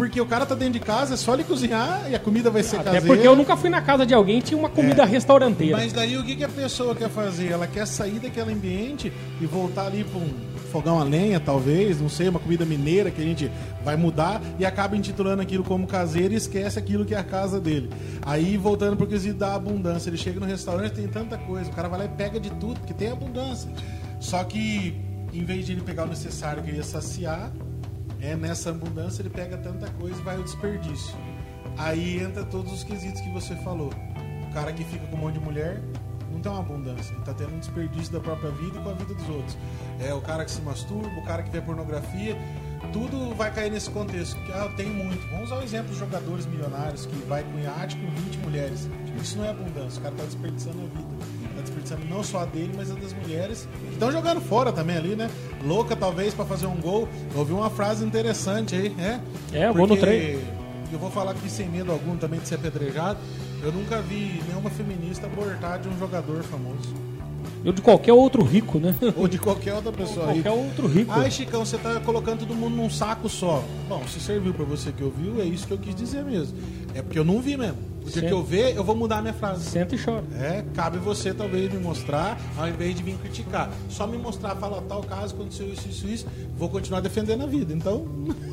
porque 0.00 0.18
o 0.18 0.24
cara 0.24 0.46
tá 0.46 0.54
dentro 0.54 0.72
de 0.72 0.80
casa, 0.80 1.12
é 1.12 1.16
só 1.18 1.34
ele 1.34 1.44
cozinhar 1.44 2.10
e 2.10 2.14
a 2.14 2.18
comida 2.18 2.50
vai 2.50 2.62
ser 2.62 2.76
Até 2.76 2.84
caseira. 2.84 3.06
porque 3.06 3.28
eu 3.28 3.36
nunca 3.36 3.54
fui 3.54 3.68
na 3.68 3.82
casa 3.82 4.06
de 4.06 4.14
alguém 4.14 4.38
e 4.38 4.42
tinha 4.42 4.58
uma 4.58 4.70
comida 4.70 5.04
restauranteira. 5.04 5.76
Mas 5.76 5.92
daí 5.92 6.16
o 6.16 6.24
que, 6.24 6.36
que 6.36 6.44
a 6.44 6.48
pessoa 6.48 6.94
quer 6.94 7.10
fazer? 7.10 7.48
Ela 7.48 7.66
quer 7.66 7.86
sair 7.86 8.18
daquele 8.18 8.54
ambiente 8.54 9.12
e 9.38 9.44
voltar 9.44 9.88
ali 9.88 10.02
para 10.02 10.18
um 10.18 10.30
fogão 10.72 10.98
a 10.98 11.04
lenha, 11.04 11.38
talvez, 11.38 12.00
não 12.00 12.08
sei, 12.08 12.30
uma 12.30 12.38
comida 12.38 12.64
mineira 12.64 13.10
que 13.10 13.20
a 13.20 13.24
gente 13.24 13.52
vai 13.84 13.94
mudar 13.94 14.40
e 14.58 14.64
acaba 14.64 14.96
intitulando 14.96 15.42
aquilo 15.42 15.64
como 15.64 15.86
caseiro 15.86 16.32
e 16.32 16.36
esquece 16.38 16.78
aquilo 16.78 17.04
que 17.04 17.14
é 17.14 17.18
a 17.18 17.24
casa 17.24 17.60
dele. 17.60 17.90
Aí, 18.22 18.56
voltando 18.56 18.96
pro 18.96 19.06
quesito 19.06 19.38
da 19.38 19.54
abundância, 19.54 20.08
ele 20.08 20.16
chega 20.16 20.40
no 20.40 20.46
restaurante 20.46 20.94
tem 20.94 21.08
tanta 21.08 21.36
coisa, 21.36 21.70
o 21.70 21.74
cara 21.74 21.88
vai 21.90 21.98
lá 21.98 22.04
e 22.06 22.08
pega 22.08 22.40
de 22.40 22.48
tudo, 22.52 22.80
porque 22.80 22.94
tem 22.94 23.10
abundância. 23.10 23.70
Só 24.18 24.42
que, 24.44 24.98
em 25.30 25.44
vez 25.44 25.66
de 25.66 25.72
ele 25.72 25.82
pegar 25.82 26.04
o 26.04 26.08
necessário 26.08 26.62
que 26.62 26.70
ia 26.70 26.82
saciar, 26.82 27.50
é, 28.22 28.36
nessa 28.36 28.70
abundância 28.70 29.22
ele 29.22 29.30
pega 29.30 29.56
tanta 29.56 29.90
coisa 29.92 30.18
e 30.18 30.22
vai 30.22 30.36
ao 30.36 30.42
desperdício. 30.42 31.16
Aí 31.76 32.22
entra 32.22 32.44
todos 32.44 32.72
os 32.72 32.84
quesitos 32.84 33.20
que 33.20 33.30
você 33.30 33.54
falou. 33.56 33.90
O 34.48 34.52
cara 34.52 34.72
que 34.72 34.84
fica 34.84 35.06
com 35.06 35.16
um 35.16 35.20
monte 35.20 35.34
de 35.34 35.40
mulher 35.40 35.80
não 36.30 36.40
tem 36.40 36.50
uma 36.52 36.60
abundância, 36.60 37.12
ele 37.12 37.22
tá 37.22 37.34
tendo 37.34 37.54
um 37.54 37.58
desperdício 37.58 38.12
da 38.12 38.20
própria 38.20 38.50
vida 38.50 38.78
e 38.78 38.82
com 38.82 38.90
a 38.90 38.92
vida 38.94 39.14
dos 39.14 39.28
outros. 39.28 39.58
É 40.00 40.14
o 40.14 40.20
cara 40.20 40.44
que 40.44 40.50
se 40.50 40.60
masturba, 40.62 41.08
o 41.18 41.24
cara 41.24 41.42
que 41.42 41.50
vê 41.50 41.60
pornografia, 41.60 42.36
tudo 42.92 43.34
vai 43.34 43.52
cair 43.52 43.70
nesse 43.70 43.90
contexto. 43.90 44.36
Que, 44.44 44.52
ah, 44.52 44.72
tenho 44.76 44.94
muito. 44.94 45.26
Vamos 45.28 45.46
usar 45.46 45.58
o 45.58 45.62
exemplo 45.62 45.88
dos 45.88 45.98
jogadores 45.98 46.46
milionários 46.46 47.06
que 47.06 47.16
vai 47.26 47.42
com 47.42 47.58
iate 47.58 47.96
com 47.96 48.10
20 48.10 48.38
mulheres. 48.38 48.88
Isso 49.20 49.36
não 49.36 49.44
é 49.44 49.50
abundância, 49.50 50.00
o 50.00 50.02
cara 50.02 50.14
tá 50.14 50.24
desperdiçando 50.24 50.78
a 50.78 50.98
vida. 50.98 51.39
Tá 51.60 51.64
desperdiçando 51.64 52.02
não 52.08 52.24
só 52.24 52.40
a 52.40 52.44
dele, 52.46 52.72
mas 52.74 52.90
a 52.90 52.94
das 52.94 53.12
mulheres. 53.12 53.68
que 53.86 53.92
Estão 53.92 54.10
jogando 54.10 54.40
fora 54.40 54.72
também 54.72 54.96
ali, 54.96 55.14
né? 55.14 55.30
Louca 55.62 55.94
talvez 55.94 56.32
pra 56.32 56.44
fazer 56.44 56.66
um 56.66 56.76
gol. 56.76 57.06
Eu 57.32 57.40
ouvi 57.40 57.52
uma 57.52 57.68
frase 57.68 58.04
interessante 58.04 58.74
aí, 58.74 58.88
né? 58.90 59.20
É, 59.52 59.66
gol 59.66 59.86
no 59.86 59.88
Porque 59.88 60.00
treino. 60.00 60.40
Eu 60.90 60.98
vou 60.98 61.10
falar 61.10 61.32
aqui 61.32 61.50
sem 61.50 61.68
medo 61.68 61.92
algum 61.92 62.16
também 62.16 62.40
de 62.40 62.48
ser 62.48 62.54
apedrejado. 62.54 63.18
Eu 63.62 63.70
nunca 63.72 64.00
vi 64.00 64.42
nenhuma 64.48 64.70
feminista 64.70 65.26
abortar 65.26 65.78
de 65.78 65.88
um 65.88 65.98
jogador 65.98 66.42
famoso. 66.42 66.94
Eu 67.62 67.72
de 67.72 67.82
qualquer 67.82 68.14
outro 68.14 68.42
rico, 68.42 68.78
né? 68.78 68.94
Ou 69.14 69.28
de 69.28 69.38
qualquer 69.38 69.74
outra 69.74 69.92
pessoa 69.92 70.30
aí. 70.30 70.42
qualquer 70.42 70.58
outro 70.58 70.86
rico. 70.86 71.12
Ai, 71.12 71.30
Chicão, 71.30 71.64
você 71.64 71.76
tá 71.76 72.00
colocando 72.00 72.40
todo 72.40 72.54
mundo 72.54 72.74
num 72.74 72.88
saco 72.88 73.28
só. 73.28 73.62
Bom, 73.86 74.02
se 74.08 74.18
serviu 74.18 74.54
pra 74.54 74.64
você 74.64 74.92
que 74.92 75.04
ouviu, 75.04 75.42
é 75.42 75.44
isso 75.44 75.66
que 75.66 75.74
eu 75.74 75.78
quis 75.78 75.94
dizer 75.94 76.24
mesmo. 76.24 76.56
É 76.94 77.02
porque 77.02 77.18
eu 77.18 77.24
não 77.24 77.40
vi 77.40 77.58
mesmo. 77.58 77.89
O 78.04 78.10
dia 78.10 78.22
Sim. 78.22 78.26
que 78.26 78.32
eu 78.32 78.42
ver, 78.42 78.76
eu 78.76 78.82
vou 78.82 78.96
mudar 78.96 79.18
a 79.18 79.22
minha 79.22 79.34
frase. 79.34 79.64
Senta 79.68 79.94
e 79.94 79.98
chora. 80.02 80.24
É, 80.38 80.64
cabe 80.74 80.98
você 80.98 81.32
talvez 81.34 81.72
me 81.72 81.78
mostrar, 81.78 82.40
ao 82.56 82.68
invés 82.68 82.94
de 82.94 83.02
vir 83.02 83.16
criticar. 83.18 83.70
Só 83.88 84.06
me 84.06 84.16
mostrar, 84.16 84.56
fala 84.56 84.82
tal 84.82 85.02
caso, 85.02 85.34
aconteceu 85.34 85.68
isso, 85.68 85.88
isso, 85.88 86.06
isso, 86.08 86.26
vou 86.56 86.68
continuar 86.68 87.00
defendendo 87.00 87.42
a 87.42 87.46
vida. 87.46 87.72
Então, 87.72 88.06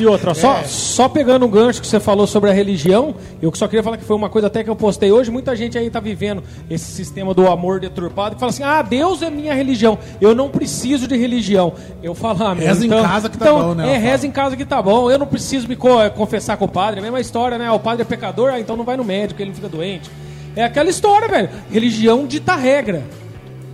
E 0.00 0.06
outra, 0.06 0.34
só, 0.34 0.58
É. 0.58 0.64
só 0.64 1.08
pegando 1.08 1.44
um 1.44 1.50
gancho 1.50 1.80
que 1.80 1.86
você 1.86 2.00
falou 2.00 2.26
sobre 2.26 2.48
a 2.50 2.52
religião, 2.52 3.14
eu 3.42 3.52
só 3.54 3.66
queria 3.68 3.82
falar 3.82 3.96
que 3.98 4.04
foi 4.04 4.16
uma 4.16 4.28
coisa 4.30 4.46
até 4.46 4.64
que 4.64 4.70
eu 4.70 4.76
postei 4.76 5.12
hoje. 5.12 5.30
Muita 5.30 5.54
gente 5.54 5.76
aí 5.76 5.90
tá 5.90 6.00
vivendo 6.00 6.42
esse 6.70 6.86
sistema 6.92 7.34
do 7.34 7.46
amor 7.46 7.80
deturpado 7.80 8.34
que 8.34 8.40
fala 8.40 8.50
assim: 8.50 8.62
ah, 8.62 8.80
Deus 8.82 9.20
é 9.22 9.28
minha 9.30 9.52
religião, 9.52 9.98
eu 10.20 10.34
não 10.34 10.48
preciso 10.48 11.06
de 11.06 11.16
religião. 11.16 11.74
Eu 12.02 12.14
falo, 12.14 12.44
ah, 12.46 12.54
meu, 12.54 12.66
Reza 12.66 12.82
em 12.84 12.86
então, 12.86 13.02
casa 13.02 13.28
que 13.28 13.36
tá 13.36 13.44
então, 13.46 13.58
bom, 13.68 13.74
né, 13.74 13.94
É, 13.94 13.98
reza 13.98 14.26
em 14.26 14.30
casa 14.30 14.56
que 14.56 14.64
tá 14.64 14.80
bom, 14.80 15.10
eu 15.10 15.18
não 15.18 15.26
preciso 15.26 15.68
me 15.68 15.76
co- 15.76 16.08
confessar 16.16 16.56
com 16.56 16.64
o 16.64 16.68
padre. 16.68 16.96
É 16.96 17.00
a 17.00 17.02
mesma 17.02 17.20
história, 17.20 17.58
né? 17.58 17.70
O 17.70 17.78
padre 17.78 18.02
é 18.02 18.04
pecador, 18.04 18.50
ah, 18.52 18.58
então 18.60 18.76
não 18.76 18.84
vai 18.84 18.96
no 18.96 19.04
médico, 19.04 19.42
ele 19.42 19.52
fica 19.52 19.68
doente. 19.68 20.10
É 20.56 20.64
aquela 20.64 20.88
história, 20.88 21.28
velho. 21.28 21.48
Religião 21.70 22.26
dita 22.26 22.54
regra. 22.54 23.02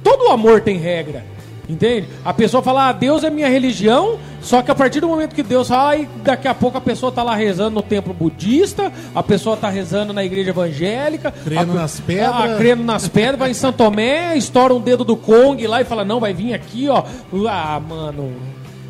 Todo 0.02 0.28
amor 0.30 0.60
tem 0.60 0.76
regra. 0.76 1.24
Entende? 1.68 2.08
A 2.24 2.32
pessoa 2.32 2.62
fala, 2.62 2.88
ah, 2.88 2.92
Deus 2.92 3.24
é 3.24 3.30
minha 3.30 3.48
religião, 3.48 4.18
só 4.46 4.62
que 4.62 4.70
a 4.70 4.74
partir 4.74 5.00
do 5.00 5.08
momento 5.08 5.34
que 5.34 5.42
Deus 5.42 5.68
fala, 5.68 5.90
aí 5.90 6.08
daqui 6.24 6.48
a 6.48 6.54
pouco 6.54 6.78
a 6.78 6.80
pessoa 6.80 7.10
tá 7.12 7.22
lá 7.22 7.34
rezando 7.34 7.70
no 7.70 7.82
templo 7.82 8.14
budista, 8.14 8.92
a 9.14 9.22
pessoa 9.22 9.56
tá 9.56 9.68
rezando 9.68 10.12
na 10.12 10.24
igreja 10.24 10.50
evangélica, 10.50 11.30
Crendo 11.32 11.72
a- 11.72 11.74
nas 11.74 12.00
pedras. 12.00 12.30
Ah, 12.34 12.54
crendo 12.56 12.82
nas 12.84 13.08
pedras, 13.08 13.38
vai 13.38 13.50
em 13.50 13.54
São 13.54 13.72
Tomé, 13.72 14.36
estoura 14.36 14.72
um 14.72 14.80
dedo 14.80 15.04
do 15.04 15.16
Kong 15.16 15.66
lá 15.66 15.80
e 15.80 15.84
fala, 15.84 16.04
não, 16.04 16.20
vai 16.20 16.32
vir 16.32 16.54
aqui, 16.54 16.88
ó. 16.88 17.02
Ah, 17.48 17.80
mano. 17.80 18.32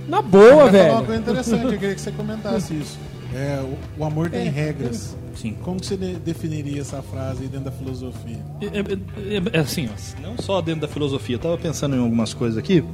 Na 0.06 0.22
boa, 0.22 0.44
eu 0.44 0.50
falar 0.50 0.62
uma 0.64 0.70
velho. 0.70 1.04
coisa 1.06 1.20
interessante, 1.20 1.64
eu 1.64 1.78
queria 1.78 1.94
que 1.94 2.00
você 2.00 2.12
comentasse 2.12 2.74
isso. 2.74 2.98
É, 3.34 3.60
o, 3.60 4.02
o 4.02 4.04
amor 4.04 4.30
tem 4.30 4.48
regras. 4.48 5.16
Sim. 5.34 5.56
Como 5.62 5.80
que 5.80 5.86
você 5.86 5.96
de- 5.96 6.14
definiria 6.16 6.80
essa 6.80 7.02
frase 7.02 7.42
aí 7.42 7.48
dentro 7.48 7.66
da 7.66 7.72
filosofia? 7.72 8.38
É, 8.60 8.66
é- 8.66 9.36
é- 9.36 9.58
é 9.58 9.60
assim, 9.60 9.88
ó, 9.92 10.22
não 10.22 10.36
só 10.38 10.60
dentro 10.62 10.82
da 10.82 10.88
filosofia, 10.88 11.34
eu 11.36 11.40
tava 11.40 11.58
pensando 11.58 11.96
em 11.96 12.00
algumas 12.00 12.32
coisas 12.32 12.56
aqui, 12.56 12.84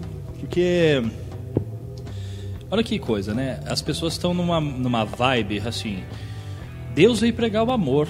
porque. 0.40 1.02
Olha 2.72 2.82
que 2.82 2.98
coisa, 2.98 3.34
né? 3.34 3.60
As 3.66 3.82
pessoas 3.82 4.14
estão 4.14 4.32
numa, 4.32 4.58
numa 4.58 5.04
vibe 5.04 5.60
assim. 5.66 6.02
Deus 6.94 7.20
veio 7.20 7.34
pregar 7.34 7.64
o 7.64 7.70
amor. 7.70 8.08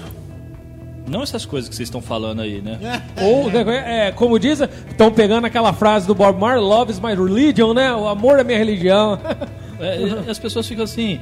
Não 1.04 1.20
essas 1.20 1.44
coisas 1.44 1.68
que 1.68 1.74
vocês 1.74 1.88
estão 1.88 2.00
falando 2.00 2.42
aí, 2.42 2.62
né? 2.62 2.78
Ou, 3.20 3.50
é, 3.50 4.12
como 4.12 4.38
diz, 4.38 4.60
estão 4.60 5.10
pegando 5.10 5.48
aquela 5.48 5.72
frase 5.72 6.06
do 6.06 6.14
Bob 6.14 6.38
Marley, 6.38 6.64
love 6.64 6.92
is 6.92 7.00
my 7.00 7.12
religion, 7.12 7.74
né? 7.74 7.92
O 7.92 8.06
amor 8.06 8.38
é 8.38 8.44
minha 8.44 8.58
religião. 8.58 9.18
É, 9.80 10.30
as 10.30 10.38
pessoas 10.38 10.68
ficam 10.68 10.84
assim. 10.84 11.18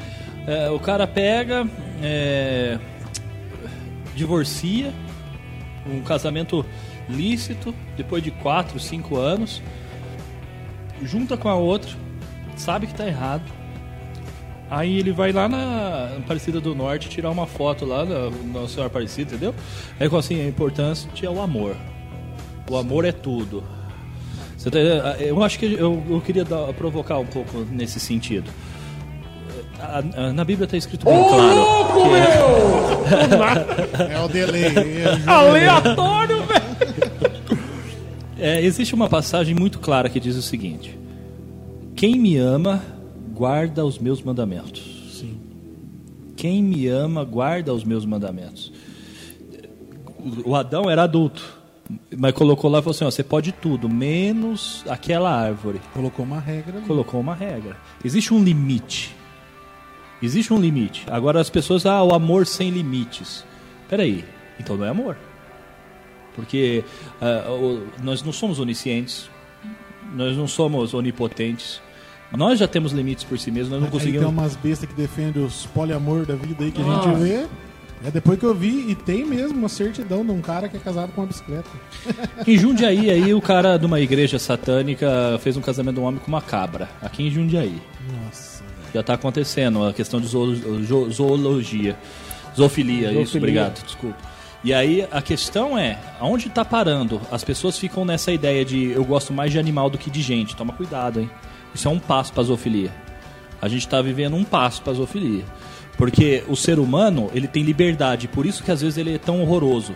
é, 0.46 0.68
o 0.68 0.78
cara 0.78 1.06
pega, 1.06 1.66
é, 2.02 2.78
divorcia, 4.14 4.92
um 5.86 6.02
casamento 6.02 6.62
lícito, 7.08 7.74
depois 7.96 8.22
de 8.22 8.30
4, 8.30 8.78
5 8.78 9.16
anos, 9.16 9.62
junta 11.02 11.38
com 11.38 11.48
a 11.48 11.54
outra, 11.54 11.90
sabe 12.60 12.86
que 12.86 12.94
tá 12.94 13.06
errado. 13.06 13.42
Aí 14.70 14.98
ele 14.98 15.10
vai 15.12 15.32
lá 15.32 15.48
na 15.48 16.10
Aparecida 16.18 16.60
do 16.60 16.74
Norte 16.76 17.08
tirar 17.08 17.30
uma 17.30 17.46
foto 17.46 17.84
lá 17.84 18.04
da 18.04 18.30
Nossa 18.52 18.68
Senhora 18.68 18.86
Aparecida, 18.86 19.30
entendeu? 19.32 19.52
Aí 19.98 20.08
fala 20.08 20.20
assim, 20.20 20.40
a 20.40 20.46
importância 20.46 21.08
é 21.22 21.28
o 21.28 21.40
amor. 21.40 21.74
O 22.70 22.76
amor 22.76 23.04
é 23.04 23.10
tudo. 23.10 23.64
Você 24.56 24.70
tá- 24.70 24.78
eu 25.18 25.42
acho 25.42 25.58
que 25.58 25.64
eu, 25.74 26.00
eu 26.08 26.20
queria 26.20 26.44
dar- 26.44 26.72
provocar 26.74 27.18
um 27.18 27.26
pouco 27.26 27.66
nesse 27.70 27.98
sentido. 27.98 28.48
A- 29.80 30.02
a- 30.28 30.32
na 30.32 30.44
Bíblia 30.44 30.66
está 30.66 30.76
escrito 30.76 31.04
bem 31.06 31.18
claro. 31.24 31.66
que- 33.98 34.12
É 34.12 34.20
o 34.20 34.28
delay. 34.28 34.66
é 34.66 35.10
o 35.10 35.16
jogo 35.18 35.30
Aleatório, 35.30 36.42
velho. 36.44 37.60
É, 38.38 38.62
existe 38.62 38.94
uma 38.94 39.08
passagem 39.08 39.54
muito 39.54 39.78
clara 39.80 40.08
que 40.08 40.20
diz 40.20 40.36
o 40.36 40.42
seguinte: 40.42 40.96
Quem 42.00 42.18
me 42.18 42.38
ama, 42.38 42.82
guarda 43.34 43.84
os 43.84 43.98
meus 43.98 44.22
mandamentos. 44.22 45.10
Sim. 45.12 45.38
Quem 46.34 46.62
me 46.62 46.86
ama, 46.86 47.22
guarda 47.24 47.74
os 47.74 47.84
meus 47.84 48.06
mandamentos. 48.06 48.72
O 50.42 50.54
Adão 50.54 50.88
era 50.88 51.02
adulto, 51.02 51.60
mas 52.16 52.32
colocou 52.32 52.70
lá 52.70 52.78
e 52.78 52.82
falou 52.82 52.92
assim: 52.92 53.04
ó, 53.04 53.10
você 53.10 53.22
pode 53.22 53.52
tudo, 53.52 53.86
menos 53.86 54.82
aquela 54.88 55.30
árvore. 55.30 55.78
Colocou 55.92 56.24
uma 56.24 56.40
regra 56.40 56.78
ali. 56.78 56.86
Colocou 56.86 57.20
uma 57.20 57.34
regra. 57.34 57.76
Existe 58.02 58.32
um 58.32 58.42
limite. 58.42 59.14
Existe 60.22 60.54
um 60.54 60.58
limite. 60.58 61.04
Agora 61.06 61.38
as 61.38 61.50
pessoas, 61.50 61.84
ah, 61.84 62.02
o 62.02 62.14
amor 62.14 62.46
sem 62.46 62.70
limites. 62.70 63.44
Peraí, 63.90 64.24
então 64.58 64.74
não 64.74 64.86
é 64.86 64.88
amor. 64.88 65.18
Porque 66.34 66.82
ah, 67.20 67.44
nós 68.02 68.22
não 68.22 68.32
somos 68.32 68.58
oniscientes, 68.58 69.28
nós 70.14 70.34
não 70.34 70.48
somos 70.48 70.94
onipotentes. 70.94 71.82
Nós 72.36 72.58
já 72.58 72.68
temos 72.68 72.92
limites 72.92 73.24
por 73.24 73.38
si 73.38 73.50
mesmos, 73.50 73.70
nós 73.70 73.80
não 73.80 73.86
Aí 73.86 73.90
tem 73.90 73.98
conseguimos. 74.00 74.28
umas 74.28 74.56
bestas 74.56 74.88
que 74.88 74.94
defendem 74.94 75.42
os 75.44 75.66
poliamor 75.66 76.24
da 76.24 76.34
vida 76.36 76.64
aí 76.64 76.70
que 76.70 76.80
a 76.80 76.84
Ah. 76.84 77.02
gente 77.02 77.14
vê. 77.22 77.46
É 78.02 78.10
depois 78.10 78.38
que 78.38 78.46
eu 78.46 78.54
vi, 78.54 78.86
e 78.90 78.94
tem 78.94 79.26
mesmo 79.26 79.58
uma 79.58 79.68
certidão 79.68 80.24
de 80.24 80.30
um 80.32 80.40
cara 80.40 80.68
que 80.70 80.76
é 80.76 80.80
casado 80.80 81.12
com 81.12 81.20
uma 81.20 81.26
bicicleta. 81.26 81.68
Em 82.48 82.56
Jundiaí, 82.56 83.10
aí, 83.10 83.34
o 83.34 83.42
cara 83.42 83.76
de 83.76 83.84
uma 83.84 84.00
igreja 84.00 84.38
satânica 84.38 85.38
fez 85.42 85.54
um 85.56 85.60
casamento 85.60 85.96
de 85.96 86.00
um 86.00 86.04
homem 86.04 86.18
com 86.18 86.28
uma 86.28 86.40
cabra. 86.40 86.88
Aqui 87.02 87.24
em 87.24 87.30
Jundiaí. 87.30 87.76
Nossa. 88.24 88.62
Já 88.94 89.00
está 89.00 89.14
acontecendo 89.14 89.84
a 89.84 89.92
questão 89.92 90.18
de 90.18 90.28
zoolo- 90.28 90.82
zo- 90.82 91.10
zoologia. 91.10 91.94
Zoofilia, 92.56 93.12
isso, 93.12 93.36
obrigado, 93.36 93.84
desculpa. 93.84 94.16
E 94.64 94.72
aí 94.72 95.06
a 95.12 95.20
questão 95.22 95.78
é, 95.78 95.98
aonde 96.18 96.48
está 96.48 96.64
parando? 96.64 97.20
As 97.30 97.44
pessoas 97.44 97.78
ficam 97.78 98.04
nessa 98.04 98.32
ideia 98.32 98.64
de 98.64 98.90
eu 98.92 99.04
gosto 99.04 99.32
mais 99.32 99.52
de 99.52 99.58
animal 99.58 99.88
do 99.90 99.98
que 99.98 100.10
de 100.10 100.22
gente. 100.22 100.56
Toma 100.56 100.72
cuidado, 100.72 101.20
hein? 101.20 101.30
Isso 101.74 101.88
é 101.88 101.90
um 101.90 101.98
passo 101.98 102.32
para 102.32 102.42
zoofilia. 102.42 102.92
A 103.60 103.68
gente 103.68 103.86
está 103.86 104.00
vivendo 104.00 104.36
um 104.36 104.44
passo 104.44 104.82
para 104.82 104.92
zoofilia. 104.92 105.44
Porque 105.96 106.42
o 106.48 106.56
ser 106.56 106.78
humano, 106.78 107.30
ele 107.34 107.46
tem 107.46 107.62
liberdade, 107.62 108.26
por 108.26 108.46
isso 108.46 108.62
que 108.62 108.70
às 108.70 108.80
vezes 108.80 108.96
ele 108.96 109.14
é 109.14 109.18
tão 109.18 109.42
horroroso. 109.42 109.94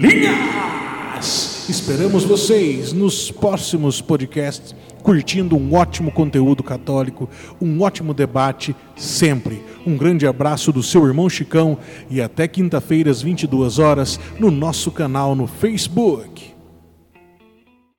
Linhas. 0.00 1.66
Esperamos 1.68 2.24
vocês 2.24 2.92
nos 2.92 3.30
próximos 3.30 4.00
podcasts 4.00 4.74
curtindo 5.04 5.54
um 5.54 5.74
ótimo 5.74 6.10
conteúdo 6.10 6.62
católico, 6.62 7.28
um 7.60 7.82
ótimo 7.82 8.14
debate 8.14 8.74
sempre. 8.96 9.62
Um 9.86 9.98
grande 9.98 10.26
abraço 10.26 10.72
do 10.72 10.82
seu 10.82 11.06
irmão 11.06 11.28
Chicão 11.28 11.76
e 12.08 12.22
até 12.22 12.48
quinta-feira 12.48 13.10
às 13.10 13.20
22 13.20 13.78
horas 13.78 14.18
no 14.40 14.50
nosso 14.50 14.90
canal 14.90 15.36
no 15.36 15.46
Facebook. 15.46 16.53